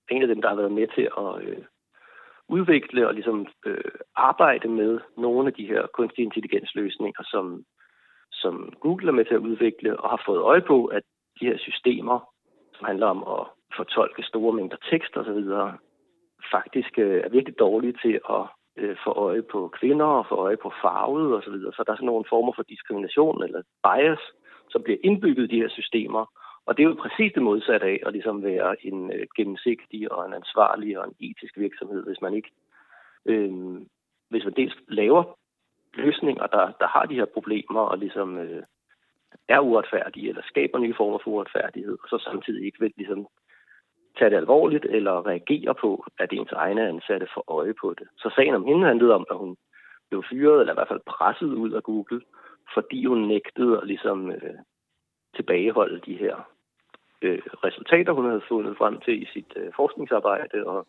er 0.08 0.14
en 0.14 0.22
af 0.22 0.28
dem, 0.28 0.40
der 0.42 0.48
har 0.48 0.56
været 0.56 0.72
med 0.72 0.86
til 0.94 1.08
at 1.18 1.30
uh, 1.48 1.64
udvikle 2.48 3.08
og 3.08 3.14
ligesom 3.14 3.46
uh, 3.66 3.74
arbejde 4.16 4.68
med 4.68 4.98
nogle 5.16 5.46
af 5.48 5.54
de 5.54 5.66
her 5.66 5.82
kunstig 5.94 6.24
intelligensløsninger, 6.24 7.22
som 7.26 7.64
som 8.42 8.72
Google 8.80 9.08
er 9.08 9.12
med 9.18 9.24
til 9.24 9.34
at 9.34 9.46
udvikle, 9.50 10.00
og 10.00 10.10
har 10.10 10.22
fået 10.26 10.40
øje 10.40 10.60
på, 10.60 10.84
at 10.84 11.02
de 11.40 11.46
her 11.46 11.58
systemer, 11.58 12.18
som 12.76 12.86
handler 12.86 13.06
om 13.06 13.20
at 13.36 13.46
fortolke 13.76 14.22
store 14.22 14.52
mængder 14.52 14.76
tekst 14.90 15.16
osv., 15.16 15.40
faktisk 16.50 16.98
øh, 16.98 17.20
er 17.24 17.28
virkelig 17.28 17.58
dårlige 17.58 17.96
til 18.02 18.20
at 18.36 18.44
øh, 18.76 18.96
få 19.04 19.10
øje 19.10 19.42
på 19.42 19.68
kvinder 19.78 20.06
og 20.06 20.26
få 20.28 20.34
øje 20.34 20.56
på 20.56 20.72
farvet 20.82 21.34
osv. 21.36 21.44
Så, 21.44 21.50
videre. 21.50 21.72
så 21.72 21.82
der 21.86 21.92
er 21.92 21.96
sådan 21.96 22.06
nogle 22.06 22.24
former 22.28 22.52
for 22.56 22.62
diskrimination 22.62 23.42
eller 23.44 23.62
bias, 23.86 24.22
som 24.70 24.82
bliver 24.82 24.98
indbygget 25.04 25.44
i 25.44 25.54
de 25.54 25.60
her 25.62 25.68
systemer. 25.68 26.24
Og 26.66 26.76
det 26.76 26.82
er 26.82 26.88
jo 26.88 27.02
præcis 27.04 27.32
det 27.34 27.42
modsatte 27.42 27.86
af 27.86 28.00
at 28.06 28.12
ligesom 28.12 28.42
være 28.42 28.86
en 28.86 29.12
øh, 29.12 29.26
gennemsigtig 29.36 30.12
og 30.12 30.26
en 30.26 30.34
ansvarlig 30.34 30.98
og 30.98 31.04
en 31.08 31.14
etisk 31.20 31.54
virksomhed, 31.56 32.06
hvis 32.06 32.20
man 32.22 32.34
ikke 32.34 32.50
øh, 33.26 33.52
hvis 34.30 34.44
man 34.44 34.54
dels 34.54 34.76
laver 34.88 35.37
løsninger, 36.02 36.46
der, 36.46 36.64
der 36.80 36.88
har 36.94 37.04
de 37.06 37.14
her 37.14 37.28
problemer 37.36 37.80
og 37.80 37.98
ligesom 37.98 38.38
øh, 38.38 38.62
er 39.48 39.60
uretfærdige 39.60 40.28
eller 40.28 40.42
skaber 40.44 40.78
nye 40.78 40.94
former 40.96 41.18
for 41.24 41.30
uretfærdighed, 41.30 41.98
og 42.02 42.08
så 42.08 42.18
samtidig 42.18 42.66
ikke 42.66 42.80
vil 42.80 42.92
ligesom 42.96 43.26
tage 44.18 44.30
det 44.30 44.36
alvorligt 44.36 44.84
eller 44.84 45.26
reagere 45.26 45.74
på, 45.74 46.04
at 46.18 46.32
ens 46.32 46.52
egne 46.52 46.88
ansatte 46.88 47.26
får 47.34 47.44
øje 47.48 47.74
på 47.80 47.94
det. 47.98 48.08
Så 48.16 48.32
sagen 48.36 48.54
om 48.54 48.64
hende 48.64 48.86
handlede 48.86 49.14
om, 49.14 49.26
at 49.30 49.36
hun 49.36 49.56
blev 50.10 50.24
fyret, 50.30 50.60
eller 50.60 50.72
i 50.72 50.78
hvert 50.78 50.88
fald 50.88 51.00
presset 51.06 51.52
ud 51.52 51.72
af 51.72 51.82
Google, 51.82 52.20
fordi 52.74 53.04
hun 53.04 53.18
nægtede 53.18 53.78
at 53.78 53.86
ligesom 53.86 54.30
øh, 54.30 54.58
tilbageholde 55.36 56.00
de 56.06 56.16
her 56.16 56.36
øh, 57.22 57.42
resultater, 57.64 58.12
hun 58.12 58.24
havde 58.24 58.48
fundet 58.48 58.76
frem 58.76 59.00
til 59.00 59.22
i 59.22 59.26
sit 59.32 59.52
øh, 59.56 59.72
forskningsarbejde, 59.76 60.66
og 60.66 60.86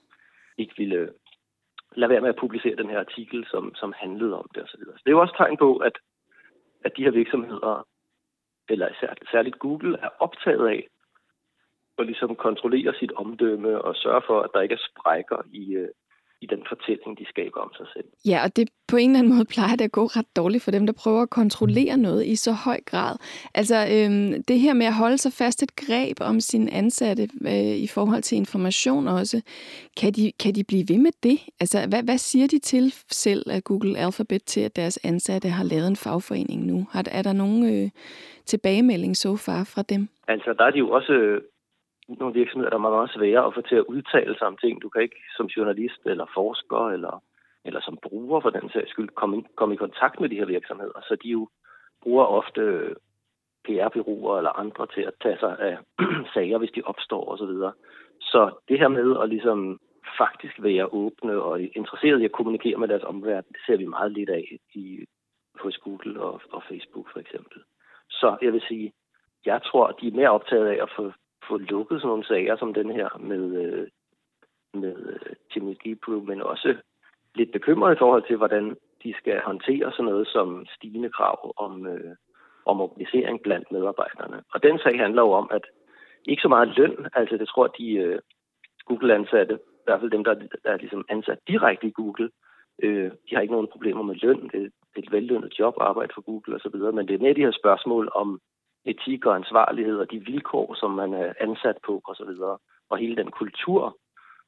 ikke 0.57 0.73
ville 0.77 1.13
lade 1.95 2.09
være 2.09 2.21
med 2.21 2.29
at 2.29 2.41
publicere 2.43 2.75
den 2.75 2.89
her 2.89 2.99
artikel, 2.99 3.45
som, 3.51 3.75
som 3.75 3.93
handlede 3.97 4.37
om 4.39 4.47
det 4.55 4.63
osv. 4.63 4.79
Så, 4.79 4.91
så 4.95 5.01
det 5.03 5.09
er 5.09 5.17
jo 5.17 5.21
også 5.21 5.35
tegn 5.37 5.57
på, 5.57 5.77
at, 5.77 5.95
at 6.85 6.91
de 6.97 7.03
her 7.03 7.11
virksomheder, 7.11 7.87
eller 8.69 8.87
særligt 9.31 9.59
Google, 9.59 9.97
er 10.01 10.09
optaget 10.19 10.67
af 10.67 10.87
at 11.97 12.05
ligesom 12.05 12.35
kontrollere 12.35 12.93
sit 12.93 13.11
omdømme 13.11 13.81
og 13.81 13.95
sørge 13.95 14.21
for, 14.27 14.41
at 14.41 14.49
der 14.53 14.61
ikke 14.61 14.73
er 14.73 14.87
sprækker 14.89 15.41
i, 15.51 15.73
øh, 15.73 15.89
i 16.41 16.45
den 16.45 16.61
fortælling, 16.69 17.19
de 17.19 17.25
skaber 17.25 17.59
om 17.59 17.71
sig 17.77 17.85
selv. 17.93 18.05
Ja, 18.25 18.43
og 18.43 18.55
det 18.55 18.69
på 18.87 18.97
en 18.97 19.09
eller 19.09 19.19
anden 19.19 19.33
måde 19.33 19.45
plejer 19.45 19.75
det 19.75 19.85
at 19.85 19.91
gå 19.91 20.05
ret 20.05 20.35
dårligt 20.35 20.63
for 20.63 20.71
dem, 20.71 20.85
der 20.85 20.93
prøver 21.03 21.21
at 21.21 21.29
kontrollere 21.29 21.97
noget 21.97 22.25
i 22.25 22.35
så 22.35 22.51
høj 22.51 22.79
grad. 22.85 23.15
Altså 23.55 23.75
øhm, 23.95 24.43
det 24.43 24.59
her 24.59 24.73
med 24.73 24.85
at 24.85 24.93
holde 24.93 25.17
sig 25.17 25.33
fast 25.33 25.63
et 25.63 25.75
greb 25.75 26.17
om 26.21 26.39
sin 26.39 26.69
ansatte 26.69 27.23
øh, 27.41 27.75
i 27.85 27.87
forhold 27.87 28.21
til 28.21 28.37
information 28.37 29.07
også, 29.07 29.41
kan 30.01 30.13
de, 30.13 30.31
kan 30.43 30.55
de 30.55 30.63
blive 30.63 30.85
ved 30.89 30.97
med 30.97 31.11
det? 31.23 31.39
Altså 31.59 31.77
hvad, 31.89 32.03
hvad 32.03 32.17
siger 32.17 32.47
de 32.47 32.59
til 32.59 32.93
selv 33.11 33.43
af 33.51 33.63
Google 33.63 33.97
Alphabet 33.97 34.43
til, 34.43 34.61
at 34.61 34.75
deres 34.75 34.99
ansatte 35.03 35.49
har 35.49 35.63
lavet 35.63 35.87
en 35.87 35.95
fagforening 35.95 36.65
nu? 36.65 36.87
Har, 36.91 37.03
er 37.11 37.21
der 37.21 37.33
nogen 37.33 37.83
øh, 37.83 37.89
tilbagemelding 38.45 39.17
så 39.17 39.35
far 39.35 39.63
fra 39.73 39.81
dem? 39.81 40.07
Altså 40.27 40.53
der 40.57 40.63
er 40.63 40.71
de 40.71 40.77
jo 40.77 40.89
også 40.89 41.39
nogle 42.19 42.33
virksomheder, 42.33 42.69
der 42.69 42.77
er 42.77 42.89
meget 42.89 43.11
svære 43.11 43.45
at 43.45 43.53
få 43.53 43.61
til 43.61 43.75
at 43.75 43.89
udtale 43.93 44.35
sig 44.37 44.47
om 44.47 44.57
ting. 44.57 44.81
Du 44.81 44.89
kan 44.89 45.01
ikke 45.01 45.21
som 45.37 45.45
journalist 45.45 46.01
eller 46.05 46.25
forsker 46.33 46.89
eller, 46.89 47.23
eller 47.65 47.81
som 47.81 47.97
bruger 48.03 48.39
for 48.39 48.49
den 48.49 48.69
sags 48.69 48.89
skyld 48.91 49.09
komme, 49.09 49.43
komme 49.55 49.73
i 49.75 49.77
kontakt 49.77 50.19
med 50.19 50.29
de 50.29 50.35
her 50.35 50.45
virksomheder. 50.45 50.99
Så 51.07 51.17
de 51.23 51.29
jo 51.29 51.49
bruger 52.03 52.25
ofte 52.25 52.61
PR-byråer 53.65 54.37
eller 54.37 54.59
andre 54.59 54.87
til 54.95 55.01
at 55.01 55.13
tage 55.23 55.39
sig 55.39 55.59
af 55.59 55.77
sager, 56.33 56.57
hvis 56.57 56.71
de 56.75 56.81
opstår 56.85 57.31
osv. 57.31 57.45
Så, 57.47 57.71
så 58.21 58.51
det 58.67 58.79
her 58.79 58.87
med 58.87 59.17
at 59.21 59.29
ligesom 59.29 59.79
faktisk 60.17 60.55
være 60.59 60.93
åbne 60.93 61.41
og 61.41 61.61
interesseret 61.61 62.21
i 62.21 62.25
at 62.25 62.31
kommunikere 62.31 62.77
med 62.77 62.87
deres 62.87 63.03
omverden, 63.03 63.51
det 63.53 63.61
ser 63.65 63.77
vi 63.77 63.85
meget 63.85 64.11
lidt 64.11 64.29
af 64.29 64.57
i, 64.73 65.05
hos 65.59 65.77
Google 65.77 66.21
og, 66.21 66.41
og 66.51 66.63
Facebook 66.69 67.11
for 67.13 67.19
eksempel. 67.19 67.61
Så 68.09 68.37
jeg 68.41 68.53
vil 68.53 68.61
sige, 68.67 68.93
jeg 69.45 69.61
tror, 69.63 69.87
at 69.87 69.95
de 70.01 70.07
er 70.07 70.11
mere 70.11 70.29
optaget 70.29 70.67
af 70.67 70.83
at 70.83 70.89
få 70.95 71.11
få 71.49 71.57
lukket 71.57 72.01
sådan 72.01 72.07
nogle 72.07 72.25
sager 72.25 72.55
som 72.57 72.73
den 72.73 72.91
her 72.91 73.09
med, 73.19 73.43
øh, 73.63 73.87
med 74.73 74.95
øh, 75.13 75.35
Jimmy 75.55 75.73
Gibru, 75.83 76.21
men 76.21 76.41
også 76.41 76.75
lidt 77.35 77.51
bekymret 77.51 77.95
i 77.95 77.99
forhold 77.99 78.23
til, 78.27 78.37
hvordan 78.37 78.75
de 79.03 79.13
skal 79.19 79.41
håndtere 79.41 79.91
sådan 79.91 80.05
noget 80.05 80.27
som 80.27 80.65
stigende 80.75 81.09
krav 81.09 81.53
om, 81.57 81.87
øh, 81.87 82.15
om 82.65 82.81
organisering 82.81 83.41
blandt 83.41 83.71
medarbejderne. 83.71 84.43
Og 84.53 84.63
den 84.63 84.79
sag 84.79 84.99
handler 84.99 85.21
jo 85.21 85.31
om, 85.31 85.49
at 85.51 85.65
ikke 86.25 86.41
så 86.41 86.47
meget 86.47 86.77
løn, 86.77 87.07
altså 87.13 87.37
det 87.37 87.47
tror 87.47 87.67
de 87.67 87.93
øh, 87.93 88.19
Google-ansatte, 88.85 89.55
i 89.55 89.85
hvert 89.85 89.99
fald 89.99 90.11
dem, 90.11 90.23
der, 90.23 90.33
der 90.63 90.71
er 90.71 90.77
ligesom 90.77 91.05
ansat 91.09 91.39
direkte 91.47 91.87
i 91.87 91.91
Google, 91.91 92.29
øh, 92.83 93.11
de 93.11 93.35
har 93.35 93.41
ikke 93.41 93.53
nogen 93.53 93.71
problemer 93.71 94.03
med 94.03 94.15
løn. 94.15 94.49
Det 94.53 94.63
er 94.63 94.69
et 94.97 95.11
vellønnet 95.11 95.59
job 95.59 95.73
at 95.81 95.87
arbejde 95.87 96.11
for 96.15 96.21
Google 96.21 96.55
osv., 96.55 96.95
men 96.95 97.07
det 97.07 97.13
er 97.15 97.23
mere 97.23 97.33
de 97.33 97.47
her 97.47 97.59
spørgsmål 97.61 98.11
om 98.15 98.39
etik 98.85 99.25
og 99.25 99.35
ansvarlighed 99.35 99.97
og 99.97 100.11
de 100.11 100.19
vilkår, 100.19 100.73
som 100.73 100.91
man 100.91 101.13
er 101.13 101.33
ansat 101.39 101.77
på 101.85 102.01
osv. 102.05 102.31
Og 102.89 102.97
hele 102.97 103.15
den 103.15 103.31
kultur, 103.31 103.97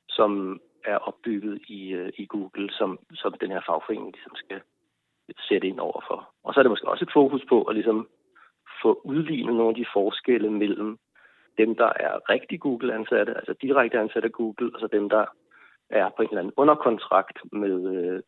som 0.09 0.61
er 0.85 0.97
opbygget 0.97 1.61
i, 1.67 1.93
øh, 1.93 2.11
i 2.17 2.25
Google, 2.25 2.69
som, 2.71 2.99
som 3.13 3.33
den 3.33 3.51
her 3.51 3.61
fagforening 3.67 4.11
ligesom 4.11 4.35
skal 4.35 4.61
sætte 5.49 5.67
ind 5.67 5.79
over 5.79 6.01
for. 6.07 6.33
Og 6.43 6.53
så 6.53 6.59
er 6.59 6.63
det 6.63 6.71
måske 6.71 6.87
også 6.87 7.05
et 7.05 7.13
fokus 7.13 7.41
på 7.49 7.63
at 7.63 7.75
ligesom 7.75 8.07
få 8.81 9.01
udlignet 9.03 9.55
nogle 9.55 9.69
af 9.69 9.75
de 9.75 9.85
forskelle 9.93 10.51
mellem 10.51 10.97
dem, 11.57 11.75
der 11.75 11.91
er 11.95 12.29
rigtig 12.29 12.59
Google-ansatte, 12.59 13.33
altså 13.37 13.53
direkte 13.61 13.99
ansatte 13.99 14.27
af 14.27 14.31
Google, 14.31 14.71
og 14.73 14.79
så 14.79 14.87
dem, 14.87 15.09
der 15.09 15.25
er 15.89 16.09
på 16.09 16.21
en 16.21 16.29
eller 16.29 16.39
anden 16.39 16.53
underkontrakt 16.57 17.37
med, 17.51 17.77
øh, 17.95 18.21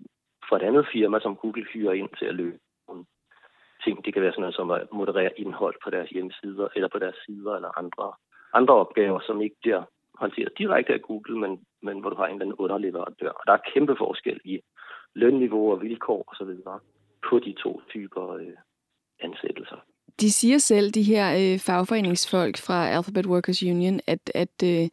for 0.49 0.55
et 0.55 0.61
andet 0.61 0.87
firma, 0.93 1.19
som 1.19 1.35
Google 1.35 1.63
hyrer 1.73 1.93
ind 1.93 2.09
til 2.19 2.25
at 2.25 2.35
løse 2.35 2.59
ting. 3.85 4.05
Det 4.05 4.13
kan 4.13 4.21
være 4.21 4.31
sådan 4.31 4.41
noget 4.41 4.55
som 4.55 4.71
at 4.71 4.87
moderere 4.93 5.39
indhold 5.39 5.75
på 5.83 5.89
deres 5.89 6.09
hjemmesider, 6.09 6.67
eller 6.75 6.89
på 6.93 6.99
deres 6.99 7.15
sider, 7.25 7.53
eller 7.55 7.77
andre, 7.81 8.11
andre 8.53 8.73
opgaver, 8.73 9.19
som 9.27 9.41
ikke 9.41 9.55
bliver 9.61 9.83
håndteret 10.21 10.57
direkte 10.57 10.93
af 10.93 11.01
Google, 11.01 11.39
men, 11.39 11.59
men 11.81 11.99
hvor 11.99 12.09
du 12.09 12.15
har 12.15 12.25
en 12.25 12.31
eller 12.31 12.45
anden 12.45 12.61
underleverandør. 12.63 13.29
Og 13.29 13.43
der 13.47 13.53
er 13.53 13.67
kæmpe 13.73 13.95
forskel 13.97 14.39
i 14.43 14.59
lønniveau 15.15 15.71
og 15.71 15.81
vilkår 15.81 16.23
osv. 16.31 16.53
på 17.29 17.39
de 17.39 17.53
to 17.63 17.81
typer 17.89 18.33
øh, 18.33 18.57
ansættelser. 19.19 19.79
De 20.21 20.31
siger 20.31 20.57
selv, 20.57 20.91
de 20.91 21.03
her 21.03 21.27
øh, 21.41 21.59
fagforeningsfolk 21.59 22.57
fra 22.57 22.87
Alphabet 22.87 23.25
Workers 23.25 23.63
Union, 23.63 23.99
at, 24.07 24.31
at, 24.35 24.55
øh, 24.63 24.87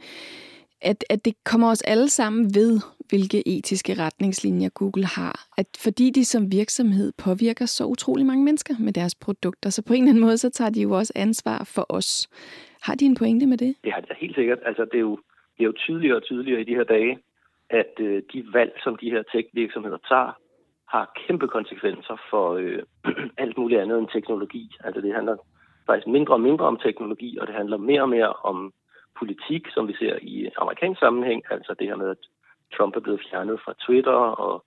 at, 0.80 1.04
at 1.10 1.24
det 1.24 1.34
kommer 1.44 1.70
os 1.70 1.82
alle 1.82 2.08
sammen 2.08 2.44
ved, 2.54 2.80
hvilke 3.10 3.48
etiske 3.58 3.92
retningslinjer 4.04 4.68
Google 4.80 5.06
har. 5.06 5.34
At 5.58 5.66
fordi 5.84 6.10
de 6.10 6.24
som 6.24 6.52
virksomhed 6.52 7.12
påvirker 7.24 7.66
så 7.66 7.84
utrolig 7.84 8.26
mange 8.26 8.44
mennesker 8.44 8.74
med 8.80 8.92
deres 8.92 9.14
produkter, 9.14 9.70
så 9.70 9.82
på 9.86 9.92
en 9.92 10.02
eller 10.02 10.10
anden 10.10 10.24
måde, 10.24 10.38
så 10.38 10.50
tager 10.50 10.70
de 10.70 10.82
jo 10.82 10.90
også 10.90 11.12
ansvar 11.16 11.70
for 11.74 11.86
os. 11.88 12.28
Har 12.82 12.94
de 12.94 13.04
en 13.04 13.16
pointe 13.20 13.46
med 13.46 13.58
det? 13.58 13.74
Det 13.84 13.92
har 13.92 14.00
de 14.00 14.06
da 14.06 14.14
helt 14.18 14.34
sikkert. 14.34 14.58
Altså, 14.66 14.84
det 14.84 14.94
er 14.94 15.06
jo, 15.10 15.16
det 15.56 15.62
er 15.64 15.70
jo 15.70 15.72
tydeligere 15.76 16.16
og 16.16 16.22
tydeligere 16.22 16.60
i 16.60 16.64
de 16.64 16.74
her 16.74 16.84
dage, 16.84 17.18
at 17.70 17.92
øh, 18.00 18.22
de 18.32 18.44
valg, 18.52 18.72
som 18.84 18.96
de 18.96 19.10
her 19.10 19.22
tech-virksomheder 19.32 19.98
tager, 20.08 20.32
har 20.88 21.12
kæmpe 21.26 21.48
konsekvenser 21.48 22.16
for 22.30 22.54
øh, 22.54 22.82
alt 23.42 23.58
muligt 23.58 23.80
andet 23.80 23.98
end 23.98 24.08
teknologi. 24.12 24.70
Altså 24.84 25.00
det 25.00 25.14
handler 25.14 25.36
faktisk 25.86 26.06
mindre 26.06 26.34
og 26.34 26.40
mindre 26.40 26.64
om 26.64 26.78
teknologi, 26.86 27.38
og 27.40 27.46
det 27.46 27.54
handler 27.54 27.76
mere 27.76 28.02
og 28.02 28.08
mere 28.08 28.32
om 28.32 28.72
politik, 29.18 29.62
som 29.74 29.88
vi 29.88 29.94
ser 30.00 30.18
i 30.22 30.50
amerikansk 30.56 31.00
sammenhæng. 31.00 31.42
Altså 31.50 31.74
det 31.78 31.86
her 31.86 31.96
med, 31.96 32.08
at 32.10 32.22
Trump 32.76 32.96
er 32.96 33.00
blevet 33.00 33.26
fjernet 33.30 33.60
fra 33.64 33.74
Twitter, 33.86 34.20
og 34.44 34.64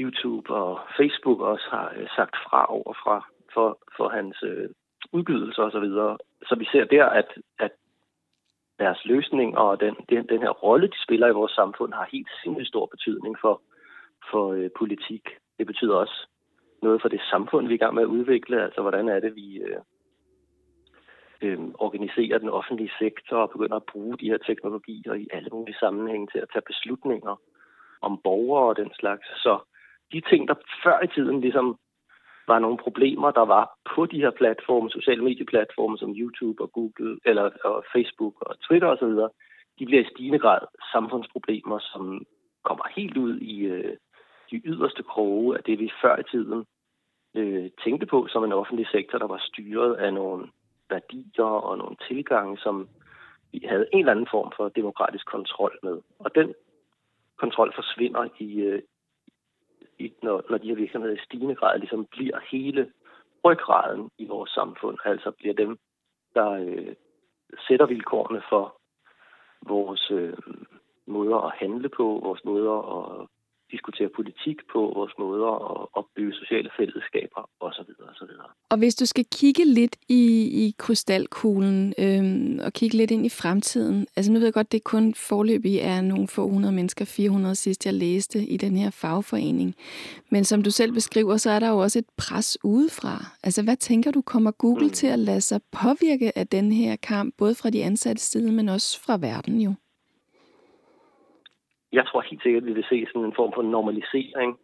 YouTube 0.00 0.54
og 0.54 0.80
Facebook 0.96 1.40
også 1.40 1.66
har 1.70 1.92
øh, 1.96 2.08
sagt 2.16 2.36
fra 2.36 2.72
over 2.72 2.92
fra 2.92 3.26
for, 3.54 3.78
for 3.96 4.08
hans 4.08 4.36
øh, 4.42 4.68
udgivelser 5.12 5.62
osv. 5.62 5.72
Så, 5.72 5.80
videre. 5.80 6.18
så 6.48 6.54
vi 6.54 6.64
ser 6.72 6.84
der, 6.84 7.04
at, 7.04 7.28
at 7.58 7.70
deres 8.78 9.04
løsning 9.04 9.58
og 9.58 9.80
den, 9.80 9.94
den, 10.08 10.26
den 10.28 10.40
her 10.40 10.50
rolle, 10.50 10.86
de 10.86 11.02
spiller 11.02 11.28
i 11.28 11.38
vores 11.40 11.52
samfund, 11.52 11.92
har 11.92 12.08
helt 12.12 12.28
sindssygt 12.42 12.68
stor 12.68 12.86
betydning 12.86 13.36
for, 13.40 13.62
for 14.30 14.52
øh, 14.52 14.70
politik. 14.78 15.24
Det 15.58 15.66
betyder 15.66 15.94
også 15.94 16.26
noget 16.82 17.02
for 17.02 17.08
det 17.08 17.20
samfund, 17.30 17.66
vi 17.66 17.74
er 17.74 17.78
i 17.78 17.84
gang 17.84 17.94
med 17.94 18.02
at 18.02 18.14
udvikle. 18.18 18.62
Altså, 18.62 18.80
hvordan 18.82 19.08
er 19.08 19.20
det, 19.20 19.34
vi 19.34 19.58
øh, 19.58 19.80
øh, 21.42 21.58
organiserer 21.74 22.38
den 22.38 22.48
offentlige 22.48 22.92
sektor 22.98 23.36
og 23.36 23.50
begynder 23.50 23.76
at 23.76 23.90
bruge 23.92 24.18
de 24.18 24.30
her 24.30 24.38
teknologier 24.38 25.14
i 25.14 25.26
alle 25.32 25.50
mulige 25.52 25.80
sammenhænge 25.80 26.26
til 26.32 26.38
at 26.38 26.50
tage 26.52 26.68
beslutninger 26.70 27.40
om 28.00 28.20
borgere 28.24 28.68
og 28.68 28.76
den 28.76 28.90
slags. 29.00 29.26
Så 29.42 29.58
de 30.12 30.20
ting, 30.20 30.48
der 30.48 30.54
før 30.84 31.04
i 31.04 31.06
tiden 31.06 31.40
ligesom 31.40 31.78
var 32.48 32.58
nogle 32.58 32.78
problemer, 32.78 33.30
der 33.30 33.44
var 33.44 33.78
på 33.94 34.06
de 34.06 34.20
her 34.20 34.30
platforme, 34.30 34.90
sociale 34.90 35.24
medieplatforme 35.24 35.98
som 35.98 36.14
YouTube 36.16 36.62
og 36.62 36.72
Google, 36.72 37.18
eller 37.24 37.50
og 37.64 37.84
Facebook 37.94 38.34
og 38.40 38.60
Twitter 38.60 38.88
osv., 38.88 39.14
de 39.78 39.86
bliver 39.86 40.02
i 40.02 40.10
stigende 40.12 40.38
grad 40.38 40.60
samfundsproblemer, 40.92 41.78
som 41.78 42.26
kommer 42.64 42.84
helt 42.96 43.16
ud 43.16 43.40
i 43.40 43.56
øh, 43.60 43.96
de 44.50 44.56
yderste 44.64 45.02
kroge 45.02 45.56
af 45.56 45.62
det, 45.64 45.78
vi 45.78 45.90
før 46.02 46.16
i 46.18 46.28
tiden 46.30 46.64
øh, 47.36 47.70
tænkte 47.84 48.06
på 48.06 48.26
som 48.30 48.44
en 48.44 48.52
offentlig 48.52 48.86
sektor, 48.92 49.18
der 49.18 49.26
var 49.26 49.40
styret 49.48 49.94
af 49.94 50.14
nogle 50.14 50.48
værdier 50.90 51.44
og 51.44 51.78
nogle 51.78 51.96
tilgange, 52.08 52.58
som 52.58 52.88
vi 53.52 53.66
havde 53.68 53.86
en 53.92 53.98
eller 53.98 54.12
anden 54.12 54.28
form 54.30 54.52
for 54.56 54.68
demokratisk 54.68 55.26
kontrol 55.26 55.78
med. 55.82 56.00
Og 56.18 56.34
den 56.34 56.54
kontrol 57.36 57.72
forsvinder 57.74 58.28
i, 58.38 58.60
øh, 58.60 58.82
i 59.98 60.12
når, 60.22 60.42
når 60.50 60.58
de 60.58 60.68
her 60.68 60.74
virksomheder 60.74 61.14
i 61.14 61.24
stigende 61.24 61.54
grad 61.54 61.78
ligesom 61.78 62.06
bliver 62.06 62.38
hele 62.50 62.92
ryggraden 63.44 64.10
i 64.18 64.26
vores 64.26 64.50
samfund, 64.50 64.98
altså 65.04 65.30
bliver 65.30 65.54
dem, 65.54 65.78
der 66.34 66.50
øh, 66.50 66.94
sætter 67.68 67.86
vilkårene 67.86 68.42
for 68.48 68.80
vores 69.62 70.10
øh, 70.10 70.36
måder 71.06 71.36
at 71.36 71.52
handle 71.56 71.88
på, 71.88 72.20
vores 72.22 72.44
måder 72.44 72.76
at 72.96 73.26
diskutere 73.70 74.08
politik 74.16 74.56
på, 74.72 74.80
vores 74.98 75.12
måder 75.18 75.50
at 75.70 75.86
opbygge 75.92 76.32
sociale 76.32 76.70
fællesskaber 76.78 77.50
osv. 77.60 77.90
osv. 78.10 78.32
Og 78.70 78.78
hvis 78.78 78.94
du 78.94 79.06
skal 79.06 79.24
kigge 79.32 79.64
lidt 79.64 79.96
i, 80.08 80.22
i 80.64 80.74
krystalkuglen 80.78 81.94
øhm, 81.98 82.60
og 82.64 82.72
kigge 82.72 82.96
lidt 82.96 83.10
ind 83.10 83.26
i 83.26 83.28
fremtiden, 83.28 84.06
altså 84.16 84.32
nu 84.32 84.38
ved 84.38 84.46
jeg 84.46 84.54
godt, 84.54 84.72
det 84.72 84.84
kun 84.84 85.14
forløbig 85.14 85.78
er 85.78 86.00
nogle 86.00 86.28
få 86.28 86.48
hundrede 86.48 86.72
mennesker, 86.72 87.04
400 87.04 87.54
sidst 87.54 87.86
jeg 87.86 87.94
læste 87.94 88.46
i 88.46 88.56
den 88.56 88.76
her 88.76 88.90
fagforening. 88.90 89.74
Men 90.30 90.44
som 90.44 90.62
du 90.62 90.70
selv 90.70 90.92
beskriver, 90.92 91.36
så 91.36 91.50
er 91.50 91.58
der 91.58 91.68
jo 91.68 91.78
også 91.78 91.98
et 91.98 92.08
pres 92.16 92.58
udefra. 92.64 93.24
Altså 93.42 93.62
hvad 93.62 93.76
tænker 93.76 94.10
du, 94.10 94.22
kommer 94.22 94.50
Google 94.50 94.86
mm. 94.86 94.92
til 94.92 95.06
at 95.06 95.18
lade 95.18 95.40
sig 95.40 95.60
påvirke 95.72 96.38
af 96.38 96.46
den 96.46 96.72
her 96.72 96.96
kamp, 96.96 97.34
både 97.38 97.54
fra 97.54 97.70
de 97.70 97.84
ansatte 97.84 98.22
side, 98.22 98.52
men 98.52 98.68
også 98.68 99.00
fra 99.00 99.16
verden 99.16 99.60
jo? 99.60 99.74
Jeg 101.92 102.06
tror 102.06 102.20
helt 102.20 102.42
sikkert, 102.42 102.62
at 102.62 102.66
vi 102.66 102.72
vil 102.72 102.84
se 102.88 103.06
sådan 103.06 103.24
en 103.24 103.34
form 103.36 103.52
for 103.54 103.62
normalisering 103.62 104.58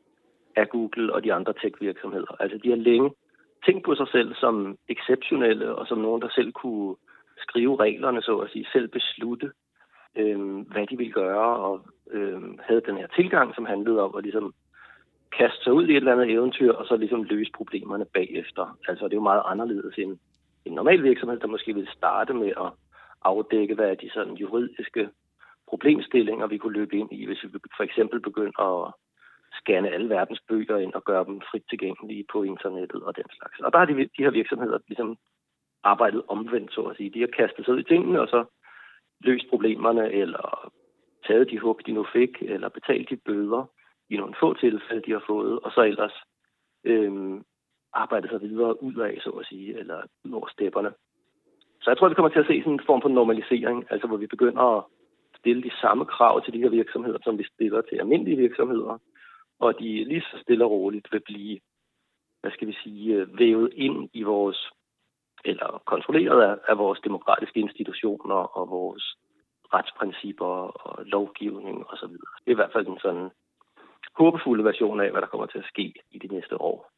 af 0.57 0.69
Google 0.69 1.15
og 1.15 1.25
de 1.25 1.33
andre 1.33 1.53
tech-virksomheder. 1.53 2.37
Altså 2.41 2.59
de 2.59 2.69
har 2.69 2.77
længe 2.77 3.11
tænkt 3.67 3.85
på 3.85 3.95
sig 3.95 4.09
selv 4.13 4.35
som 4.35 4.79
exceptionelle 4.89 5.75
og 5.75 5.87
som 5.87 5.99
nogen, 5.99 6.23
der 6.23 6.29
selv 6.29 6.53
kunne 6.53 6.97
skrive 7.39 7.77
reglerne, 7.81 8.23
så 8.23 8.39
at 8.39 8.51
sige, 8.51 8.67
selv 8.73 8.89
beslutte, 8.89 9.51
øh, 10.17 10.57
hvad 10.73 10.87
de 10.87 10.97
ville 10.97 11.13
gøre, 11.13 11.57
og 11.57 11.81
øh, 12.11 12.43
havde 12.61 12.83
den 12.87 12.97
her 12.97 13.07
tilgang, 13.07 13.55
som 13.55 13.65
handlede 13.65 14.03
om 14.03 14.15
at 14.17 14.23
ligesom 14.23 14.55
kaste 15.39 15.65
sig 15.65 15.73
ud 15.73 15.87
i 15.87 15.91
et 15.91 15.97
eller 15.97 16.13
andet 16.13 16.31
eventyr, 16.31 16.73
og 16.73 16.87
så 16.87 16.97
ligesom 16.97 17.23
løse 17.23 17.51
problemerne 17.55 18.05
bagefter. 18.05 18.79
Altså 18.89 19.05
det 19.05 19.13
er 19.13 19.17
jo 19.17 19.31
meget 19.31 19.43
anderledes 19.47 19.99
end 19.99 20.19
en 20.65 20.73
normal 20.73 21.03
virksomhed, 21.03 21.41
der 21.41 21.47
måske 21.47 21.75
vil 21.75 21.89
starte 21.97 22.35
med 22.35 22.49
at 22.49 22.71
afdække, 23.23 23.75
hvad 23.75 23.91
er 23.91 23.95
de 23.95 24.11
sådan 24.11 24.35
juridiske 24.35 25.09
problemstillinger, 25.69 26.47
vi 26.47 26.59
kunne 26.59 26.73
løbe 26.73 26.97
ind 26.97 27.13
i, 27.13 27.27
hvis 27.27 27.45
vi 27.45 27.49
for 27.77 27.83
eksempel 27.83 28.21
begyndte 28.21 28.63
at 28.63 28.93
scanne 29.61 29.91
alle 29.91 30.09
verdens 30.09 30.41
bøger 30.49 30.79
ind 30.79 30.95
og 30.95 31.05
gøre 31.05 31.25
dem 31.25 31.41
frit 31.51 31.65
tilgængelige 31.71 32.25
på 32.33 32.43
internettet 32.43 33.03
og 33.03 33.17
den 33.17 33.25
slags. 33.37 33.61
Og 33.61 33.73
der 33.73 33.79
har 33.79 33.87
de, 33.87 33.95
de 33.95 34.25
her 34.25 34.31
virksomheder 34.31 34.79
ligesom 34.89 35.17
arbejdet 35.83 36.23
omvendt, 36.29 36.73
så 36.73 36.81
at 36.81 36.97
sige. 36.97 37.11
De 37.11 37.21
har 37.21 37.27
kastet 37.27 37.65
sig 37.65 37.75
ud 37.75 37.81
i 37.81 37.91
tingene, 37.93 38.21
og 38.21 38.29
så 38.29 38.45
løst 39.21 39.49
problemerne, 39.51 40.13
eller 40.13 40.73
taget 41.27 41.51
de 41.51 41.59
hug, 41.59 41.81
de 41.87 41.93
nu 41.93 42.07
fik, 42.13 42.43
eller 42.43 42.69
betalt 42.69 43.11
de 43.11 43.17
bøder 43.17 43.65
i 44.11 44.17
nogle 44.17 44.35
få 44.41 44.55
tilfælde, 44.55 45.03
de 45.07 45.13
har 45.13 45.25
fået, 45.27 45.61
og 45.61 45.71
så 45.73 45.83
ellers 45.83 46.13
øhm, 46.85 47.45
arbejdet 47.93 48.31
sig 48.31 48.41
videre 48.41 48.83
ud 48.83 48.97
af, 48.97 49.19
så 49.21 49.31
at 49.31 49.47
sige, 49.47 49.79
eller 49.79 50.03
ud 50.25 50.33
over 50.33 50.49
stepperne. 50.49 50.93
Så 51.83 51.91
jeg 51.91 51.99
tror, 51.99 52.09
vi 52.09 52.15
kommer 52.15 52.29
til 52.29 52.39
at 52.39 52.47
se 52.47 52.61
sådan 52.61 52.73
en 52.73 52.87
form 52.87 53.03
for 53.03 53.09
normalisering, 53.09 53.85
altså 53.91 54.07
hvor 54.07 54.17
vi 54.17 54.27
begynder 54.27 54.63
at 54.63 54.85
stille 55.45 55.63
de 55.63 55.75
samme 55.83 56.05
krav 56.15 56.35
til 56.45 56.53
de 56.53 56.63
her 56.65 56.69
virksomheder, 56.81 57.19
som 57.25 57.39
vi 57.39 57.45
stiller 57.55 57.81
til 57.83 57.97
almindelige 57.97 58.37
virksomheder, 58.37 58.99
og 59.65 59.79
de 59.81 59.89
lige 60.11 60.21
så 60.21 60.37
stille 60.43 60.65
og 60.65 60.71
roligt 60.71 61.09
vil 61.13 61.21
blive, 61.21 61.61
hvad 62.41 62.53
skal 62.53 62.69
vi 62.69 62.77
sige, 62.83 63.15
øh, 63.15 63.39
vævet 63.39 63.73
ind 63.75 64.09
i 64.13 64.23
vores, 64.23 64.71
eller 65.45 65.83
kontrolleret 65.87 66.41
af, 66.49 66.55
af 66.69 66.79
vores 66.79 67.01
demokratiske 67.01 67.61
institutioner 67.61 68.41
og 68.59 68.71
vores 68.71 69.05
retsprincipper 69.75 70.55
og 70.87 71.05
lovgivning 71.05 71.87
osv. 71.91 72.15
Det 72.43 72.49
er 72.49 72.57
i 72.57 72.61
hvert 72.61 72.73
fald 72.73 72.87
en 72.87 72.99
sådan 73.03 73.31
håbefulde 74.19 74.65
version 74.65 75.01
af, 75.01 75.11
hvad 75.11 75.21
der 75.21 75.27
kommer 75.27 75.47
til 75.47 75.59
at 75.59 75.71
ske 75.73 75.95
i 76.11 76.19
de 76.19 76.35
næste 76.35 76.61
år. 76.61 76.91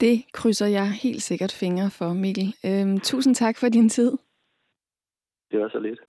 Det 0.00 0.16
krydser 0.32 0.66
jeg 0.66 0.88
helt 1.02 1.22
sikkert 1.22 1.56
fingre 1.60 1.90
for, 1.98 2.12
Mikkel. 2.24 2.48
Øhm, 2.68 3.00
tusind 3.00 3.34
tak 3.34 3.56
for 3.60 3.68
din 3.68 3.88
tid. 3.88 4.10
Det 5.50 5.60
var 5.60 5.68
så 5.68 5.78
lidt. 5.78 6.00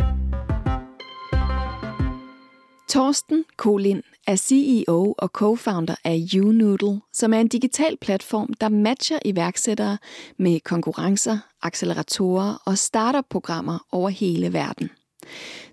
Torsten 2.96 3.46
Kolin 3.58 4.02
er 4.28 4.36
CEO 4.36 5.16
og 5.18 5.30
co-founder 5.38 5.96
af 6.04 6.20
YouNoodle, 6.34 7.02
som 7.14 7.34
er 7.34 7.40
en 7.40 7.48
digital 7.48 7.98
platform, 7.98 8.54
der 8.62 8.70
matcher 8.70 9.20
iværksættere 9.26 9.98
med 10.40 10.60
konkurrencer, 10.60 11.38
acceleratorer 11.62 12.62
og 12.66 12.78
startup-programmer 12.78 13.86
over 13.92 14.10
hele 14.10 14.54
verden. 14.54 14.90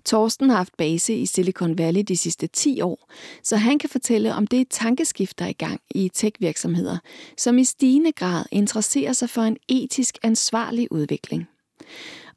Torsten 0.05 0.49
har 0.49 0.57
haft 0.57 0.77
base 0.77 1.13
i 1.13 1.25
Silicon 1.25 1.77
Valley 1.77 2.01
de 2.01 2.17
sidste 2.17 2.47
10 2.47 2.81
år, 2.81 3.11
så 3.43 3.57
han 3.57 3.79
kan 3.79 3.89
fortælle 3.89 4.33
om 4.33 4.47
det 4.47 4.67
tankeskifter 4.69 5.45
i 5.45 5.53
gang 5.53 5.79
i 5.95 6.09
tech-virksomheder, 6.13 6.97
som 7.37 7.57
i 7.57 7.63
stigende 7.63 8.11
grad 8.11 8.45
interesserer 8.51 9.13
sig 9.13 9.29
for 9.29 9.41
en 9.41 9.57
etisk 9.69 10.17
ansvarlig 10.23 10.91
udvikling. 10.91 11.47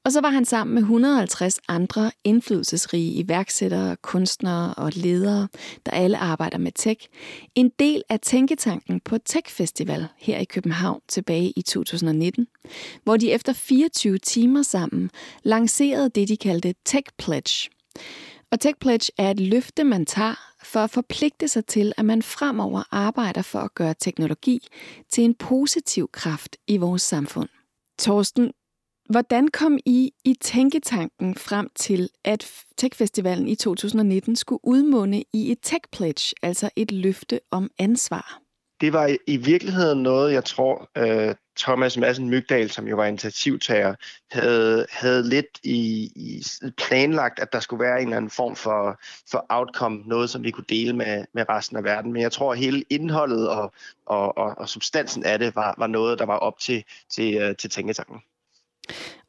Og 0.07 0.13
så 0.13 0.21
var 0.21 0.31
han 0.31 0.45
sammen 0.45 0.75
med 0.75 0.83
150 0.83 1.59
andre 1.69 2.11
indflydelsesrige 2.25 3.13
iværksættere, 3.13 3.97
kunstnere 3.97 4.75
og 4.75 4.93
ledere, 4.95 5.49
der 5.87 5.93
alle 5.93 6.19
arbejder 6.19 6.59
med 6.59 6.73
tech, 6.75 7.09
en 7.55 7.71
del 7.79 8.03
af 8.09 8.21
tænketanken 8.21 9.01
på 9.01 9.19
Tech 9.19 9.55
Festival 9.55 10.07
her 10.19 10.39
i 10.39 10.45
København 10.45 11.01
tilbage 11.09 11.53
i 11.57 11.63
2019, 11.63 12.47
hvor 13.05 13.17
de 13.17 13.33
efter 13.33 13.53
24 13.53 14.19
timer 14.19 14.63
sammen 14.63 15.11
lancerede 15.43 16.11
det, 16.11 16.29
de 16.29 16.37
kaldte 16.37 16.75
Tech 16.85 17.07
Pledge. 17.19 17.71
Og 18.51 18.61
Tech 18.61 18.75
Pledge 18.81 19.13
er 19.19 19.31
et 19.31 19.41
løfte, 19.41 19.85
man 19.85 20.07
tager 20.07 20.35
for 20.63 20.81
at 20.81 20.91
forpligte 20.91 21.49
sig 21.49 21.67
til, 21.67 21.93
at 21.97 22.05
man 22.05 22.23
fremover 22.23 22.83
arbejder 22.91 23.43
for 23.43 23.59
at 23.59 23.75
gøre 23.75 23.95
teknologi 24.01 24.69
til 25.11 25.25
en 25.25 25.35
positiv 25.35 26.09
kraft 26.13 26.57
i 26.67 26.77
vores 26.77 27.03
samfund. 27.03 27.49
Torsten, 27.99 28.53
hvordan 29.09 29.49
kom 29.49 29.79
I 29.87 30.13
i 30.25 30.35
Tænketanken 30.41 31.35
frem 31.35 31.71
til, 31.75 32.09
at 32.25 32.53
Techfestivalen 32.77 33.49
i 33.49 33.55
2019 33.55 34.37
skulle 34.37 34.61
udmunde 34.63 35.25
i 35.33 35.53
et 35.53 35.59
Tech 35.63 35.81
Pledge, 35.93 36.35
altså 36.43 36.71
et 36.77 36.93
løfte 36.93 37.41
om 37.51 37.71
ansvar? 37.79 38.41
Det 38.81 38.93
var 38.93 39.17
i 39.27 39.37
virkeligheden 39.37 40.03
noget, 40.03 40.33
jeg 40.33 40.45
tror, 40.45 40.91
øh, 40.99 41.35
Thomas 41.59 41.97
Madsen 41.97 42.31
Mygdal, 42.31 42.71
som 42.71 42.89
jo 42.89 42.97
var 42.97 43.07
initiativtager, 43.07 43.95
havde, 44.31 44.87
havde 44.91 45.29
lidt 45.29 45.61
i, 45.63 46.13
i 46.17 46.43
planlagt, 46.77 47.39
at 47.39 47.53
der 47.53 47.61
skulle 47.61 47.85
være 47.85 48.01
en 48.01 48.07
eller 48.07 48.17
anden 48.17 48.31
form 48.31 48.57
for, 48.57 49.01
for 49.31 49.47
outcome, 49.49 50.03
noget 50.07 50.31
som 50.31 50.43
vi 50.43 50.51
kunne 50.51 50.65
dele 50.69 50.93
med, 50.93 51.25
med 51.33 51.49
resten 51.49 51.77
af 51.77 51.85
verden. 51.85 52.13
Men 52.13 52.23
jeg 52.23 52.33
tror, 52.33 52.53
at 52.53 52.59
hele 52.59 52.85
indholdet 52.91 53.49
og, 53.49 53.73
og, 54.07 54.39
og, 54.39 54.59
og 54.59 54.69
substansen 54.69 55.25
af 55.25 55.39
det 55.39 55.57
var, 55.57 55.75
var 55.79 55.87
noget, 55.87 56.19
der 56.19 56.27
var 56.27 56.37
op 56.37 56.59
til, 56.59 56.85
til, 57.11 57.35
øh, 57.37 57.57
til 57.57 57.71
tænketanken. 57.71 58.23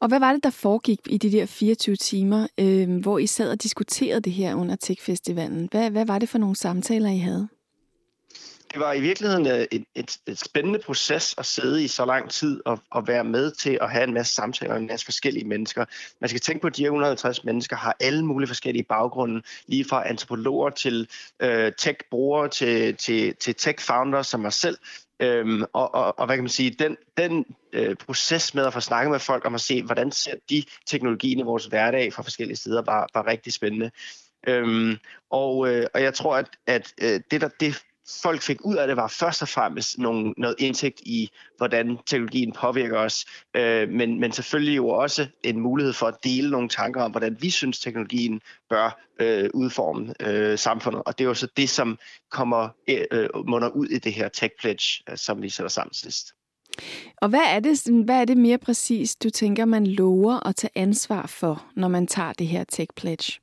Og 0.00 0.08
hvad 0.08 0.18
var 0.18 0.32
det, 0.32 0.44
der 0.44 0.50
foregik 0.50 0.98
i 1.06 1.18
de 1.18 1.32
der 1.32 1.46
24 1.46 1.96
timer, 1.96 2.46
øh, 2.60 3.00
hvor 3.00 3.18
I 3.18 3.26
sad 3.26 3.50
og 3.50 3.62
diskuterede 3.62 4.20
det 4.20 4.32
her 4.32 4.54
under 4.54 4.76
Tech-festivalen? 4.76 5.68
Hvad, 5.70 5.90
hvad 5.90 6.06
var 6.06 6.18
det 6.18 6.28
for 6.28 6.38
nogle 6.38 6.56
samtaler, 6.56 7.10
I 7.10 7.18
havde? 7.18 7.48
det 8.72 8.80
var 8.80 8.92
i 8.92 9.00
virkeligheden 9.00 9.46
øh, 9.46 9.66
et, 9.70 9.84
et, 9.94 10.18
et 10.26 10.38
spændende 10.38 10.78
proces 10.78 11.34
at 11.38 11.46
sidde 11.46 11.84
i 11.84 11.88
så 11.88 12.04
lang 12.04 12.30
tid 12.30 12.60
og, 12.64 12.78
og 12.90 13.08
være 13.08 13.24
med 13.24 13.50
til 13.50 13.78
at 13.80 13.90
have 13.90 14.04
en 14.04 14.14
masse 14.14 14.34
samtaler 14.34 14.72
med 14.72 14.80
en 14.80 14.86
masse 14.86 15.04
forskellige 15.04 15.48
mennesker. 15.48 15.84
Man 16.20 16.28
skal 16.28 16.40
tænke 16.40 16.60
på, 16.60 16.66
at 16.66 16.76
de 16.76 16.82
her 16.82 16.88
150 16.88 17.44
mennesker 17.44 17.76
har 17.76 17.96
alle 18.00 18.26
mulige 18.26 18.48
forskellige 18.48 18.84
baggrunde, 18.84 19.42
lige 19.66 19.84
fra 19.84 20.08
antropologer 20.08 20.70
til 20.70 21.08
øh, 21.40 21.72
tech-brugere 21.78 22.48
til, 22.48 22.96
til, 22.96 23.34
til 23.34 23.54
tech-founders 23.54 24.26
som 24.26 24.40
mig 24.40 24.52
selv. 24.52 24.78
Øhm, 25.20 25.62
og, 25.72 25.94
og, 25.94 26.18
og 26.18 26.26
hvad 26.26 26.36
kan 26.36 26.44
man 26.44 26.50
sige, 26.50 26.70
den, 26.70 26.96
den 27.16 27.44
øh, 27.72 27.96
proces 27.96 28.54
med 28.54 28.66
at 28.66 28.72
få 28.72 28.80
snakket 28.80 29.10
med 29.10 29.18
folk 29.18 29.44
om 29.44 29.54
at 29.54 29.60
se, 29.60 29.82
hvordan 29.82 30.12
ser 30.12 30.34
de 30.50 30.64
teknologien 30.86 31.38
i 31.38 31.42
vores 31.42 31.66
hverdag 31.66 32.12
fra 32.12 32.22
forskellige 32.22 32.56
steder, 32.56 32.82
var, 32.82 33.08
var 33.14 33.26
rigtig 33.26 33.52
spændende. 33.52 33.90
Øhm, 34.46 34.96
og, 35.30 35.68
øh, 35.68 35.86
og 35.94 36.02
jeg 36.02 36.14
tror, 36.14 36.36
at, 36.36 36.48
at 36.66 36.94
øh, 37.02 37.20
det, 37.30 37.40
der, 37.40 37.48
det 37.60 37.84
folk 38.22 38.42
fik 38.42 38.64
ud 38.64 38.76
af 38.76 38.86
det, 38.86 38.96
var 38.96 39.08
først 39.08 39.42
og 39.42 39.48
fremmest 39.48 39.98
nogle, 39.98 40.34
noget 40.36 40.56
indsigt 40.58 41.00
i, 41.00 41.30
hvordan 41.56 41.98
teknologien 42.06 42.52
påvirker 42.52 42.98
os, 42.98 43.26
øh, 43.56 43.88
men, 43.88 44.20
men 44.20 44.32
selvfølgelig 44.32 44.76
jo 44.76 44.88
også 44.88 45.26
en 45.42 45.60
mulighed 45.60 45.92
for 45.92 46.06
at 46.06 46.24
dele 46.24 46.50
nogle 46.50 46.68
tanker 46.68 47.02
om, 47.02 47.10
hvordan 47.10 47.36
vi 47.40 47.50
synes, 47.50 47.80
teknologien 47.80 48.40
bør 48.70 49.00
øh, 49.20 49.50
udforme 49.54 50.14
øh, 50.20 50.58
samfundet. 50.58 51.02
Og 51.06 51.18
det 51.18 51.24
er 51.24 51.28
jo 51.28 51.34
så 51.34 51.48
det, 51.56 51.70
som 51.70 51.98
kommer 52.30 52.68
øh, 52.88 53.28
munder 53.46 53.68
ud 53.68 53.86
i 53.86 53.98
det 53.98 54.12
her 54.12 54.28
Tech 54.28 54.54
Pledge, 54.60 55.02
øh, 55.10 55.16
som 55.16 55.42
vi 55.42 55.48
sætter 55.48 55.70
sammen 55.70 55.94
sidst. 55.94 56.32
Og 57.16 57.28
hvad 57.28 57.44
er, 57.46 57.60
det, 57.60 58.04
hvad 58.04 58.20
er 58.20 58.24
det 58.24 58.36
mere 58.36 58.58
præcis, 58.58 59.16
du 59.16 59.30
tænker, 59.30 59.64
man 59.64 59.86
lover 59.86 60.46
at 60.46 60.56
tage 60.56 60.70
ansvar 60.74 61.26
for, 61.26 61.66
når 61.76 61.88
man 61.88 62.06
tager 62.06 62.32
det 62.32 62.46
her 62.46 62.64
Tech 62.64 62.88
Pledge? 62.96 63.40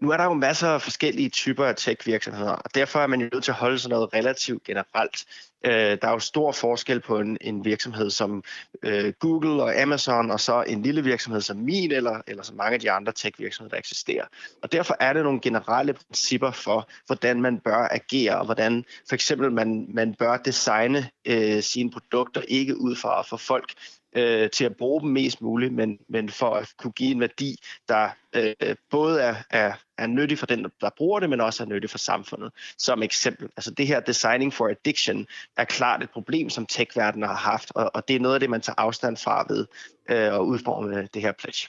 Nu 0.00 0.10
er 0.10 0.16
der 0.16 0.24
jo 0.24 0.34
masser 0.34 0.68
af 0.68 0.82
forskellige 0.82 1.28
typer 1.28 1.64
af 1.64 1.76
tech-virksomheder, 1.76 2.52
og 2.52 2.74
derfor 2.74 2.98
er 2.98 3.06
man 3.06 3.20
jo 3.20 3.28
nødt 3.32 3.44
til 3.44 3.50
at 3.50 3.56
holde 3.56 3.78
sig 3.78 3.90
noget 3.90 4.14
relativt 4.14 4.64
generelt. 4.64 5.24
Øh, 5.66 5.72
der 5.72 6.08
er 6.08 6.10
jo 6.10 6.18
stor 6.18 6.52
forskel 6.52 7.00
på 7.00 7.18
en, 7.18 7.38
en 7.40 7.64
virksomhed 7.64 8.10
som 8.10 8.44
øh, 8.82 9.12
Google 9.12 9.62
og 9.62 9.80
Amazon, 9.80 10.30
og 10.30 10.40
så 10.40 10.64
en 10.66 10.82
lille 10.82 11.04
virksomhed 11.04 11.40
som 11.40 11.56
min, 11.56 11.92
eller, 11.92 12.20
eller 12.26 12.42
som 12.42 12.56
mange 12.56 12.74
af 12.74 12.80
de 12.80 12.90
andre 12.90 13.12
tech-virksomheder, 13.12 13.70
der 13.70 13.78
eksisterer. 13.78 14.24
Og 14.62 14.72
derfor 14.72 14.96
er 15.00 15.12
det 15.12 15.22
nogle 15.22 15.40
generelle 15.40 15.92
principper 15.92 16.50
for, 16.50 16.88
hvordan 17.06 17.42
man 17.42 17.60
bør 17.60 17.88
agere, 17.90 18.38
og 18.38 18.44
hvordan 18.44 18.84
for 19.08 19.14
eksempel 19.14 19.52
man, 19.52 19.86
man 19.88 20.14
bør 20.14 20.36
designe 20.36 21.10
øh, 21.26 21.62
sine 21.62 21.90
produkter, 21.90 22.40
ikke 22.48 22.80
ud 22.80 22.96
fra 22.96 23.20
at 23.20 23.26
få 23.26 23.36
folk 23.36 23.72
øh, 24.16 24.50
til 24.50 24.64
at 24.64 24.76
bruge 24.76 25.00
dem 25.00 25.10
mest 25.10 25.42
muligt, 25.42 25.72
men, 25.74 25.98
men 26.08 26.28
for 26.28 26.54
at 26.54 26.68
kunne 26.78 26.92
give 26.92 27.10
en 27.10 27.20
værdi, 27.20 27.56
der 27.88 28.08
øh, 28.34 28.76
både 28.90 29.20
er, 29.20 29.34
er, 29.50 29.72
er 29.98 30.06
nyttig 30.06 30.38
for 30.38 30.46
den, 30.46 30.66
der 30.80 30.90
bruger 30.96 31.20
det, 31.20 31.30
men 31.30 31.40
også 31.40 31.62
er 31.62 31.66
nyttig 31.66 31.90
for 31.90 31.98
samfundet. 31.98 32.52
Som 32.78 33.02
eksempel, 33.02 33.48
altså 33.56 33.70
det 33.70 33.86
her 33.86 34.00
designing 34.00 34.52
for 34.52 34.68
addiction 34.68 35.26
er 35.56 35.64
klart 35.64 36.02
et 36.02 36.10
problem, 36.10 36.50
som 36.50 36.66
tech-verdenen 36.66 37.28
har 37.28 37.36
haft, 37.36 37.72
og, 37.74 37.90
og 37.94 38.08
det 38.08 38.16
er 38.16 38.20
noget 38.20 38.34
af 38.34 38.40
det, 38.40 38.50
man 38.50 38.60
tager 38.60 38.80
afstand 38.80 39.16
fra 39.16 39.46
ved 39.48 39.66
øh, 40.10 40.34
at 40.34 40.40
udforme 40.40 41.08
det 41.14 41.22
her 41.22 41.32
pledge. 41.32 41.68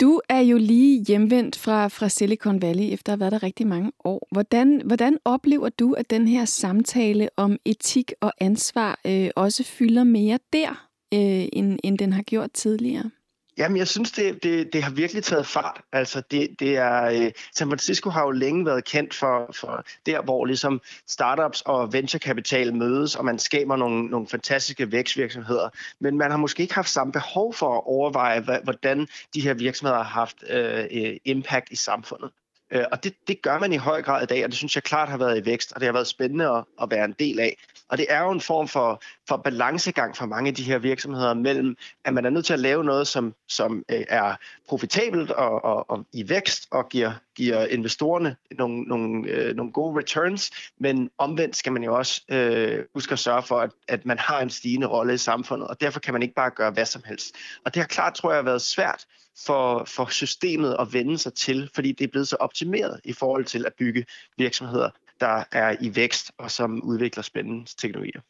Du 0.00 0.20
er 0.28 0.40
jo 0.40 0.58
lige 0.58 1.04
hjemvendt 1.04 1.58
fra, 1.58 1.88
fra 1.88 2.08
Silicon 2.08 2.62
Valley 2.62 2.92
efter 2.92 3.12
at 3.12 3.18
have 3.18 3.20
været 3.20 3.32
der 3.32 3.42
rigtig 3.42 3.66
mange 3.66 3.92
år. 4.04 4.28
Hvordan, 4.32 4.82
hvordan 4.84 5.18
oplever 5.24 5.68
du, 5.68 5.92
at 5.92 6.10
den 6.10 6.28
her 6.28 6.44
samtale 6.44 7.28
om 7.36 7.56
etik 7.64 8.12
og 8.20 8.32
ansvar 8.40 9.00
øh, 9.06 9.30
også 9.36 9.64
fylder 9.64 10.04
mere 10.04 10.38
der? 10.52 10.89
Øh, 11.14 11.48
end, 11.52 11.78
end 11.84 11.98
den 11.98 12.12
har 12.12 12.22
gjort 12.22 12.52
tidligere? 12.52 13.10
Jamen, 13.58 13.76
jeg 13.76 13.88
synes, 13.88 14.12
det, 14.12 14.42
det, 14.42 14.72
det 14.72 14.82
har 14.82 14.90
virkelig 14.90 15.24
taget 15.24 15.46
fart. 15.46 15.80
Altså, 15.92 16.22
det, 16.30 16.60
det 16.60 16.76
er, 16.76 17.04
øh, 17.04 17.32
San 17.54 17.68
Francisco 17.68 18.10
har 18.10 18.22
jo 18.22 18.30
længe 18.30 18.66
været 18.66 18.84
kendt 18.84 19.14
for, 19.14 19.50
for 19.54 19.84
der, 20.06 20.22
hvor 20.22 20.44
ligesom 20.44 20.80
startups 21.08 21.62
og 21.62 21.92
venturekapital 21.92 22.74
mødes, 22.74 23.16
og 23.16 23.24
man 23.24 23.38
skaber 23.38 23.76
nogle, 23.76 24.06
nogle 24.06 24.26
fantastiske 24.26 24.92
vækstvirksomheder. 24.92 25.68
Men 26.00 26.18
man 26.18 26.30
har 26.30 26.38
måske 26.38 26.62
ikke 26.62 26.74
haft 26.74 26.88
samme 26.88 27.12
behov 27.12 27.54
for 27.54 27.76
at 27.76 27.82
overveje, 27.86 28.60
hvordan 28.64 29.08
de 29.34 29.40
her 29.40 29.54
virksomheder 29.54 30.02
har 30.02 30.10
haft 30.10 30.36
øh, 30.50 30.86
øh 30.92 31.16
impact 31.24 31.70
i 31.70 31.76
samfundet. 31.76 32.30
Øh, 32.70 32.84
og 32.92 33.04
det, 33.04 33.14
det 33.28 33.42
gør 33.42 33.58
man 33.58 33.72
i 33.72 33.76
høj 33.76 34.02
grad 34.02 34.22
i 34.22 34.26
dag, 34.26 34.44
og 34.44 34.50
det 34.50 34.58
synes 34.58 34.74
jeg 34.74 34.82
klart 34.82 35.08
har 35.08 35.18
været 35.18 35.38
i 35.38 35.46
vækst, 35.46 35.72
og 35.72 35.80
det 35.80 35.86
har 35.86 35.92
været 35.92 36.06
spændende 36.06 36.48
at, 36.48 36.64
at 36.82 36.90
være 36.90 37.04
en 37.04 37.14
del 37.18 37.40
af. 37.40 37.56
Og 37.88 37.98
det 37.98 38.06
er 38.08 38.22
jo 38.22 38.30
en 38.30 38.40
form 38.40 38.68
for, 38.68 39.02
for 39.28 39.36
balancegang 39.36 40.16
for 40.16 40.26
mange 40.26 40.48
af 40.48 40.54
de 40.54 40.62
her 40.62 40.78
virksomheder 40.78 41.34
mellem, 41.34 41.76
at 42.04 42.14
man 42.14 42.24
er 42.24 42.30
nødt 42.30 42.46
til 42.46 42.52
at 42.52 42.60
lave 42.60 42.84
noget, 42.84 43.08
som, 43.08 43.34
som 43.48 43.84
øh, 43.88 44.04
er 44.08 44.34
profitabelt 44.68 45.30
og, 45.30 45.64
og, 45.64 45.90
og 45.90 46.06
i 46.12 46.28
vækst 46.28 46.68
og 46.70 46.88
giver, 46.88 47.12
giver 47.40 47.66
investorerne 47.66 48.36
nogle, 48.58 48.82
nogle, 48.82 49.28
øh, 49.28 49.56
nogle 49.56 49.72
gode 49.72 49.98
returns, 49.98 50.50
men 50.80 51.10
omvendt 51.18 51.56
skal 51.56 51.72
man 51.72 51.82
jo 51.82 51.96
også 51.96 52.22
øh, 52.28 52.84
huske 52.94 53.12
at 53.12 53.18
sørge 53.18 53.42
for, 53.42 53.60
at, 53.60 53.70
at 53.88 54.06
man 54.06 54.18
har 54.18 54.40
en 54.40 54.50
stigende 54.50 54.86
rolle 54.86 55.14
i 55.14 55.16
samfundet, 55.16 55.68
og 55.68 55.80
derfor 55.80 56.00
kan 56.00 56.14
man 56.14 56.22
ikke 56.22 56.34
bare 56.34 56.50
gøre 56.50 56.70
hvad 56.70 56.84
som 56.84 57.02
helst. 57.06 57.34
Og 57.64 57.74
det 57.74 57.80
har 57.82 57.86
klart, 57.86 58.14
tror 58.14 58.32
jeg, 58.32 58.44
været 58.44 58.62
svært 58.62 59.06
for, 59.46 59.84
for 59.84 60.06
systemet 60.06 60.76
at 60.78 60.92
vende 60.92 61.18
sig 61.18 61.34
til, 61.34 61.70
fordi 61.74 61.92
det 61.92 62.04
er 62.04 62.08
blevet 62.08 62.28
så 62.28 62.36
optimeret 62.40 63.00
i 63.04 63.12
forhold 63.12 63.44
til 63.44 63.66
at 63.66 63.74
bygge 63.78 64.04
virksomheder, 64.38 64.90
der 65.20 65.44
er 65.52 65.76
i 65.80 65.96
vækst 65.96 66.32
og 66.38 66.50
som 66.50 66.82
udvikler 66.82 67.22
spændende 67.22 67.66
teknologier. 67.78 68.20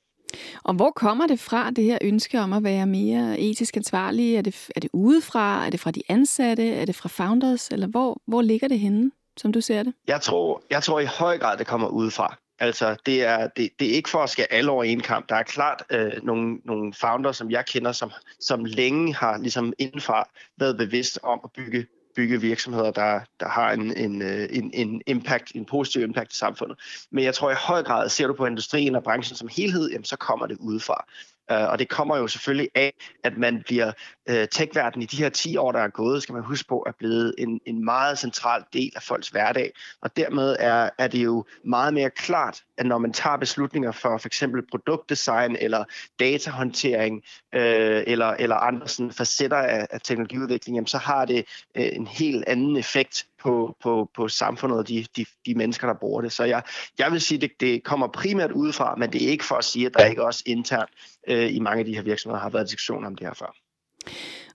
Og 0.65 0.75
hvor 0.75 0.91
kommer 0.91 1.27
det 1.27 1.41
fra, 1.41 1.71
det 1.71 1.85
her 1.85 1.99
ønske 2.03 2.41
om 2.41 2.53
at 2.53 2.65
være 2.65 2.87
mere 2.87 3.39
etisk 3.39 3.77
ansvarlig? 3.77 4.37
Er 4.37 4.43
det, 4.43 4.69
er 4.77 4.81
det 4.81 4.91
udefra? 4.93 5.67
Er 5.67 5.71
det 5.71 5.81
fra 5.81 5.91
de 5.91 6.03
ansatte? 6.09 6.75
Er 6.75 6.85
det 6.85 6.97
fra 6.97 7.09
founders? 7.09 7.69
Eller 7.69 7.87
hvor, 7.87 8.21
hvor 8.27 8.43
ligger 8.43 8.69
det 8.69 8.79
henne, 8.79 9.11
som 9.37 9.53
du 9.53 9.61
ser 9.61 9.83
det? 9.83 9.95
Jeg 10.07 10.21
tror, 10.21 10.63
jeg 10.71 10.83
tror 10.83 11.01
i 11.01 11.05
høj 11.05 11.39
grad, 11.39 11.59
det 11.59 11.67
kommer 11.67 11.89
udefra. 11.89 12.37
Altså, 12.59 12.97
det 13.07 13.25
er, 13.25 13.49
det, 13.49 13.71
det 13.79 13.91
er 13.91 13.95
ikke 13.95 14.11
for 14.11 14.19
at 14.19 14.31
skære 14.31 14.53
alle 14.53 14.71
over 14.71 14.85
en 14.85 15.01
kamp. 15.01 15.29
Der 15.29 15.35
er 15.35 15.43
klart 15.43 15.83
øh, 15.91 16.13
nogle, 16.23 16.59
nogle 16.65 16.95
founder, 16.95 17.33
som 17.33 17.51
jeg 17.51 17.67
kender, 17.67 17.93
som, 17.93 18.11
som 18.41 18.65
længe 18.65 19.15
har 19.15 19.39
ligesom 19.39 19.73
indenfra 19.79 20.29
været 20.59 20.77
bevidst 20.77 21.19
om 21.23 21.41
at 21.45 21.51
bygge 21.53 21.87
bygge 22.21 22.41
virksomheder, 22.41 22.91
der, 22.91 23.21
der 23.41 23.49
har 23.49 23.73
en, 23.73 23.97
en, 23.97 24.23
øh, 24.23 24.49
en, 24.51 24.71
en 24.75 25.03
impact, 25.07 25.53
en 25.55 25.65
positiv 25.65 26.03
impact 26.03 26.33
i 26.33 26.37
samfundet. 26.37 26.79
Men 27.13 27.25
jeg 27.25 27.35
tror 27.35 27.51
i 27.51 27.55
høj 27.55 27.83
grad, 27.83 28.09
ser 28.09 28.27
du 28.27 28.35
på 28.35 28.47
industrien 28.47 28.95
og 28.95 29.03
branchen 29.03 29.37
som 29.37 29.49
helhed, 29.57 29.91
jamen, 29.91 30.05
så 30.05 30.17
kommer 30.17 30.47
det 30.47 30.57
udefra. 30.61 31.05
Øh, 31.51 31.71
og 31.71 31.79
det 31.79 31.89
kommer 31.89 32.17
jo 32.17 32.27
selvfølgelig 32.27 32.69
af, 32.75 32.93
at 33.25 33.39
man 33.39 33.63
bliver 33.67 33.93
Øh, 34.31 34.43
uh, 34.43 34.49
tech-verdenen 34.51 35.03
i 35.03 35.07
de 35.07 35.17
her 35.17 35.29
10 35.29 35.57
år, 35.57 35.73
der 35.73 35.81
er 35.81 35.89
gået, 35.89 36.23
skal 36.23 36.33
man 36.33 36.43
huske 36.43 36.69
på, 36.69 36.85
er 36.87 36.93
blevet 36.99 37.35
en, 37.39 37.61
en 37.67 37.85
meget 37.85 38.19
central 38.19 38.65
del 38.73 38.93
af 38.97 39.03
folks 39.03 39.29
hverdag. 39.29 39.73
Og 40.01 40.17
dermed 40.17 40.57
er, 40.59 40.91
er 40.99 41.09
det 41.09 41.25
jo 41.25 41.45
meget 41.65 41.95
mere 41.95 42.11
klart, 42.11 42.63
at 42.79 42.87
når 42.87 42.99
man 42.99 43.13
tager 43.13 43.37
beslutninger 43.37 43.93
for 43.93 44.19
f.eks. 44.19 44.27
eksempel 44.27 44.63
produktdesign 44.71 45.57
eller 45.61 45.85
datahåndtering 46.21 47.23
øh, 47.55 48.03
eller, 48.07 48.27
eller 48.27 48.57
andre 48.57 48.89
sådan, 48.89 49.13
facetter 49.13 49.57
af, 49.57 49.87
af 49.91 50.01
teknologiudvikling, 50.01 50.77
jamen, 50.77 50.87
så 50.87 50.99
har 50.99 51.25
det 51.25 51.45
øh, 51.75 51.89
en 51.93 52.07
helt 52.07 52.45
anden 52.47 52.77
effekt 52.77 53.27
på, 53.43 53.77
på, 53.83 54.11
på 54.15 54.29
samfundet 54.29 54.79
og 54.79 54.89
de, 54.89 55.07
de, 55.17 55.27
de 55.47 55.55
mennesker, 55.55 55.87
der 55.87 55.95
bruger 55.95 56.21
det. 56.21 56.33
Så 56.33 56.45
jeg, 56.45 56.63
jeg 56.99 57.13
vil 57.13 57.21
sige, 57.21 57.37
at 57.37 57.43
det, 57.43 57.61
det 57.61 57.85
kommer 57.85 58.07
primært 58.07 58.53
udefra, 58.53 58.95
men 58.95 59.13
det 59.13 59.25
er 59.25 59.29
ikke 59.29 59.45
for 59.45 59.55
at 59.55 59.65
sige, 59.65 59.87
at 59.87 59.95
der 59.95 60.05
ikke 60.05 60.25
også 60.25 60.43
internt 60.47 60.91
øh, 61.29 61.55
i 61.55 61.61
mange 61.61 61.79
af 61.79 61.85
de 61.85 61.95
her 61.95 62.03
virksomheder 62.03 62.43
har 62.43 62.51
været 62.51 62.67
diskussioner 62.67 63.07
om 63.07 63.17
det 63.17 63.27
her 63.27 63.35
før. 63.35 63.70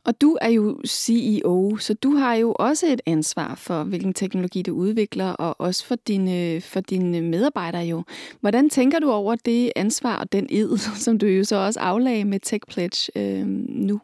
Og 0.05 0.21
du 0.21 0.37
er 0.41 0.49
jo 0.49 0.79
CEO, 0.87 1.77
så 1.77 1.93
du 1.93 2.15
har 2.15 2.35
jo 2.35 2.55
også 2.59 2.87
et 2.87 3.01
ansvar 3.05 3.55
for, 3.55 3.83
hvilken 3.83 4.13
teknologi 4.13 4.61
du 4.61 4.73
udvikler, 4.73 5.29
og 5.31 5.55
også 5.59 5.85
for 5.85 5.95
dine, 5.95 6.61
for 6.61 6.79
dine 6.79 7.21
medarbejdere 7.21 7.83
jo. 7.83 8.03
Hvordan 8.41 8.69
tænker 8.69 8.99
du 8.99 9.11
over 9.11 9.35
det 9.35 9.71
ansvar 9.75 10.17
og 10.19 10.31
den 10.31 10.47
ed, 10.49 10.77
som 11.05 11.17
du 11.17 11.25
jo 11.25 11.43
så 11.43 11.55
også 11.55 11.79
aflagde 11.79 12.25
med 12.25 12.39
Tech 12.39 12.63
Pledge 12.67 13.11
øh, 13.15 13.45
nu? 13.67 13.99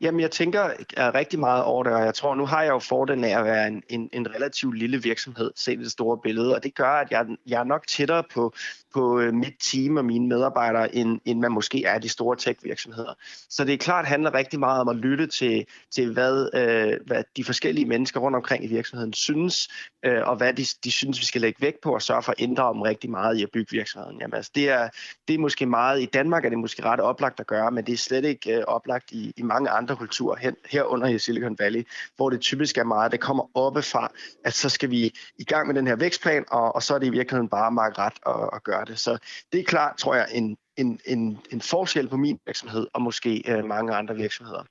Jamen, 0.00 0.20
jeg 0.20 0.30
tænker 0.30 0.70
rigtig 1.14 1.38
meget 1.38 1.64
over 1.64 1.82
det, 1.82 1.92
og 1.92 2.04
jeg 2.04 2.14
tror, 2.14 2.34
nu 2.34 2.46
har 2.46 2.62
jeg 2.62 2.70
jo 2.70 2.78
fordelen 2.78 3.24
af 3.24 3.38
at 3.38 3.44
være 3.44 3.68
en, 3.68 3.82
en, 3.88 4.08
en 4.12 4.34
relativt 4.34 4.78
lille 4.78 5.02
virksomhed, 5.02 5.50
set 5.56 5.78
det 5.78 5.92
store 5.92 6.18
billede, 6.22 6.54
og 6.54 6.62
det 6.62 6.74
gør, 6.74 6.90
at 6.90 7.10
jeg, 7.10 7.26
jeg 7.46 7.60
er 7.60 7.64
nok 7.64 7.86
tættere 7.86 8.22
på, 8.34 8.54
på 8.94 9.20
øh, 9.20 9.34
mit 9.34 9.54
team 9.60 9.96
og 9.96 10.04
mine 10.04 10.28
medarbejdere, 10.28 10.94
end, 10.94 11.20
end 11.24 11.40
man 11.40 11.52
måske 11.52 11.84
er 11.84 11.98
de 11.98 12.08
store 12.08 12.36
tech-virksomheder. 12.36 13.14
Så 13.48 13.64
det 13.64 13.72
er 13.72 13.78
klart 13.78 14.06
handler 14.06 14.34
rigtig 14.34 14.60
meget 14.60 14.80
om 14.80 14.88
at 14.88 14.96
lytte 14.96 15.26
til, 15.26 15.66
til 15.90 16.12
hvad, 16.12 16.48
øh, 16.54 17.06
hvad 17.06 17.24
de 17.36 17.44
forskellige 17.44 17.86
mennesker 17.86 18.20
rundt 18.20 18.36
omkring 18.36 18.64
i 18.64 18.66
virksomheden 18.66 19.12
synes, 19.12 19.68
øh, 20.04 20.22
og 20.24 20.36
hvad 20.36 20.52
de, 20.52 20.64
de 20.84 20.90
synes, 20.90 21.20
vi 21.20 21.24
skal 21.24 21.40
lægge 21.40 21.62
vægt 21.62 21.80
på, 21.80 21.94
og 21.94 22.02
sørge 22.02 22.22
for 22.22 22.32
at 22.32 22.40
ændre 22.40 22.64
om 22.64 22.82
rigtig 22.82 23.10
meget 23.10 23.38
i 23.38 23.42
at 23.42 23.50
bygge 23.52 23.70
virksomheden. 23.72 24.20
Jamen, 24.20 24.34
altså, 24.34 24.50
det, 24.54 24.70
er, 24.70 24.88
det 25.28 25.34
er 25.34 25.38
måske 25.38 25.66
meget, 25.66 26.02
i 26.02 26.06
Danmark 26.06 26.44
er 26.44 26.48
det 26.48 26.58
måske 26.58 26.84
ret 26.84 27.00
oplagt 27.00 27.40
at 27.40 27.46
gøre, 27.46 27.70
men 27.70 27.86
det 27.86 27.92
er 27.92 27.96
slet 27.96 28.24
ikke 28.24 28.56
øh, 28.56 28.64
oplagt 28.66 29.12
i, 29.12 29.32
i 29.36 29.42
mange 29.42 29.70
andre 29.70 29.93
kulturer, 29.96 30.36
hen, 30.36 30.56
herunder 30.70 31.06
i 31.08 31.18
Silicon 31.18 31.56
Valley, 31.58 31.86
hvor 32.16 32.30
det 32.30 32.40
typisk 32.40 32.78
er 32.78 32.84
meget, 32.84 33.12
det 33.12 33.20
kommer 33.20 33.50
oppefra, 33.54 34.12
at 34.44 34.54
så 34.54 34.68
skal 34.68 34.90
vi 34.90 35.14
i 35.38 35.44
gang 35.44 35.66
med 35.66 35.74
den 35.74 35.86
her 35.86 35.96
vækstplan, 35.96 36.44
og, 36.50 36.74
og 36.74 36.82
så 36.82 36.94
er 36.94 36.98
det 36.98 37.06
i 37.06 37.10
virkeligheden 37.10 37.48
bare 37.48 37.70
meget 37.70 37.98
ret 37.98 38.18
at, 38.26 38.50
at 38.52 38.62
gøre 38.62 38.84
det. 38.84 38.98
Så 38.98 39.18
det 39.52 39.60
er 39.60 39.64
klart, 39.64 39.96
tror 39.96 40.14
jeg, 40.14 40.28
en, 40.32 40.56
en, 40.76 41.00
en, 41.06 41.38
en 41.50 41.60
forskel 41.60 42.08
på 42.08 42.16
min 42.16 42.40
virksomhed 42.46 42.86
og 42.92 43.02
måske 43.02 43.42
øh, 43.48 43.64
mange 43.64 43.94
andre 43.94 44.14
virksomheder. 44.14 44.62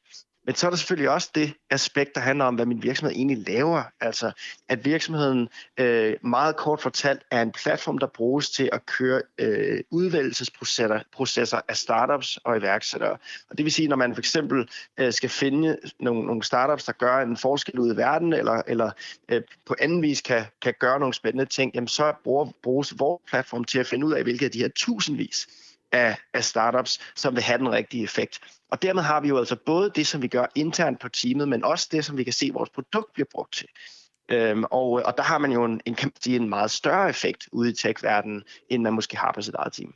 Men 0.46 0.56
så 0.56 0.66
er 0.66 0.70
der 0.70 0.78
selvfølgelig 0.78 1.10
også 1.10 1.30
det 1.36 1.54
aspekt, 1.70 2.16
der 2.16 2.22
handler 2.22 2.46
om, 2.46 2.56
hvad 2.56 2.66
min 2.66 2.84
virksomhed 2.84 3.16
egentlig 3.16 3.38
laver. 3.48 3.84
Altså, 4.02 4.32
at 4.70 4.86
virksomheden 4.86 5.50
øh, 5.80 6.16
meget 6.22 6.56
kort 6.56 6.82
fortalt 6.82 7.22
er 7.32 7.42
en 7.42 7.52
platform, 7.52 7.98
der 7.98 8.08
bruges 8.08 8.50
til 8.50 8.70
at 8.72 8.86
køre 8.86 9.22
øh, 9.38 9.80
udvælgelsesprocesser 9.92 11.00
processer 11.12 11.62
af 11.68 11.78
startups 11.78 12.38
og 12.38 12.58
iværksættere. 12.58 13.18
Og 13.50 13.58
det 13.58 13.64
vil 13.66 13.74
sige, 13.74 13.88
når 13.88 13.96
man 13.96 14.14
for 14.16 14.22
eksempel 14.22 14.70
øh, 15.00 15.14
skal 15.14 15.30
finde 15.30 15.78
nogle, 16.00 16.26
nogle 16.26 16.44
startups, 16.44 16.84
der 16.84 16.92
gør 16.92 17.18
en 17.18 17.38
forskel 17.38 17.80
ud 17.80 17.94
i 17.94 17.98
verden, 17.98 18.34
eller, 18.34 18.62
eller 18.68 18.92
øh, 19.30 19.42
på 19.66 19.76
anden 19.80 20.02
vis 20.02 20.22
kan, 20.22 20.46
kan 20.62 20.74
gøre 20.80 21.00
nogle 21.00 21.14
spændende 21.14 21.46
ting, 21.46 21.72
jamen 21.76 21.88
så 21.88 22.14
bruger, 22.24 22.52
bruges 22.64 23.00
vores 23.00 23.22
platform 23.28 23.64
til 23.64 23.80
at 23.80 23.88
finde 23.88 24.06
ud 24.06 24.14
af, 24.14 24.24
hvilke 24.24 24.46
af 24.46 24.52
de 24.52 24.60
her 24.60 24.70
tusindvis 24.76 25.48
af, 25.94 26.18
af 26.34 26.44
startups, 26.44 27.00
som 27.16 27.36
vil 27.36 27.44
have 27.44 27.58
den 27.58 27.72
rigtige 27.72 28.04
effekt. 28.04 28.40
Og 28.72 28.82
dermed 28.82 29.04
har 29.04 29.22
vi 29.22 29.28
jo 29.28 29.38
altså 29.38 29.56
både 29.66 29.92
det, 29.96 30.08
som 30.08 30.22
vi 30.22 30.28
gør 30.28 30.46
internt 30.56 31.00
på 31.00 31.10
teamet, 31.10 31.48
men 31.48 31.64
også 31.64 31.88
det, 31.92 32.06
som 32.06 32.18
vi 32.18 32.24
kan 32.24 32.34
se, 32.34 32.52
vores 32.54 32.70
produkt 32.70 33.14
bliver 33.14 33.28
brugt 33.32 33.54
til. 33.54 33.68
Øhm, 34.32 34.64
og, 34.64 35.00
øh, 35.00 35.06
og 35.06 35.18
der 35.18 35.24
har 35.24 35.38
man 35.38 35.52
jo 35.52 35.66
en, 35.66 35.82
en, 35.86 35.96
kan 35.96 36.12
sige, 36.24 36.36
en 36.36 36.50
meget 36.50 36.72
større 36.72 37.10
effekt 37.10 37.50
ude 37.52 37.70
i 37.70 37.74
tech-verdenen, 37.74 38.44
end 38.70 38.84
man 38.84 38.94
måske 38.94 39.18
har 39.18 39.32
på 39.36 39.42
sit 39.42 39.54
eget 39.54 39.74
team. 39.74 39.94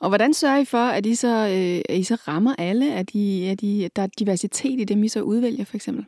Og 0.00 0.08
hvordan 0.08 0.34
sørger 0.34 0.58
I 0.58 0.64
for, 0.64 0.86
at 0.86 1.06
I 1.06 1.14
så, 1.14 1.28
øh, 1.28 1.82
at 1.88 1.98
I 1.98 2.02
så 2.02 2.14
rammer 2.14 2.54
alle? 2.58 2.94
At, 2.94 3.10
I, 3.10 3.46
at 3.46 3.62
I, 3.62 3.88
der 3.96 4.02
er 4.02 4.06
diversitet 4.18 4.80
i 4.80 4.84
dem, 4.84 5.04
I 5.04 5.08
så 5.08 5.20
udvælger, 5.20 5.64
for 5.64 5.76
eksempel? 5.76 6.06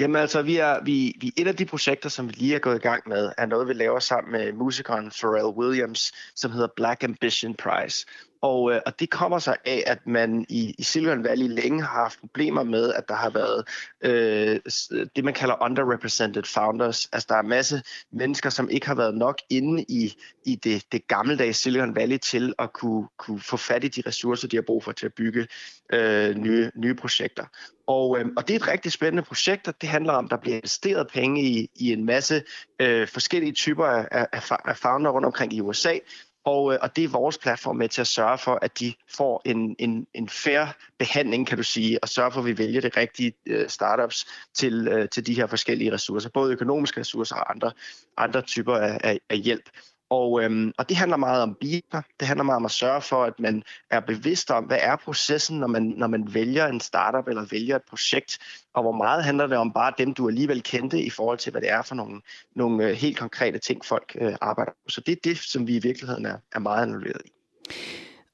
Jamen 0.00 0.16
altså, 0.16 0.42
vi 0.42 0.56
er, 0.56 0.84
vi, 0.84 1.16
vi, 1.20 1.32
et 1.36 1.46
af 1.46 1.56
de 1.56 1.64
projekter, 1.64 2.08
som 2.08 2.28
vi 2.28 2.32
lige 2.32 2.54
er 2.54 2.58
gået 2.58 2.76
i 2.76 2.78
gang 2.78 3.08
med, 3.08 3.32
er 3.38 3.46
noget, 3.46 3.68
vi 3.68 3.72
laver 3.72 3.98
sammen 3.98 4.32
med 4.32 4.52
musikeren 4.52 5.10
Pharrell 5.20 5.46
Williams, 5.46 6.12
som 6.34 6.50
hedder 6.52 6.68
Black 6.76 7.04
Ambition 7.04 7.54
Prize. 7.54 8.06
Og, 8.40 8.72
øh, 8.72 8.80
og 8.86 9.00
det 9.00 9.10
kommer 9.10 9.38
sig 9.38 9.56
af, 9.64 9.82
at 9.86 10.06
man 10.06 10.46
i, 10.48 10.74
i 10.78 10.82
Silicon 10.82 11.24
Valley 11.24 11.48
længe 11.48 11.82
har 11.82 12.02
haft 12.02 12.20
problemer 12.20 12.62
med, 12.62 12.92
at 12.92 13.08
der 13.08 13.14
har 13.14 13.30
været 13.30 13.68
øh, 14.00 14.60
det, 15.16 15.24
man 15.24 15.34
kalder 15.34 15.62
underrepresented 15.62 16.42
founders. 16.42 17.08
Altså 17.12 17.26
der 17.28 17.34
er 17.34 17.40
en 17.40 17.48
masse 17.48 17.82
mennesker, 18.12 18.50
som 18.50 18.70
ikke 18.70 18.86
har 18.86 18.94
været 18.94 19.14
nok 19.14 19.38
inde 19.50 19.84
i, 19.88 20.14
i 20.46 20.54
det, 20.54 20.84
det 20.92 21.08
gammeldags 21.08 21.58
Silicon 21.58 21.94
Valley 21.94 22.18
til 22.18 22.54
at 22.58 22.72
kunne, 22.72 23.08
kunne 23.18 23.40
få 23.40 23.56
fat 23.56 23.84
i 23.84 23.88
de 23.88 24.02
ressourcer, 24.06 24.48
de 24.48 24.56
har 24.56 24.62
brug 24.62 24.84
for 24.84 24.92
til 24.92 25.06
at 25.06 25.14
bygge 25.14 25.46
øh, 25.92 26.34
nye, 26.34 26.70
nye 26.76 26.94
projekter. 26.94 27.44
Og, 27.86 28.18
øh, 28.18 28.26
og 28.36 28.48
det 28.48 28.54
er 28.54 28.58
et 28.58 28.68
rigtig 28.68 28.92
spændende 28.92 29.22
projekt, 29.22 29.68
og 29.68 29.80
det 29.80 29.88
handler 29.88 30.12
om, 30.12 30.24
at 30.24 30.30
der 30.30 30.36
bliver 30.36 30.56
investeret 30.56 31.08
penge 31.08 31.42
i, 31.42 31.70
i 31.74 31.92
en 31.92 32.04
masse 32.04 32.42
øh, 32.80 33.08
forskellige 33.08 33.52
typer 33.52 33.86
af, 33.86 34.26
af, 34.32 34.50
af 34.64 34.76
founder 34.76 35.10
rundt 35.10 35.26
omkring 35.26 35.52
i 35.52 35.60
USA, 35.60 35.98
og, 36.48 36.72
øh, 36.72 36.78
og 36.82 36.96
det 36.96 37.04
er 37.04 37.08
vores 37.08 37.38
platform 37.38 37.76
med 37.76 37.88
til 37.88 38.00
at 38.00 38.06
sørge 38.06 38.38
for, 38.38 38.58
at 38.62 38.80
de 38.80 38.94
får 39.16 39.42
en, 39.44 39.76
en, 39.78 40.06
en 40.14 40.28
fair 40.28 40.66
behandling, 40.98 41.46
kan 41.46 41.56
du 41.56 41.62
sige, 41.62 41.98
og 42.02 42.08
sørge 42.08 42.32
for, 42.32 42.40
at 42.40 42.46
vi 42.46 42.58
vælger 42.58 42.80
det 42.80 42.96
rigtige 42.96 43.32
øh, 43.46 43.68
startups 43.68 44.26
til, 44.54 44.88
øh, 44.88 45.08
til 45.08 45.26
de 45.26 45.34
her 45.34 45.46
forskellige 45.46 45.92
ressourcer, 45.92 46.30
både 46.34 46.52
økonomiske 46.52 47.00
ressourcer 47.00 47.36
og 47.36 47.50
andre, 47.50 47.72
andre 48.16 48.42
typer 48.42 48.76
af, 48.76 49.00
af, 49.04 49.20
af 49.30 49.38
hjælp. 49.38 49.70
Og, 50.10 50.42
øhm, 50.42 50.72
og 50.78 50.88
det 50.88 50.96
handler 50.96 51.16
meget 51.16 51.42
om 51.42 51.54
biler. 51.60 52.02
Det 52.20 52.28
handler 52.28 52.44
meget 52.44 52.56
om 52.56 52.64
at 52.64 52.70
sørge 52.70 53.00
for, 53.00 53.24
at 53.24 53.40
man 53.40 53.62
er 53.90 54.00
bevidst 54.00 54.50
om, 54.50 54.64
hvad 54.64 54.78
er 54.80 54.96
processen, 54.96 55.58
når 55.58 55.66
man, 55.66 55.82
når 55.82 56.06
man 56.06 56.34
vælger 56.34 56.66
en 56.66 56.80
startup 56.80 57.28
eller 57.28 57.46
vælger 57.50 57.76
et 57.76 57.82
projekt, 57.82 58.38
og 58.74 58.82
hvor 58.82 58.92
meget 58.92 59.24
handler 59.24 59.46
det 59.46 59.56
om 59.56 59.72
bare 59.72 59.92
dem, 59.98 60.14
du 60.14 60.28
alligevel 60.28 60.62
kendte 60.62 61.02
i 61.02 61.10
forhold 61.10 61.38
til, 61.38 61.50
hvad 61.50 61.60
det 61.60 61.70
er 61.70 61.82
for 61.82 61.94
nogle, 61.94 62.20
nogle 62.54 62.84
øh, 62.84 62.92
helt 62.92 63.18
konkrete 63.18 63.58
ting, 63.58 63.84
folk 63.84 64.16
øh, 64.20 64.34
arbejder 64.40 64.72
på. 64.72 64.88
Så 64.88 65.00
det 65.00 65.12
er 65.12 65.20
det, 65.24 65.38
som 65.38 65.66
vi 65.66 65.76
i 65.76 65.80
virkeligheden 65.82 66.26
er, 66.26 66.38
er 66.52 66.58
meget 66.58 66.86
involveret 66.86 67.22
i. 67.24 67.30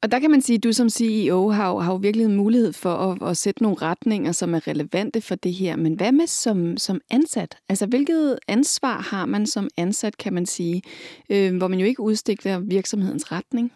Og 0.05 0.11
der 0.11 0.19
kan 0.19 0.31
man 0.31 0.43
sige, 0.43 0.57
at 0.57 0.65
du 0.65 0.73
som 0.73 0.89
CEO 0.89 1.51
har, 1.51 1.79
har 1.79 1.93
jo 1.93 1.97
virkelig 1.97 2.31
mulighed 2.31 2.73
for 2.73 2.95
at, 2.95 3.31
at 3.31 3.37
sætte 3.37 3.63
nogle 3.63 3.77
retninger, 3.83 4.33
som 4.33 4.55
er 4.55 4.69
relevante 4.69 5.21
for 5.21 5.35
det 5.35 5.55
her. 5.55 5.77
Men 5.77 5.95
hvad 5.95 6.13
med 6.13 6.27
som, 6.27 6.77
som 6.77 7.01
ansat? 7.11 7.57
Altså, 7.69 7.87
hvilket 7.87 8.39
ansvar 8.49 9.01
har 9.01 9.27
man 9.27 9.47
som 9.47 9.69
ansat, 9.77 10.17
kan 10.19 10.33
man 10.35 10.47
sige, 10.47 10.83
øh, 11.31 11.57
hvor 11.57 11.69
man 11.69 11.79
jo 11.79 11.87
ikke 11.87 12.01
udstikker 12.01 12.59
virksomhedens 12.59 13.33
retning? 13.33 13.73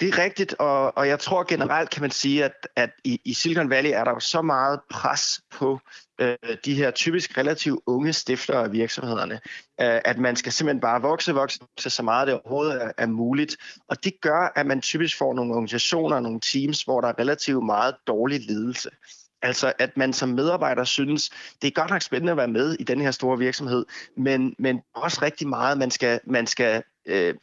Det 0.00 0.08
er 0.08 0.18
rigtigt, 0.18 0.54
og, 0.58 0.96
og 0.96 1.08
jeg 1.08 1.18
tror 1.18 1.44
generelt 1.48 1.90
kan 1.90 2.02
man 2.02 2.10
sige, 2.10 2.44
at, 2.44 2.68
at 2.76 2.90
i, 3.04 3.20
i 3.24 3.34
Silicon 3.34 3.70
Valley 3.70 3.90
er 3.90 4.04
der 4.04 4.10
jo 4.10 4.20
så 4.20 4.42
meget 4.42 4.80
pres 4.90 5.40
på 5.50 5.80
øh, 6.22 6.56
de 6.64 6.74
her 6.74 6.90
typisk 6.90 7.38
relativt 7.38 7.80
unge 7.86 8.12
stifter 8.12 8.58
af 8.58 8.72
virksomhederne, 8.72 9.34
øh, 9.80 10.00
at 10.04 10.18
man 10.18 10.36
skal 10.36 10.52
simpelthen 10.52 10.80
bare 10.80 11.02
vokse, 11.02 11.32
vokse, 11.32 11.58
vokse 11.60 11.90
så 11.90 12.02
meget 12.02 12.26
det 12.26 12.34
overhovedet 12.34 12.82
er, 12.82 12.92
er 12.98 13.06
muligt. 13.06 13.56
Og 13.88 14.04
det 14.04 14.12
gør, 14.20 14.52
at 14.56 14.66
man 14.66 14.80
typisk 14.80 15.18
får 15.18 15.34
nogle 15.34 15.52
organisationer 15.52 16.16
og 16.16 16.22
nogle 16.22 16.40
teams, 16.40 16.82
hvor 16.82 17.00
der 17.00 17.08
er 17.08 17.18
relativt 17.18 17.64
meget 17.64 17.94
dårlig 18.06 18.40
ledelse. 18.48 18.90
Altså 19.42 19.72
at 19.78 19.96
man 19.96 20.12
som 20.12 20.28
medarbejder 20.28 20.84
synes, 20.84 21.30
det 21.62 21.68
er 21.68 21.80
godt 21.80 21.90
nok 21.90 22.02
spændende 22.02 22.30
at 22.30 22.36
være 22.36 22.48
med 22.48 22.76
i 22.80 22.84
den 22.84 23.00
her 23.00 23.10
store 23.10 23.38
virksomhed, 23.38 23.84
men, 24.16 24.54
men 24.58 24.80
også 24.94 25.18
rigtig 25.22 25.48
meget, 25.48 25.78
man 25.78 25.90
skal, 25.90 26.20
man 26.26 26.46
skal 26.46 26.82
øh, 27.06 27.34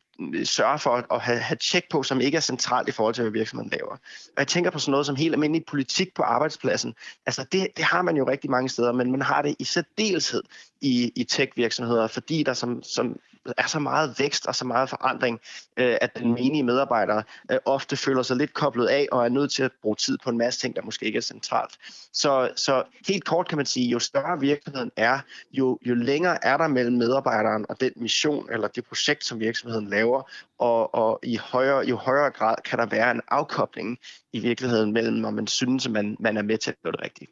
sørge 0.43 0.79
for 0.79 1.13
at 1.13 1.21
have, 1.21 1.39
have 1.39 1.57
tjek 1.57 1.83
på, 1.91 2.03
som 2.03 2.21
ikke 2.21 2.35
er 2.35 2.41
centralt 2.41 2.89
i 2.89 2.91
forhold 2.91 3.15
til, 3.15 3.21
hvad 3.21 3.31
virksomheden 3.31 3.71
laver. 3.71 3.91
Og 3.91 4.37
jeg 4.37 4.47
tænker 4.47 4.71
på 4.71 4.79
sådan 4.79 4.91
noget 4.91 5.05
som 5.05 5.15
helt 5.15 5.33
almindelig 5.33 5.65
politik 5.65 6.13
på 6.13 6.23
arbejdspladsen. 6.23 6.95
Altså 7.25 7.45
det, 7.51 7.67
det 7.77 7.85
har 7.85 8.01
man 8.01 8.17
jo 8.17 8.29
rigtig 8.29 8.49
mange 8.49 8.69
steder, 8.69 8.91
men 8.91 9.11
man 9.11 9.21
har 9.21 9.41
det 9.41 9.55
i 9.59 9.63
særdeleshed 9.63 10.43
i, 10.81 11.11
i 11.15 11.23
tech-virksomheder, 11.23 12.07
fordi 12.07 12.43
der 12.43 12.53
som, 12.53 12.83
som 12.83 13.19
er 13.57 13.67
så 13.67 13.79
meget 13.79 14.19
vækst 14.19 14.47
og 14.47 14.55
så 14.55 14.65
meget 14.65 14.89
forandring, 14.89 15.39
øh, 15.77 15.97
at 16.01 16.17
den 16.17 16.33
menige 16.33 16.63
medarbejder 16.63 17.21
øh, 17.51 17.57
ofte 17.65 17.97
føler 17.97 18.21
sig 18.21 18.37
lidt 18.37 18.53
koblet 18.53 18.87
af 18.87 19.07
og 19.11 19.25
er 19.25 19.29
nødt 19.29 19.51
til 19.51 19.63
at 19.63 19.71
bruge 19.81 19.95
tid 19.95 20.17
på 20.23 20.29
en 20.29 20.37
masse 20.37 20.59
ting, 20.59 20.75
der 20.75 20.81
måske 20.81 21.05
ikke 21.05 21.17
er 21.17 21.21
centralt. 21.21 21.77
Så, 22.13 22.51
så 22.55 22.83
helt 23.07 23.25
kort 23.25 23.47
kan 23.47 23.57
man 23.57 23.65
sige, 23.65 23.89
jo 23.89 23.99
større 23.99 24.39
virksomheden 24.39 24.91
er, 24.97 25.19
jo, 25.51 25.79
jo 25.85 25.95
længere 25.95 26.45
er 26.45 26.57
der 26.57 26.67
mellem 26.67 26.97
medarbejderen 26.97 27.65
og 27.69 27.81
den 27.81 27.91
mission 27.95 28.47
eller 28.51 28.67
det 28.67 28.85
projekt, 28.85 29.25
som 29.25 29.39
virksomheden 29.39 29.89
laver, 29.89 30.31
og, 30.59 30.95
og 30.95 31.19
i 31.23 31.35
højere, 31.35 31.79
jo 31.79 31.95
højere 31.95 32.31
grad 32.31 32.55
kan 32.65 32.79
der 32.79 32.85
være 32.85 33.11
en 33.11 33.21
afkobling 33.27 33.97
i 34.33 34.39
virkeligheden 34.39 34.93
mellem, 34.93 35.25
om 35.25 35.33
man 35.33 35.47
synes, 35.47 35.85
at 35.85 35.91
man, 35.91 36.17
man 36.19 36.37
er 36.37 36.41
med 36.41 36.57
til 36.57 36.71
at 36.71 36.77
gøre 36.83 36.91
det 36.91 37.01
rigtigt. 37.01 37.31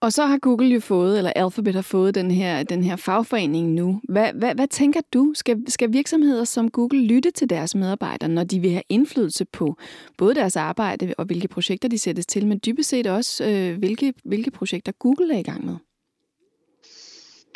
Og 0.00 0.12
så 0.12 0.26
har 0.26 0.38
Google 0.38 0.68
jo 0.68 0.80
fået, 0.80 1.18
eller 1.18 1.32
Alphabet 1.36 1.74
har 1.74 1.82
fået 1.82 2.14
den 2.14 2.30
her, 2.30 2.62
den 2.62 2.84
her 2.84 2.96
fagforening 2.96 3.72
nu. 3.72 4.00
Hvad, 4.08 4.32
hvad, 4.32 4.54
hvad 4.54 4.68
tænker 4.68 5.00
du? 5.14 5.32
Skal, 5.34 5.62
skal 5.68 5.92
virksomheder 5.92 6.44
som 6.44 6.70
Google 6.70 7.06
lytte 7.06 7.30
til 7.30 7.50
deres 7.50 7.74
medarbejdere, 7.74 8.28
når 8.28 8.44
de 8.44 8.60
vil 8.60 8.70
have 8.70 8.82
indflydelse 8.88 9.44
på 9.44 9.76
både 10.18 10.34
deres 10.34 10.56
arbejde 10.56 11.14
og 11.18 11.24
hvilke 11.24 11.48
projekter 11.48 11.88
de 11.88 11.98
sættes 11.98 12.26
til, 12.26 12.46
men 12.46 12.60
dybest 12.66 12.88
set 12.88 13.06
også, 13.06 13.44
øh, 13.44 13.78
hvilke, 13.78 14.14
hvilke 14.24 14.50
projekter 14.50 14.92
Google 14.92 15.34
er 15.34 15.38
i 15.38 15.42
gang 15.42 15.66
med? 15.66 15.76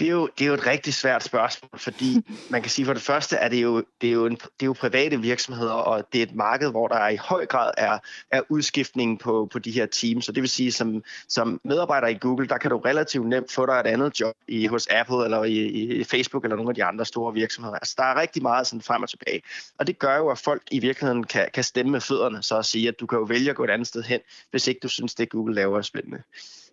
Det 0.01 0.09
er, 0.09 0.13
jo, 0.13 0.29
det 0.39 0.45
er 0.45 0.49
jo 0.49 0.55
et 0.55 0.67
rigtig 0.67 0.95
svært 0.95 1.25
spørgsmål, 1.25 1.71
fordi 1.79 2.25
man 2.51 2.63
kan 2.63 2.71
sige 2.71 2.87
for 2.87 2.93
det 2.93 3.03
første, 3.03 3.39
at 3.39 3.51
det 3.51 3.63
jo, 3.63 3.85
det 4.01 4.09
er 4.09 4.13
jo, 4.13 4.27
en, 4.27 4.35
det 4.35 4.63
er 4.63 4.67
jo 4.67 4.73
private 4.73 5.21
virksomheder, 5.21 5.73
og 5.73 6.13
det 6.13 6.19
er 6.19 6.23
et 6.23 6.35
marked, 6.35 6.71
hvor 6.71 6.89
der 6.89 7.09
i 7.09 7.17
høj 7.17 7.47
grad 7.47 7.71
er, 7.77 7.99
er 8.31 8.43
udskiftning 8.49 9.19
på, 9.19 9.49
på 9.53 9.59
de 9.59 9.71
her 9.71 9.87
teams. 9.87 10.25
Så 10.25 10.33
det 10.33 10.41
vil 10.41 10.51
sige, 10.51 10.73
som, 10.73 11.03
som 11.29 11.61
medarbejder 11.65 12.09
i 12.09 12.15
Google, 12.15 12.49
der 12.49 12.59
kan 12.59 12.71
du 12.71 12.79
relativt 12.79 13.29
nemt 13.29 13.53
få 13.53 13.67
dig 13.67 13.73
et 13.73 13.87
andet 13.87 14.21
job 14.21 14.35
i, 14.49 14.67
hos 14.67 14.87
Apple 14.91 15.25
eller 15.25 15.45
i, 15.45 15.67
i 16.01 16.05
Facebook 16.05 16.45
eller 16.45 16.57
nogle 16.57 16.71
af 16.71 16.75
de 16.75 16.85
andre 16.85 17.05
store 17.05 17.35
virksomheder. 17.35 17.77
Altså, 17.77 17.95
der 17.99 18.05
er 18.05 18.21
rigtig 18.21 18.43
meget 18.43 18.67
sådan 18.67 18.83
frem 18.83 19.03
og 19.03 19.09
tilbage. 19.09 19.43
Og 19.79 19.87
det 19.87 19.99
gør 19.99 20.17
jo, 20.17 20.29
at 20.29 20.39
folk 20.39 20.63
i 20.71 20.79
virkeligheden 20.79 21.25
kan, 21.25 21.49
kan 21.55 21.65
stemme 21.65 21.93
med 21.93 22.01
fødderne, 22.01 22.43
så 22.43 22.59
at 22.59 22.67
sige, 22.67 22.89
at 22.89 23.01
du 23.01 23.07
kan 23.07 23.19
jo 23.19 23.25
vælge 23.25 23.51
at 23.51 23.57
gå 23.57 23.65
et 23.65 23.71
andet 23.71 23.89
sted 23.89 24.03
hen, 24.03 24.21
hvis 24.51 24.67
ikke 24.67 24.81
du 24.83 24.89
synes, 24.89 25.15
det 25.15 25.31
Google 25.31 25.55
laver 25.55 25.79
er 25.79 25.83
spændende. 25.83 26.23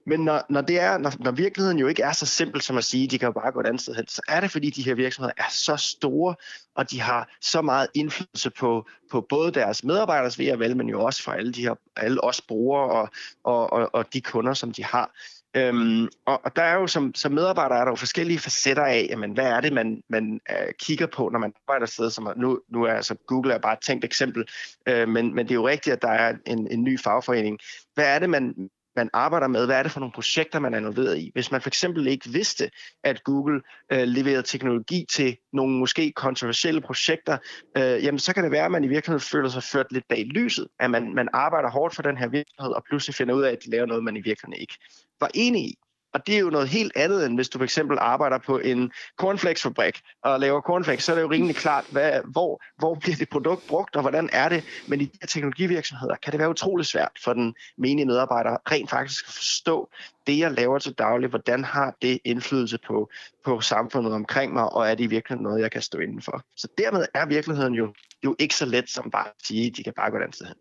Men 0.07 0.19
når, 0.19 0.45
når, 0.49 0.61
det 0.61 0.79
er, 0.79 0.97
når, 0.97 1.13
når 1.19 1.31
virkeligheden 1.31 1.79
jo 1.79 1.87
ikke 1.87 2.03
er 2.03 2.11
så 2.11 2.25
simpel 2.25 2.61
som 2.61 2.77
at 2.77 2.83
sige, 2.83 3.03
at 3.03 3.11
de 3.11 3.19
kan 3.19 3.25
jo 3.25 3.31
bare 3.31 3.51
gå 3.51 3.59
et 3.59 3.65
andet 3.65 3.81
sted 3.81 3.95
hen, 3.95 4.07
så 4.07 4.21
er 4.27 4.39
det 4.39 4.51
fordi, 4.51 4.69
de 4.69 4.83
her 4.83 4.95
virksomheder 4.95 5.33
er 5.37 5.49
så 5.49 5.75
store, 5.77 6.35
og 6.75 6.91
de 6.91 7.01
har 7.01 7.29
så 7.41 7.61
meget 7.61 7.87
indflydelse 7.93 8.49
på, 8.49 8.85
på 9.11 9.21
både 9.21 9.51
deres 9.51 9.83
medarbejderes 9.83 10.39
ved 10.39 10.47
at 10.47 10.59
vel, 10.59 10.77
men 10.77 10.89
jo 10.89 11.03
også 11.03 11.23
for 11.23 11.31
alle, 11.31 11.53
de 11.53 11.61
her, 11.61 11.75
alle 11.95 12.23
os 12.23 12.41
brugere 12.41 12.91
og, 12.91 13.09
og, 13.43 13.73
og, 13.73 13.89
og 13.93 14.13
de 14.13 14.21
kunder, 14.21 14.53
som 14.53 14.71
de 14.71 14.83
har. 14.83 15.11
Øhm, 15.55 16.07
og, 16.25 16.41
og 16.45 16.55
der 16.55 16.61
er 16.61 16.73
jo 16.73 16.87
som, 16.87 17.15
som 17.15 17.31
medarbejder 17.31 17.75
er 17.75 17.83
der 17.83 17.91
jo 17.91 17.95
forskellige 17.95 18.39
facetter 18.39 18.83
af, 18.83 19.07
jamen, 19.09 19.31
hvad 19.31 19.45
er 19.45 19.61
det, 19.61 19.73
man, 19.73 20.03
man 20.09 20.39
uh, 20.49 20.69
kigger 20.79 21.07
på, 21.07 21.29
når 21.29 21.39
man 21.39 21.53
arbejder 21.63 21.83
et 21.83 21.91
sted, 21.93 22.09
som 22.09 22.33
nu, 22.35 22.59
nu 22.69 22.83
er 22.83 22.93
altså 22.93 23.15
Google 23.27 23.53
er 23.53 23.57
bare 23.57 23.73
et 23.73 23.79
tænkt 23.79 24.05
eksempel, 24.05 24.47
uh, 24.89 25.09
men, 25.09 25.35
men 25.35 25.45
det 25.45 25.51
er 25.51 25.55
jo 25.55 25.67
rigtigt, 25.67 25.93
at 25.93 26.01
der 26.01 26.09
er 26.09 26.33
en, 26.45 26.67
en 26.71 26.83
ny 26.83 26.99
fagforening. 26.99 27.59
Hvad 27.93 28.15
er 28.15 28.19
det, 28.19 28.29
man, 28.29 28.69
man 28.97 29.09
arbejder 29.13 29.47
med, 29.47 29.65
hvad 29.65 29.75
er 29.75 29.83
det 29.83 29.91
for 29.91 29.99
nogle 29.99 30.13
projekter, 30.13 30.59
man 30.59 30.73
er 30.73 30.77
involveret 30.77 31.17
i. 31.17 31.31
Hvis 31.33 31.51
man 31.51 31.61
for 31.61 31.69
eksempel 31.69 32.07
ikke 32.07 32.29
vidste, 32.29 32.69
at 33.03 33.23
Google 33.23 33.61
øh, 33.91 34.03
leverede 34.03 34.43
teknologi 34.43 35.05
til 35.09 35.37
nogle 35.53 35.77
måske 35.79 36.11
kontroversielle 36.15 36.81
projekter, 36.81 37.37
øh, 37.77 38.03
jamen 38.03 38.19
så 38.19 38.33
kan 38.33 38.43
det 38.43 38.51
være, 38.51 38.65
at 38.65 38.71
man 38.71 38.83
i 38.83 38.87
virkeligheden 38.87 39.21
føler 39.21 39.49
sig 39.49 39.63
ført 39.63 39.91
lidt 39.91 40.07
bag 40.09 40.25
lyset, 40.25 40.67
at 40.79 40.91
man, 40.91 41.13
man 41.15 41.29
arbejder 41.33 41.69
hårdt 41.69 41.95
for 41.95 42.03
den 42.03 42.17
her 42.17 42.27
virksomhed, 42.27 42.73
og 42.73 42.83
pludselig 42.89 43.15
finder 43.15 43.35
ud 43.35 43.43
af, 43.43 43.51
at 43.51 43.63
de 43.65 43.69
laver 43.69 43.85
noget, 43.85 44.03
man 44.03 44.17
i 44.17 44.21
virkeligheden 44.21 44.61
ikke 44.61 44.77
var 45.19 45.29
enig 45.33 45.61
i. 45.61 45.75
Og 46.13 46.27
det 46.27 46.35
er 46.35 46.39
jo 46.39 46.49
noget 46.49 46.67
helt 46.67 46.91
andet, 46.95 47.25
end 47.25 47.35
hvis 47.35 47.49
du 47.49 47.59
for 47.59 47.63
eksempel 47.63 47.97
arbejder 48.01 48.37
på 48.37 48.57
en 48.59 48.91
cornflakesfabrik 49.17 50.01
og 50.23 50.39
laver 50.39 50.61
cornflakes, 50.61 51.03
så 51.03 51.11
er 51.11 51.15
det 51.15 51.23
jo 51.23 51.31
rimelig 51.31 51.55
klart, 51.55 51.85
hvad, 51.91 52.21
hvor, 52.25 52.63
hvor 52.77 52.95
bliver 52.95 53.15
det 53.15 53.29
produkt 53.29 53.67
brugt, 53.67 53.95
og 53.95 54.01
hvordan 54.01 54.29
er 54.33 54.49
det. 54.49 54.63
Men 54.87 55.01
i 55.01 55.05
de 55.05 55.17
her 55.21 55.27
teknologivirksomheder 55.27 56.15
kan 56.15 56.31
det 56.31 56.39
være 56.39 56.49
utrolig 56.49 56.85
svært 56.85 57.11
for 57.23 57.33
den 57.33 57.55
menige 57.77 58.05
medarbejder 58.05 58.57
rent 58.71 58.89
faktisk 58.89 59.27
at 59.27 59.33
forstå 59.33 59.89
det, 60.27 60.39
jeg 60.39 60.51
laver 60.51 60.79
til 60.79 60.93
daglig, 60.93 61.29
hvordan 61.29 61.63
har 61.63 61.95
det 62.01 62.19
indflydelse 62.25 62.79
på, 62.87 63.09
på 63.45 63.61
samfundet 63.61 64.13
omkring 64.13 64.53
mig, 64.53 64.73
og 64.73 64.89
er 64.89 64.95
det 64.95 65.03
i 65.03 65.07
virkeligheden 65.07 65.43
noget, 65.43 65.61
jeg 65.61 65.71
kan 65.71 65.81
stå 65.81 65.99
indenfor. 65.99 66.43
Så 66.55 66.67
dermed 66.77 67.05
er 67.13 67.25
virkeligheden 67.25 67.73
jo, 67.73 67.93
jo 68.23 68.35
ikke 68.39 68.55
så 68.55 68.65
let 68.65 68.89
som 68.89 69.11
bare 69.11 69.27
at 69.27 69.33
sige, 69.43 69.67
at 69.67 69.77
de 69.77 69.83
kan 69.83 69.93
bare 69.93 70.11
gå 70.11 70.17
et 70.17 70.21
andet 70.21 70.35
sted 70.35 70.45
hen. 70.45 70.55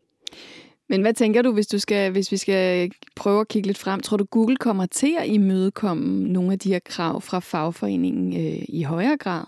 Men 0.88 1.00
hvad 1.00 1.14
tænker 1.14 1.42
du, 1.42 1.52
hvis, 1.52 1.66
du 1.66 1.78
skal, 1.78 2.10
hvis 2.12 2.32
vi 2.32 2.36
skal 2.36 2.90
prøve 3.16 3.40
at 3.40 3.48
kigge 3.48 3.66
lidt 3.66 3.78
frem? 3.78 4.00
Tror 4.00 4.16
du, 4.16 4.24
Google 4.24 4.56
kommer 4.56 4.86
til 4.86 5.16
at 5.18 5.26
imødekomme 5.26 6.28
nogle 6.28 6.52
af 6.52 6.58
de 6.58 6.72
her 6.72 6.78
krav 6.84 7.20
fra 7.20 7.40
fagforeningen 7.40 8.32
øh, 8.32 8.62
i 8.68 8.82
højere 8.82 9.16
grad 9.16 9.44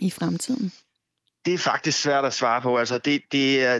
i 0.00 0.10
fremtiden? 0.10 0.72
Det 1.44 1.54
er 1.54 1.58
faktisk 1.58 2.02
svært 2.02 2.24
at 2.24 2.32
svare 2.32 2.62
på. 2.62 2.78
Altså, 2.78 2.98
det, 2.98 3.22
det, 3.32 3.32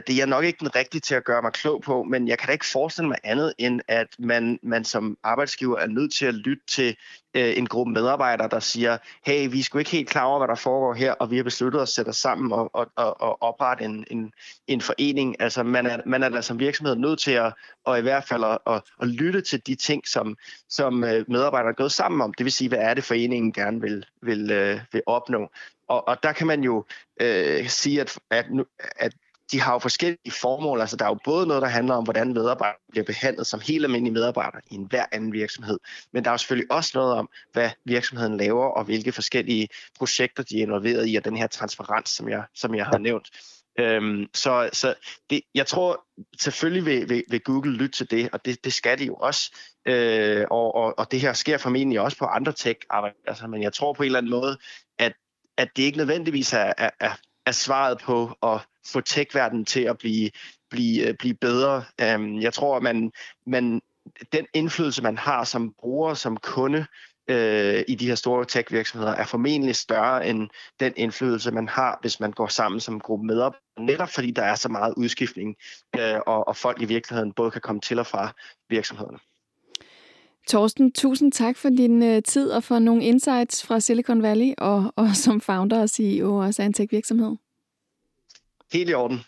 det 0.06 0.12
er 0.12 0.16
jeg 0.16 0.26
nok 0.26 0.44
ikke 0.44 0.58
den 0.60 0.76
rigtige 0.76 1.00
til 1.00 1.14
at 1.14 1.24
gøre 1.24 1.42
mig 1.42 1.52
klog 1.52 1.82
på, 1.82 2.02
men 2.02 2.28
jeg 2.28 2.38
kan 2.38 2.46
da 2.46 2.52
ikke 2.52 2.66
forestille 2.66 3.08
mig 3.08 3.18
andet, 3.24 3.54
end 3.58 3.80
at 3.88 4.06
man, 4.18 4.58
man 4.62 4.84
som 4.84 5.18
arbejdsgiver 5.22 5.78
er 5.78 5.86
nødt 5.86 6.12
til 6.12 6.26
at 6.26 6.34
lytte 6.34 6.62
til 6.66 6.96
øh, 7.34 7.58
en 7.58 7.66
gruppe 7.66 7.92
medarbejdere, 7.92 8.48
der 8.48 8.60
siger, 8.60 8.98
hey, 9.26 9.50
vi 9.50 9.58
er 9.58 9.62
sgu 9.62 9.78
ikke 9.78 9.90
helt 9.90 10.08
klar 10.08 10.24
over, 10.24 10.38
hvad 10.38 10.48
der 10.48 10.54
foregår 10.54 10.94
her, 10.94 11.12
og 11.12 11.30
vi 11.30 11.36
har 11.36 11.44
besluttet 11.44 11.80
at 11.80 11.88
sætte 11.88 12.08
os 12.08 12.16
sammen 12.16 12.52
og, 12.52 12.70
og, 12.72 12.86
og, 12.96 13.20
og 13.20 13.42
oprette 13.42 13.84
en, 13.84 14.04
en, 14.10 14.32
en 14.66 14.80
forening. 14.80 15.40
Altså, 15.40 15.62
man 15.62 15.86
er, 15.86 15.98
man 16.06 16.22
er 16.22 16.28
da 16.28 16.40
som 16.40 16.58
virksomhed 16.58 16.96
nødt 16.96 17.20
til 17.20 17.32
at, 17.32 17.52
og 17.84 17.98
i 17.98 18.02
hvert 18.02 18.24
fald 18.24 18.44
at, 18.44 18.58
at, 18.66 18.82
at 19.02 19.08
lytte 19.08 19.40
til 19.40 19.66
de 19.66 19.74
ting, 19.74 20.08
som, 20.08 20.36
som 20.68 20.92
medarbejderne 20.92 21.44
medarbejdere 21.44 21.70
er 21.70 21.74
gået 21.74 21.92
sammen 21.92 22.20
om. 22.20 22.34
Det 22.34 22.44
vil 22.44 22.52
sige, 22.52 22.68
hvad 22.68 22.78
er 22.78 22.94
det, 22.94 23.04
foreningen 23.04 23.52
gerne 23.52 23.80
vil, 23.80 24.06
vil, 24.22 24.50
øh, 24.50 24.80
vil 24.92 25.02
opnå. 25.06 25.50
Og, 25.88 26.08
og 26.08 26.22
der 26.22 26.32
kan 26.32 26.46
man 26.46 26.64
jo 26.64 26.84
øh, 27.20 27.68
sige, 27.68 28.00
at, 28.00 28.18
at, 28.30 28.50
nu, 28.50 28.64
at 28.96 29.12
de 29.52 29.60
har 29.60 29.72
jo 29.72 29.78
forskellige 29.78 30.30
formål. 30.40 30.80
Altså, 30.80 30.96
der 30.96 31.04
er 31.04 31.08
jo 31.08 31.18
både 31.24 31.46
noget, 31.46 31.62
der 31.62 31.68
handler 31.68 31.94
om, 31.94 32.04
hvordan 32.04 32.32
medarbejdere 32.32 32.80
bliver 32.90 33.04
behandlet 33.04 33.46
som 33.46 33.60
helt 33.60 33.84
almindelige 33.84 34.14
medarbejdere 34.14 34.60
i 34.70 34.74
enhver 34.74 35.06
anden 35.12 35.32
virksomhed. 35.32 35.78
Men 36.12 36.24
der 36.24 36.30
er 36.30 36.34
jo 36.34 36.38
selvfølgelig 36.38 36.72
også 36.72 36.90
noget 36.94 37.14
om, 37.14 37.28
hvad 37.52 37.70
virksomheden 37.84 38.36
laver, 38.36 38.66
og 38.66 38.84
hvilke 38.84 39.12
forskellige 39.12 39.68
projekter 39.98 40.42
de 40.42 40.58
er 40.58 40.62
involveret 40.62 41.08
i, 41.08 41.16
og 41.16 41.24
den 41.24 41.36
her 41.36 41.46
transparens, 41.46 42.10
som 42.10 42.28
jeg, 42.28 42.44
som 42.54 42.74
jeg 42.74 42.86
har 42.86 42.98
nævnt. 42.98 43.30
Øhm, 43.78 44.26
så 44.34 44.70
så 44.72 44.94
det, 45.30 45.40
jeg 45.54 45.66
tror 45.66 46.06
selvfølgelig 46.40 46.86
vil, 46.86 47.08
vil, 47.08 47.24
vil 47.30 47.40
Google 47.40 47.72
lytte 47.72 47.96
til 47.96 48.10
det, 48.10 48.28
og 48.32 48.44
det, 48.44 48.64
det 48.64 48.72
skal 48.72 48.98
de 48.98 49.04
jo 49.04 49.14
også. 49.14 49.56
Øh, 49.86 50.46
og, 50.50 50.74
og, 50.74 50.98
og 50.98 51.10
det 51.10 51.20
her 51.20 51.32
sker 51.32 51.58
formentlig 51.58 52.00
også 52.00 52.18
på 52.18 52.24
andre 52.24 52.52
tech-arbejdspladser, 52.52 53.46
men 53.46 53.62
jeg 53.62 53.72
tror 53.72 53.92
på 53.92 54.02
en 54.02 54.06
eller 54.06 54.18
anden 54.18 54.30
måde, 54.30 54.58
at, 54.98 55.12
at 55.56 55.68
det 55.76 55.82
ikke 55.82 55.98
nødvendigvis 55.98 56.52
er, 56.52 56.72
er, 56.78 56.90
er, 57.00 57.10
er 57.46 57.52
svaret 57.52 57.98
på 57.98 58.36
at 58.42 58.60
få 58.86 59.00
tech-verdenen 59.00 59.64
til 59.64 59.80
at 59.80 59.98
blive, 59.98 60.30
blive, 60.70 61.08
øh, 61.08 61.14
blive 61.18 61.34
bedre. 61.34 61.84
Um, 62.14 62.40
jeg 62.40 62.52
tror, 62.52 62.76
at 62.76 62.82
man, 62.82 63.12
man, 63.46 63.80
den 64.32 64.46
indflydelse, 64.54 65.02
man 65.02 65.18
har 65.18 65.44
som 65.44 65.74
bruger, 65.78 66.14
som 66.14 66.36
kunde 66.36 66.86
øh, 67.30 67.84
i 67.88 67.94
de 67.94 68.06
her 68.06 68.14
store 68.14 68.44
tech-virksomheder, 68.44 69.12
er 69.12 69.24
formentlig 69.24 69.76
større 69.76 70.26
end 70.26 70.48
den 70.80 70.92
indflydelse, 70.96 71.50
man 71.50 71.68
har, 71.68 71.98
hvis 72.00 72.20
man 72.20 72.32
går 72.32 72.46
sammen 72.46 72.80
som 72.80 73.00
gruppe 73.00 73.26
medarbejdere. 73.26 73.60
Netop 73.78 74.08
fordi 74.08 74.30
der 74.30 74.42
er 74.42 74.54
så 74.54 74.68
meget 74.68 74.94
udskiftning, 74.96 75.56
øh, 75.98 76.20
og, 76.26 76.48
og 76.48 76.56
folk 76.56 76.82
i 76.82 76.84
virkeligheden 76.84 77.32
både 77.32 77.50
kan 77.50 77.60
komme 77.60 77.80
til 77.80 77.98
og 77.98 78.06
fra 78.06 78.32
virksomhederne. 78.68 79.18
Torsten, 80.48 80.92
tusind 80.92 81.32
tak 81.32 81.56
for 81.56 81.68
din 81.68 82.02
øh, 82.02 82.22
tid 82.22 82.50
og 82.50 82.64
for 82.64 82.78
nogle 82.78 83.04
insights 83.04 83.66
fra 83.66 83.80
Silicon 83.80 84.22
Valley 84.22 84.54
og, 84.58 84.92
og 84.96 85.16
som 85.16 85.40
founder 85.40 85.80
og 85.82 85.88
CEO 85.88 86.36
også 86.36 86.62
af 86.62 86.66
en 86.66 86.72
tech-virksomhed. 86.72 87.36
Helt 88.74 88.90
i 88.90 88.94
orden. 88.94 89.20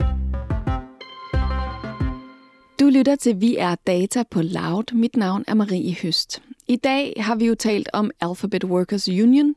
Du 2.81 2.89
lytter 2.89 3.17
til 3.17 3.41
Vi 3.41 3.57
er 3.57 3.75
Data 3.75 4.23
på 4.31 4.43
Loud. 4.43 4.95
Mit 4.95 5.17
navn 5.17 5.45
er 5.49 5.55
Marie 5.55 5.97
Høst. 6.03 6.43
I 6.69 6.77
dag 6.77 7.15
har 7.17 7.35
vi 7.35 7.47
jo 7.47 7.55
talt 7.55 7.89
om 7.93 8.11
Alphabet 8.21 8.65
Workers 8.65 9.09
Union, 9.09 9.55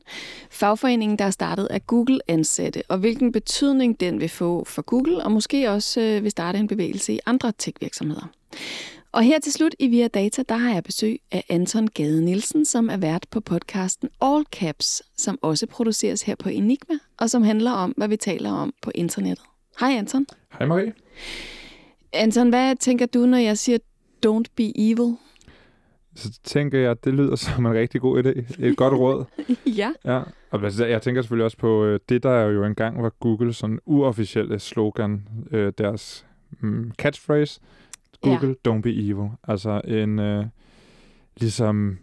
fagforeningen, 0.50 1.18
der 1.18 1.24
er 1.24 1.30
startet 1.30 1.66
af 1.66 1.86
Google 1.86 2.20
ansatte, 2.28 2.82
og 2.88 2.98
hvilken 2.98 3.32
betydning 3.32 4.00
den 4.00 4.20
vil 4.20 4.28
få 4.28 4.64
for 4.64 4.82
Google, 4.82 5.24
og 5.24 5.32
måske 5.32 5.70
også 5.70 6.00
øh, 6.00 6.22
vil 6.22 6.30
starte 6.30 6.58
en 6.58 6.68
bevægelse 6.68 7.12
i 7.12 7.20
andre 7.26 7.52
tech-virksomheder. 7.58 8.26
Og 9.12 9.22
her 9.22 9.38
til 9.38 9.52
slut 9.52 9.74
i 9.78 9.88
Via 9.88 10.08
Data, 10.08 10.42
der 10.48 10.56
har 10.56 10.72
jeg 10.74 10.84
besøg 10.84 11.20
af 11.32 11.44
Anton 11.48 11.88
Gade 11.88 12.24
Nielsen, 12.24 12.64
som 12.64 12.90
er 12.90 12.96
vært 12.96 13.26
på 13.30 13.40
podcasten 13.40 14.08
All 14.20 14.44
Caps, 14.52 15.02
som 15.16 15.38
også 15.42 15.66
produceres 15.66 16.22
her 16.22 16.34
på 16.34 16.48
Enigma, 16.48 16.98
og 17.18 17.30
som 17.30 17.42
handler 17.42 17.70
om, 17.70 17.94
hvad 17.96 18.08
vi 18.08 18.16
taler 18.16 18.52
om 18.52 18.72
på 18.82 18.90
internettet. 18.94 19.49
Hej 19.80 19.96
Anton. 19.98 20.26
Hej 20.58 20.66
Marie. 20.66 20.92
Anton, 22.12 22.48
hvad 22.48 22.76
tænker 22.76 23.06
du, 23.06 23.26
når 23.26 23.38
jeg 23.38 23.58
siger 23.58 23.78
don't 24.26 24.52
be 24.56 24.72
evil? 24.76 25.16
Så 26.14 26.40
tænker 26.44 26.78
jeg, 26.78 26.90
at 26.90 27.04
det 27.04 27.14
lyder 27.14 27.36
som 27.36 27.66
en 27.66 27.74
rigtig 27.74 28.00
god 28.00 28.24
idé. 28.24 28.64
Et 28.66 28.76
godt 28.76 28.94
råd. 28.94 29.24
ja. 29.80 29.92
ja. 30.04 30.22
Og 30.50 30.62
jeg 30.78 31.02
tænker 31.02 31.22
selvfølgelig 31.22 31.44
også 31.44 31.56
på 31.56 31.84
øh, 31.84 32.00
det, 32.08 32.22
der 32.22 32.40
jo 32.40 32.64
engang 32.64 33.02
var 33.02 33.10
Google 33.20 33.52
sådan 33.52 33.78
uofficielle 33.84 34.58
slogan, 34.58 35.28
øh, 35.50 35.72
deres 35.78 36.26
mm, 36.60 36.92
catchphrase, 36.98 37.60
Google, 38.20 38.56
ja. 38.66 38.70
don't 38.70 38.80
be 38.80 38.90
evil. 38.90 39.28
Altså 39.48 39.80
en, 39.84 40.18
øh, 40.18 40.44
ligesom 41.36 41.98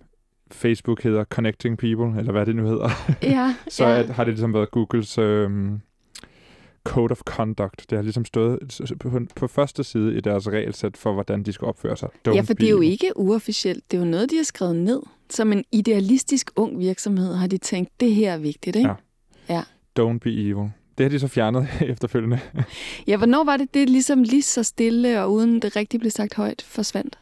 Facebook 0.51 1.03
hedder 1.03 1.23
Connecting 1.23 1.77
People, 1.77 2.19
eller 2.19 2.31
hvad 2.31 2.45
det 2.45 2.55
nu 2.55 2.67
hedder. 2.67 2.89
Ja, 3.23 3.55
så 3.69 3.85
ja. 3.85 3.99
At, 3.99 4.09
har 4.09 4.23
det 4.23 4.33
ligesom 4.33 4.53
været 4.53 4.71
Googles 4.71 5.17
øh, 5.17 5.49
Code 6.87 7.11
of 7.11 7.19
Conduct. 7.19 7.85
Det 7.89 7.97
har 7.97 8.03
ligesom 8.03 8.25
stået 8.25 8.59
på, 8.99 9.19
på 9.35 9.47
første 9.47 9.83
side 9.83 10.17
i 10.17 10.19
deres 10.21 10.47
regelsæt 10.47 10.97
for, 10.97 11.13
hvordan 11.13 11.43
de 11.43 11.53
skal 11.53 11.65
opføre 11.65 11.97
sig. 11.97 12.09
Don't 12.27 12.35
ja, 12.35 12.41
for 12.41 12.53
det 12.53 12.65
er 12.65 12.71
jo 12.71 12.81
ikke 12.81 13.11
uofficielt. 13.15 13.91
Det 13.91 13.97
er 13.97 14.01
jo 14.01 14.07
noget, 14.07 14.31
de 14.31 14.35
har 14.35 14.43
skrevet 14.43 14.75
ned. 14.75 15.01
Som 15.29 15.51
en 15.51 15.63
idealistisk 15.71 16.51
ung 16.55 16.79
virksomhed 16.79 17.35
har 17.35 17.47
de 17.47 17.57
tænkt, 17.57 17.99
det 17.99 18.15
her 18.15 18.33
er 18.33 18.37
vigtigt, 18.37 18.75
ikke? 18.75 18.89
Ja. 19.49 19.55
ja. 19.55 19.61
Don't 19.99 20.17
be 20.17 20.29
evil. 20.31 20.71
Det 20.97 21.03
har 21.03 21.09
de 21.09 21.19
så 21.19 21.27
fjernet 21.27 21.67
efterfølgende. 21.91 22.39
ja, 23.07 23.17
hvornår 23.17 23.43
var 23.43 23.57
det, 23.57 23.73
det 23.73 23.89
ligesom 23.89 24.23
lige 24.23 24.41
så 24.41 24.63
stille, 24.63 25.21
og 25.21 25.33
uden 25.33 25.61
det 25.61 25.75
rigtigt 25.75 26.01
blev 26.01 26.11
sagt 26.11 26.33
højt, 26.33 26.65
forsvandt? 26.67 27.17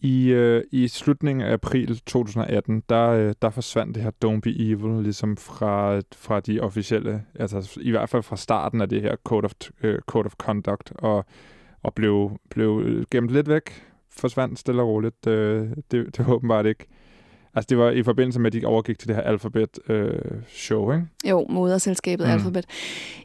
I, 0.00 0.28
øh, 0.28 0.64
I 0.72 0.88
slutningen 0.88 1.46
af 1.46 1.52
april 1.52 1.98
2018, 2.06 2.82
der, 2.88 3.08
øh, 3.08 3.34
der 3.42 3.50
forsvandt 3.50 3.94
det 3.94 4.02
her 4.02 4.10
Don't 4.24 4.40
Be 4.40 4.60
Evil 4.60 5.02
ligesom 5.02 5.36
fra, 5.36 6.00
fra 6.16 6.40
de 6.40 6.60
officielle, 6.60 7.22
altså 7.34 7.78
i 7.80 7.90
hvert 7.90 8.08
fald 8.08 8.22
fra 8.22 8.36
starten 8.36 8.80
af 8.80 8.88
det 8.88 9.02
her 9.02 9.16
Code 9.24 9.44
of, 9.44 9.52
øh, 9.82 9.98
Code 9.98 10.26
of 10.26 10.32
Conduct, 10.32 10.92
og, 10.94 11.24
og 11.82 11.94
blev, 11.94 12.38
blev 12.50 13.04
gemt 13.10 13.30
lidt 13.30 13.48
væk, 13.48 13.84
forsvandt 14.10 14.58
stille 14.58 14.82
og 14.82 14.88
roligt. 14.88 15.26
Øh, 15.26 15.68
det, 15.90 16.16
det 16.16 16.26
var 16.26 16.34
åbenbart 16.34 16.66
ikke 16.66 16.86
Altså, 17.54 17.66
det 17.68 17.78
var 17.78 17.90
i 17.90 18.02
forbindelse 18.02 18.40
med, 18.40 18.54
at 18.54 18.62
de 18.62 18.66
overgik 18.66 18.98
til 18.98 19.08
det 19.08 19.16
her 19.16 19.22
Alphabet-show, 19.22 20.90
øh, 20.90 20.96
ikke? 20.96 21.08
Jo, 21.30 21.46
moderselskabet 21.48 22.26
mm. 22.26 22.32
Alphabet. 22.32 22.66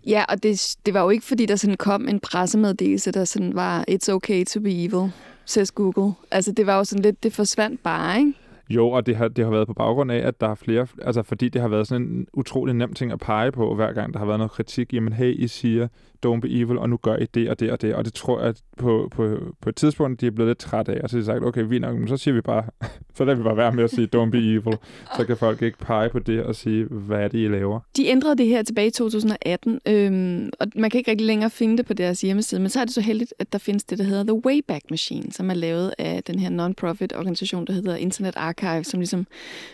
Ja, 0.07 0.25
og 0.29 0.43
det, 0.43 0.75
det 0.85 0.93
var 0.93 1.03
jo 1.03 1.09
ikke, 1.09 1.25
fordi 1.25 1.45
der 1.45 1.55
sådan 1.55 1.77
kom 1.77 2.07
en 2.07 2.19
pressemeddelelse, 2.19 3.11
der 3.11 3.25
sådan 3.25 3.55
var, 3.55 3.85
it's 3.89 4.11
okay 4.11 4.45
to 4.45 4.59
be 4.59 4.83
evil, 4.83 5.11
says 5.45 5.71
Google. 5.71 6.13
Altså, 6.31 6.51
det 6.51 6.67
var 6.67 6.77
jo 6.77 6.83
sådan 6.83 7.01
lidt, 7.01 7.23
det 7.23 7.33
forsvandt 7.33 7.83
bare, 7.83 8.19
ikke? 8.19 8.33
Jo, 8.69 8.89
og 8.89 9.05
det 9.05 9.15
har, 9.15 9.27
det 9.27 9.43
har 9.43 9.51
været 9.51 9.67
på 9.67 9.73
baggrund 9.73 10.11
af, 10.11 10.27
at 10.27 10.41
der 10.41 10.49
er 10.49 10.55
flere, 10.55 10.87
altså 11.01 11.23
fordi 11.23 11.49
det 11.49 11.61
har 11.61 11.67
været 11.67 11.87
sådan 11.87 12.07
en 12.07 12.27
utrolig 12.33 12.75
nem 12.75 12.93
ting 12.93 13.11
at 13.11 13.19
pege 13.19 13.51
på, 13.51 13.75
hver 13.75 13.93
gang 13.93 14.13
der 14.13 14.19
har 14.19 14.25
været 14.25 14.39
noget 14.39 14.51
kritik. 14.51 14.93
Jamen, 14.93 15.13
hey, 15.13 15.33
I 15.39 15.47
siger 15.47 15.87
don't 16.25 16.39
be 16.39 16.49
evil, 16.51 16.77
og 16.77 16.89
nu 16.89 16.97
gør 16.97 17.15
I 17.15 17.25
det 17.25 17.49
og 17.49 17.59
det 17.59 17.71
og 17.71 17.81
det. 17.81 17.95
Og 17.95 18.05
det 18.05 18.13
tror 18.13 18.39
jeg, 18.39 18.49
at 18.49 18.61
på, 18.77 19.07
på, 19.11 19.37
på 19.61 19.69
et 19.69 19.75
tidspunkt, 19.75 20.21
de 20.21 20.27
er 20.27 20.31
blevet 20.31 20.49
lidt 20.49 20.57
trætte 20.57 20.93
af, 20.93 20.99
og 21.03 21.09
så 21.09 21.15
har 21.15 21.21
de 21.21 21.25
sagt, 21.25 21.43
okay, 21.43 21.63
vi 21.67 21.79
nok, 21.79 22.07
så 22.07 22.17
siger 22.17 22.33
vi 22.33 22.41
bare, 22.41 22.63
så 23.17 23.25
lader 23.25 23.37
vi 23.37 23.43
bare 23.43 23.57
være 23.57 23.71
med 23.71 23.83
at 23.83 23.89
sige, 23.89 24.09
don't 24.15 24.29
be 24.29 24.37
evil. 24.37 24.77
Så 25.17 25.25
kan 25.25 25.37
folk 25.37 25.61
ikke 25.61 25.77
pege 25.77 26.09
på 26.09 26.19
det 26.19 26.43
og 26.43 26.55
sige, 26.55 26.85
hvad 26.85 27.19
er 27.19 27.27
det, 27.27 27.39
I 27.39 27.47
laver? 27.47 27.79
De 27.97 28.07
ændrede 28.07 28.35
det 28.35 28.47
her 28.47 28.63
tilbage 28.63 28.87
i 28.87 28.91
2018, 28.91 29.79
øhm, 29.85 30.49
og 30.59 30.67
man 30.75 30.89
kan 30.89 30.97
ikke 30.97 31.11
rigtig 31.11 31.27
længere 31.27 31.49
finde 31.49 31.77
det 31.77 31.85
på 31.85 31.93
deres 31.93 32.21
hjemmeside, 32.21 32.61
men 32.61 32.69
så 32.69 32.79
er 32.79 32.85
det 32.85 32.93
så 32.93 33.01
heldigt, 33.01 33.33
at 33.39 33.53
der 33.53 33.59
findes 33.59 33.83
det, 33.83 33.97
der 33.97 34.03
hedder 34.03 34.23
The 34.23 34.45
Wayback 34.45 34.83
Machine, 34.89 35.31
som 35.31 35.49
er 35.49 35.53
lavet 35.53 35.93
af 35.97 36.23
den 36.23 36.39
her 36.39 36.49
non-profit 36.49 37.13
organisation, 37.15 37.67
der 37.67 37.73
hedder 37.73 37.95
Internet 37.95 38.33
Archive, 38.37 38.83
som 38.83 38.99
ligesom 38.99 39.27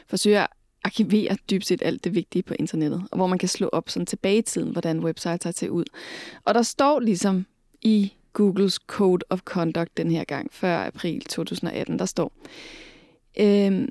forsøger 0.07 0.45
arkiverer 0.83 1.35
dybt 1.49 1.65
set 1.65 1.81
alt 1.81 2.03
det 2.03 2.15
vigtige 2.15 2.43
på 2.43 2.53
internettet, 2.59 3.03
og 3.11 3.17
hvor 3.17 3.27
man 3.27 3.39
kan 3.39 3.49
slå 3.49 3.69
op 3.71 3.89
sådan 3.89 4.05
tilbage 4.05 4.37
i 4.37 4.41
tiden, 4.41 4.71
hvordan 4.71 4.99
websites 4.99 5.43
har 5.43 5.51
set 5.51 5.69
ud. 5.69 5.85
Og 6.45 6.53
der 6.53 6.61
står 6.61 6.99
ligesom 6.99 7.45
i 7.81 8.13
Googles 8.33 8.73
Code 8.73 9.25
of 9.29 9.39
Conduct 9.39 9.97
den 9.97 10.11
her 10.11 10.23
gang, 10.23 10.53
før 10.53 10.85
april 10.85 11.21
2018, 11.21 11.99
der 11.99 12.05
står, 12.05 12.33
um, 13.39 13.87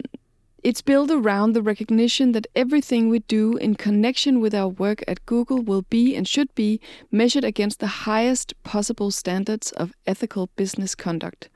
It's 0.64 0.82
built 0.82 1.11
around 1.11 1.55
the 1.55 1.62
recognition 1.62 2.32
that 2.32 2.49
everything 2.57 3.09
we 3.09 3.20
do 3.20 3.57
in 3.57 3.76
connection 3.76 4.39
with 4.39 4.55
our 4.55 4.68
work 4.68 5.03
at 5.07 5.24
Google 5.24 5.62
will 5.62 5.82
be 5.82 6.16
and 6.16 6.26
should 6.26 6.49
be 6.57 6.78
measured 7.12 7.45
against 7.45 7.78
the 7.78 8.11
highest 8.11 8.55
possible 8.64 9.11
standards 9.11 9.72
of 9.72 9.93
ethical 10.05 10.49
business 10.57 10.97
conduct. 10.97 11.49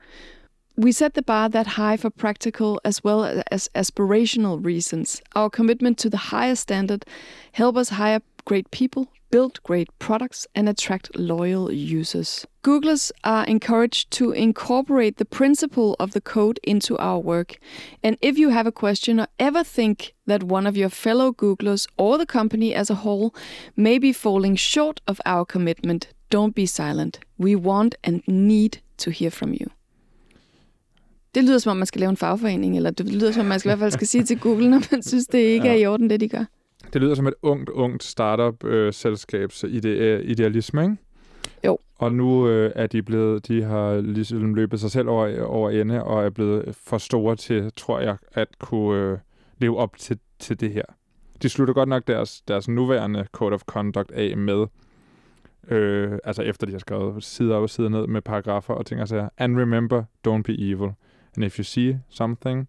We 0.75 0.91
set 0.91 1.13
the 1.13 1.21
bar 1.21 1.49
that 1.49 1.67
high 1.67 1.97
for 1.97 2.09
practical 2.09 2.81
as 2.83 3.03
well 3.03 3.43
as 3.51 3.69
aspirational 3.75 4.65
reasons. 4.65 5.21
Our 5.35 5.47
commitment 5.47 5.99
to 5.99 6.09
the 6.09 6.33
highest 6.33 6.63
standard 6.63 7.05
help 7.51 7.77
us 7.77 7.89
hire 7.89 8.21
great 8.45 8.71
people, 8.71 9.07
build 9.29 9.61
great 9.61 9.87
products, 9.99 10.47
and 10.55 10.67
attract 10.67 11.15
loyal 11.15 11.71
users. 11.71 12.47
Googlers 12.63 13.11
are 13.23 13.45
encouraged 13.45 14.09
to 14.11 14.31
incorporate 14.31 15.17
the 15.17 15.25
principle 15.25 15.95
of 15.99 16.13
the 16.13 16.21
code 16.21 16.59
into 16.63 16.97
our 16.97 17.19
work. 17.19 17.59
And 18.01 18.17
if 18.19 18.39
you 18.39 18.49
have 18.49 18.65
a 18.65 18.71
question 18.71 19.19
or 19.19 19.27
ever 19.37 19.63
think 19.63 20.15
that 20.25 20.41
one 20.41 20.65
of 20.65 20.75
your 20.75 20.89
fellow 20.89 21.31
Googlers 21.31 21.85
or 21.97 22.17
the 22.17 22.25
company 22.25 22.73
as 22.73 22.89
a 22.89 22.95
whole 22.95 23.35
may 23.75 23.99
be 23.99 24.11
falling 24.11 24.55
short 24.55 25.01
of 25.07 25.21
our 25.23 25.45
commitment, 25.45 26.07
don't 26.31 26.55
be 26.55 26.65
silent. 26.65 27.19
We 27.37 27.55
want 27.55 27.93
and 28.03 28.23
need 28.27 28.81
to 28.97 29.11
hear 29.11 29.29
from 29.29 29.53
you. 29.53 29.69
Det 31.35 31.43
lyder 31.43 31.57
som 31.57 31.71
om, 31.71 31.77
man 31.77 31.85
skal 31.85 31.99
lave 31.99 32.09
en 32.09 32.17
fagforening, 32.17 32.77
eller 32.77 32.91
det 32.91 33.13
lyder 33.13 33.31
som 33.31 33.39
om, 33.39 33.45
man 33.45 33.59
skal 33.59 33.69
i 33.69 33.71
hvert 33.71 33.79
fald 33.79 33.91
skal 33.91 34.07
sige 34.07 34.23
til 34.23 34.39
Google, 34.39 34.69
når 34.69 34.81
man 34.91 35.03
synes, 35.03 35.27
det 35.27 35.39
ikke 35.39 35.67
ja. 35.67 35.73
er 35.73 35.77
i 35.77 35.85
orden, 35.85 36.09
det 36.09 36.19
de 36.19 36.29
gør. 36.29 36.45
Det 36.93 37.01
lyder 37.01 37.15
som 37.15 37.27
et 37.27 37.33
ungt, 37.41 37.69
ungt 37.69 38.03
startup-selskabs 38.03 39.63
ide- 39.63 39.89
øh, 39.89 40.29
idealisme, 40.29 40.83
ikke? 40.83 40.95
Jo. 41.65 41.77
Og 41.95 42.11
nu 42.13 42.47
øh, 42.47 42.71
er 42.75 42.87
de 42.87 43.03
blevet, 43.03 43.47
de 43.47 43.63
har 43.63 44.01
ligesom 44.01 44.55
løbet 44.55 44.79
sig 44.79 44.91
selv 44.91 45.09
over, 45.09 45.43
over 45.43 45.69
ende, 45.69 46.03
og 46.03 46.25
er 46.25 46.29
blevet 46.29 46.75
for 46.83 46.97
store 46.97 47.35
til, 47.35 47.71
tror 47.77 47.99
jeg, 47.99 48.17
at 48.33 48.47
kunne 48.59 49.01
øh, 49.01 49.17
leve 49.57 49.77
op 49.77 49.97
til, 49.97 50.19
til 50.39 50.59
det 50.59 50.71
her. 50.71 50.83
De 51.41 51.49
slutter 51.49 51.73
godt 51.73 51.89
nok 51.89 52.07
deres, 52.07 52.41
deres 52.41 52.67
nuværende 52.67 53.27
Code 53.31 53.53
of 53.53 53.61
Conduct 53.61 54.11
af 54.11 54.37
med, 54.37 54.65
øh, 55.69 56.11
altså 56.23 56.41
efter 56.41 56.65
de 56.65 56.71
har 56.71 56.79
skrevet 56.79 57.23
side 57.23 57.55
op 57.55 57.63
og 57.63 57.69
side 57.69 57.89
ned 57.89 58.07
med 58.07 58.21
paragrafer 58.21 58.73
og 58.73 58.85
ting 58.85 59.01
og 59.01 59.07
sager. 59.07 59.29
And 59.37 59.59
remember, 59.59 60.03
don't 60.27 60.41
be 60.41 60.59
evil. 60.59 60.89
And 61.35 61.45
if 61.45 61.57
you 61.59 61.63
see 61.63 61.97
something 62.09 62.67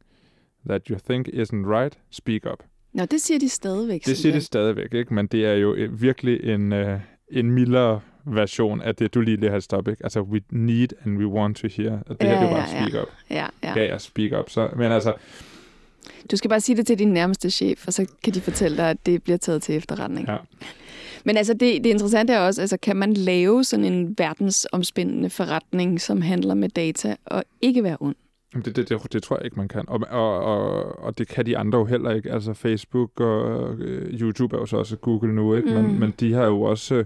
that 0.68 0.86
you 0.86 0.98
think 1.08 1.28
isn't 1.28 1.66
right, 1.66 1.98
speak 2.10 2.46
up. 2.52 2.62
Nå, 2.92 3.04
det 3.04 3.20
siger 3.20 3.38
de 3.38 3.48
stadigvæk. 3.48 4.06
Det 4.06 4.16
siger 4.16 4.32
de 4.32 4.40
stadigvæk, 4.40 4.94
ikke? 4.94 5.14
Men 5.14 5.26
det 5.26 5.46
er 5.46 5.54
jo 5.54 5.76
virkelig 5.90 6.44
en, 6.44 6.72
uh, 6.72 7.00
en 7.32 7.50
mildere 7.50 8.00
version 8.24 8.82
af 8.82 8.94
det, 8.94 9.14
du 9.14 9.20
lige 9.20 9.50
har 9.50 9.60
stoppet. 9.60 9.92
Ikke? 9.92 10.04
Altså, 10.04 10.20
we 10.20 10.40
need 10.50 10.88
and 11.04 11.18
we 11.18 11.26
want 11.26 11.56
to 11.56 11.68
hear. 11.68 11.90
Det 11.90 12.16
ja, 12.20 12.26
her, 12.26 12.40
det 12.40 12.46
er 12.46 12.50
bare 12.50 12.78
ja, 12.78 12.88
speak 12.88 13.02
up. 13.02 13.08
Ja, 13.30 13.46
ja. 13.62 13.72
Ja, 13.76 13.84
ja, 13.84 13.98
speak 13.98 14.32
up. 14.40 14.50
Så, 14.50 14.68
men 14.76 14.92
altså... 14.92 15.14
Du 16.30 16.36
skal 16.36 16.48
bare 16.48 16.60
sige 16.60 16.76
det 16.76 16.86
til 16.86 16.98
din 16.98 17.08
nærmeste 17.12 17.50
chef, 17.50 17.86
og 17.86 17.92
så 17.92 18.06
kan 18.24 18.34
de 18.34 18.40
fortælle 18.40 18.76
dig, 18.76 18.90
at 18.90 19.06
det 19.06 19.22
bliver 19.22 19.36
taget 19.36 19.62
til 19.62 19.76
efterretning. 19.76 20.28
Ja. 20.28 20.36
Men 21.24 21.36
altså, 21.36 21.52
det, 21.52 21.84
det 21.84 21.86
interessante 21.86 22.32
er 22.32 22.40
også, 22.40 22.60
altså, 22.60 22.76
kan 22.76 22.96
man 22.96 23.14
lave 23.14 23.64
sådan 23.64 23.84
en 23.84 24.14
verdensomspændende 24.18 25.30
forretning, 25.30 26.00
som 26.00 26.22
handler 26.22 26.54
med 26.54 26.68
data, 26.68 27.16
og 27.24 27.44
ikke 27.60 27.84
være 27.84 27.96
ond? 28.00 28.16
Det, 28.54 28.76
det, 28.76 28.88
det, 28.88 29.12
det 29.12 29.22
tror 29.22 29.36
jeg 29.36 29.44
ikke, 29.44 29.56
man 29.56 29.68
kan. 29.68 29.88
Og, 29.88 30.00
og, 30.10 30.40
og, 30.40 30.98
og 31.04 31.18
det 31.18 31.28
kan 31.28 31.46
de 31.46 31.58
andre 31.58 31.78
jo 31.78 31.84
heller 31.84 32.10
ikke. 32.10 32.32
Altså 32.32 32.54
Facebook 32.54 33.20
og 33.20 33.70
uh, 33.70 33.80
YouTube 34.20 34.56
er 34.56 34.60
jo 34.60 34.66
så 34.66 34.76
også 34.76 34.96
Google 34.96 35.34
nu, 35.34 35.54
ikke? 35.54 35.70
Men, 35.70 35.86
mm. 35.86 35.92
men 35.92 36.14
de 36.20 36.32
har 36.32 36.44
jo 36.44 36.62
også 36.62 36.94
uh, 36.94 37.04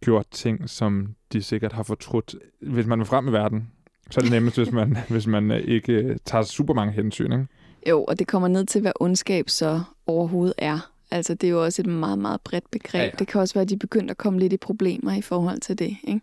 gjort 0.00 0.26
ting, 0.30 0.70
som 0.70 1.14
de 1.32 1.42
sikkert 1.42 1.72
har 1.72 1.82
fortrudt. 1.82 2.34
Hvis 2.60 2.86
man 2.86 2.98
vil 2.98 3.06
frem 3.06 3.28
i 3.28 3.32
verden, 3.32 3.70
så 4.10 4.20
er 4.20 4.22
det 4.22 4.32
nemmest, 4.32 4.56
hvis 4.56 4.72
man, 4.72 4.96
hvis 5.08 5.26
man 5.26 5.50
uh, 5.50 5.56
ikke 5.56 6.18
tager 6.24 6.44
super 6.44 6.74
mange 6.74 6.92
hensyn, 6.92 7.32
ikke? 7.32 7.46
Jo, 7.88 8.04
og 8.04 8.18
det 8.18 8.26
kommer 8.26 8.48
ned 8.48 8.66
til, 8.66 8.80
hvad 8.80 8.92
ondskab 9.00 9.48
så 9.48 9.80
overhovedet 10.06 10.54
er. 10.58 10.90
Altså, 11.10 11.34
det 11.34 11.46
er 11.46 11.50
jo 11.50 11.64
også 11.64 11.82
et 11.82 11.86
meget, 11.86 12.18
meget 12.18 12.40
bredt 12.40 12.70
begreb. 12.70 13.00
Ja, 13.00 13.04
ja. 13.04 13.10
Det 13.18 13.26
kan 13.26 13.40
også 13.40 13.54
være, 13.54 13.62
at 13.62 13.68
de 13.68 13.76
begyndte 13.76 14.10
at 14.10 14.16
komme 14.16 14.38
lidt 14.38 14.52
i 14.52 14.56
problemer 14.56 15.12
i 15.12 15.22
forhold 15.22 15.60
til 15.60 15.78
det, 15.78 15.96
ikke? 16.04 16.20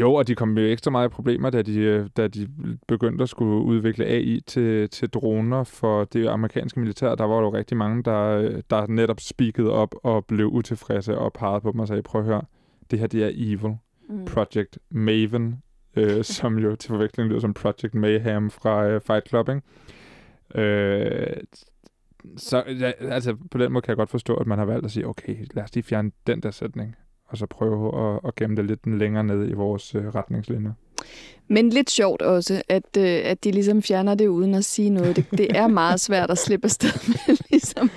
Jo, 0.00 0.14
og 0.14 0.26
de 0.26 0.34
kom 0.34 0.58
jo 0.58 0.64
ekstra 0.64 0.90
meget 0.90 1.08
i 1.08 1.08
problemer, 1.08 1.50
da 1.50 1.62
de, 1.62 1.80
øh, 1.80 2.08
da 2.16 2.28
de 2.28 2.48
begyndte 2.88 3.22
at 3.22 3.28
skulle 3.28 3.64
udvikle 3.64 4.04
AI 4.04 4.40
til, 4.46 4.90
til 4.90 5.08
droner 5.08 5.64
for 5.64 6.04
det 6.04 6.28
amerikanske 6.28 6.80
militær. 6.80 7.14
Der 7.14 7.24
var 7.24 7.40
jo 7.40 7.52
rigtig 7.52 7.76
mange, 7.76 8.02
der, 8.02 8.50
der 8.70 8.86
netop 8.86 9.20
speakede 9.20 9.72
op 9.72 9.94
og 10.02 10.24
blev 10.26 10.46
utilfredse 10.46 11.18
og 11.18 11.32
pegede 11.32 11.60
på 11.60 11.72
dem 11.72 11.80
og 11.80 11.88
sagde, 11.88 12.02
prøv 12.02 12.20
at 12.20 12.26
høre, 12.26 12.42
det 12.90 12.98
her 12.98 13.06
det 13.06 13.24
er 13.24 13.30
evil. 13.34 13.76
Mm. 14.08 14.24
Project 14.24 14.78
Maven, 14.90 15.62
øh, 15.96 16.24
som 16.36 16.58
jo 16.58 16.76
til 16.76 16.88
forveksling 16.88 17.28
lyder 17.28 17.40
som 17.40 17.54
Project 17.54 17.94
Mayhem 17.94 18.50
fra 18.50 18.86
øh, 18.86 19.00
Fight 19.00 19.28
Club, 19.28 19.48
ikke? 19.48 19.62
Øh, 20.54 21.36
så 22.36 22.64
ja, 22.80 22.92
altså, 23.00 23.36
på 23.50 23.58
den 23.58 23.72
måde 23.72 23.82
kan 23.82 23.88
jeg 23.90 23.96
godt 23.96 24.10
forstå, 24.10 24.34
at 24.34 24.46
man 24.46 24.58
har 24.58 24.64
valgt 24.64 24.84
at 24.84 24.90
sige, 24.90 25.06
okay, 25.06 25.36
lad 25.54 25.64
os 25.64 25.74
lige 25.74 25.84
fjerne 25.84 26.10
den 26.26 26.42
der 26.42 26.50
sætning 26.50 26.96
og 27.28 27.38
så 27.38 27.46
prøve 27.46 28.14
at, 28.14 28.20
at 28.24 28.34
gemme 28.34 28.56
det 28.56 28.64
lidt 28.64 28.98
længere 28.98 29.24
ned 29.24 29.48
i 29.48 29.52
vores 29.52 29.94
øh, 29.94 30.14
retningslinjer. 30.14 30.72
Men 31.48 31.70
lidt 31.70 31.90
sjovt 31.90 32.22
også, 32.22 32.62
at, 32.68 32.96
øh, 32.98 33.20
at 33.24 33.44
de 33.44 33.50
ligesom 33.50 33.82
fjerner 33.82 34.14
det 34.14 34.26
uden 34.26 34.54
at 34.54 34.64
sige 34.64 34.90
noget. 34.90 35.16
Det, 35.16 35.30
det 35.30 35.56
er 35.56 35.66
meget 35.68 36.00
svært 36.00 36.30
at 36.30 36.38
slippe 36.38 36.64
afsted 36.64 37.08
med, 37.08 37.36
ligesom, 37.50 37.90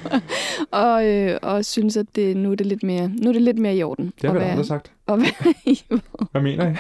og, 0.72 1.08
øh, 1.08 1.38
og 1.42 1.66
synes, 1.66 1.98
at 1.98 2.06
det, 2.16 2.38
nu, 2.38 2.52
er 2.52 2.56
det 2.56 2.66
lidt 2.66 2.84
mere, 2.84 3.08
nu 3.08 3.30
er 3.30 3.34
det 3.34 3.42
lidt 3.42 3.60
mere 3.60 3.76
i 3.76 3.84
orden. 3.84 4.14
Det 4.22 4.30
har 4.30 4.40
vi 4.40 4.46
aldrig 4.46 4.66
sagt. 4.66 4.92
Og 5.06 5.20
være 5.20 6.00
Hvad 6.32 6.42
mener 6.42 6.72
I? 6.72 6.76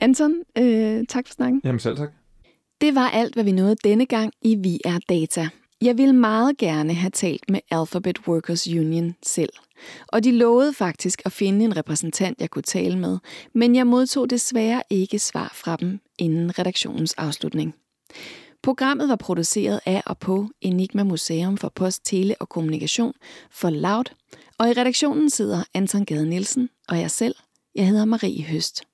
Anton, 0.00 0.34
øh, 0.58 1.04
tak 1.08 1.26
for 1.26 1.34
snakken. 1.34 1.60
Jamen 1.64 1.78
selv 1.78 1.96
tak. 1.96 2.10
Det 2.80 2.94
var 2.94 3.08
alt, 3.08 3.34
hvad 3.34 3.44
vi 3.44 3.52
nåede 3.52 3.76
denne 3.84 4.06
gang 4.06 4.32
i 4.42 4.54
Vi 4.54 4.80
er 4.84 4.98
Data. 5.08 5.48
Jeg 5.82 5.98
ville 5.98 6.12
meget 6.12 6.56
gerne 6.56 6.94
have 6.94 7.10
talt 7.10 7.50
med 7.50 7.60
Alphabet 7.70 8.28
Workers 8.28 8.66
Union 8.66 9.14
selv. 9.22 9.52
Og 10.08 10.24
de 10.24 10.32
lovede 10.32 10.72
faktisk 10.72 11.22
at 11.24 11.32
finde 11.32 11.64
en 11.64 11.76
repræsentant, 11.76 12.40
jeg 12.40 12.50
kunne 12.50 12.62
tale 12.62 12.98
med, 12.98 13.18
men 13.54 13.76
jeg 13.76 13.86
modtog 13.86 14.30
desværre 14.30 14.82
ikke 14.90 15.18
svar 15.18 15.52
fra 15.54 15.76
dem 15.76 16.00
inden 16.18 16.58
redaktionens 16.58 17.14
afslutning. 17.14 17.74
Programmet 18.62 19.08
var 19.08 19.16
produceret 19.16 19.80
af 19.86 20.02
og 20.06 20.18
på 20.18 20.48
Enigma 20.60 21.02
Museum 21.02 21.56
for 21.56 21.68
Post, 21.68 22.06
Tele 22.06 22.34
og 22.40 22.48
Kommunikation 22.48 23.12
for 23.50 23.70
Loud, 23.70 24.14
og 24.58 24.68
i 24.68 24.72
redaktionen 24.72 25.30
sidder 25.30 25.64
Anton 25.74 26.04
Gade 26.04 26.26
Nielsen 26.26 26.68
og 26.88 27.00
jeg 27.00 27.10
selv. 27.10 27.34
Jeg 27.74 27.86
hedder 27.86 28.04
Marie 28.04 28.44
Høst. 28.44 28.91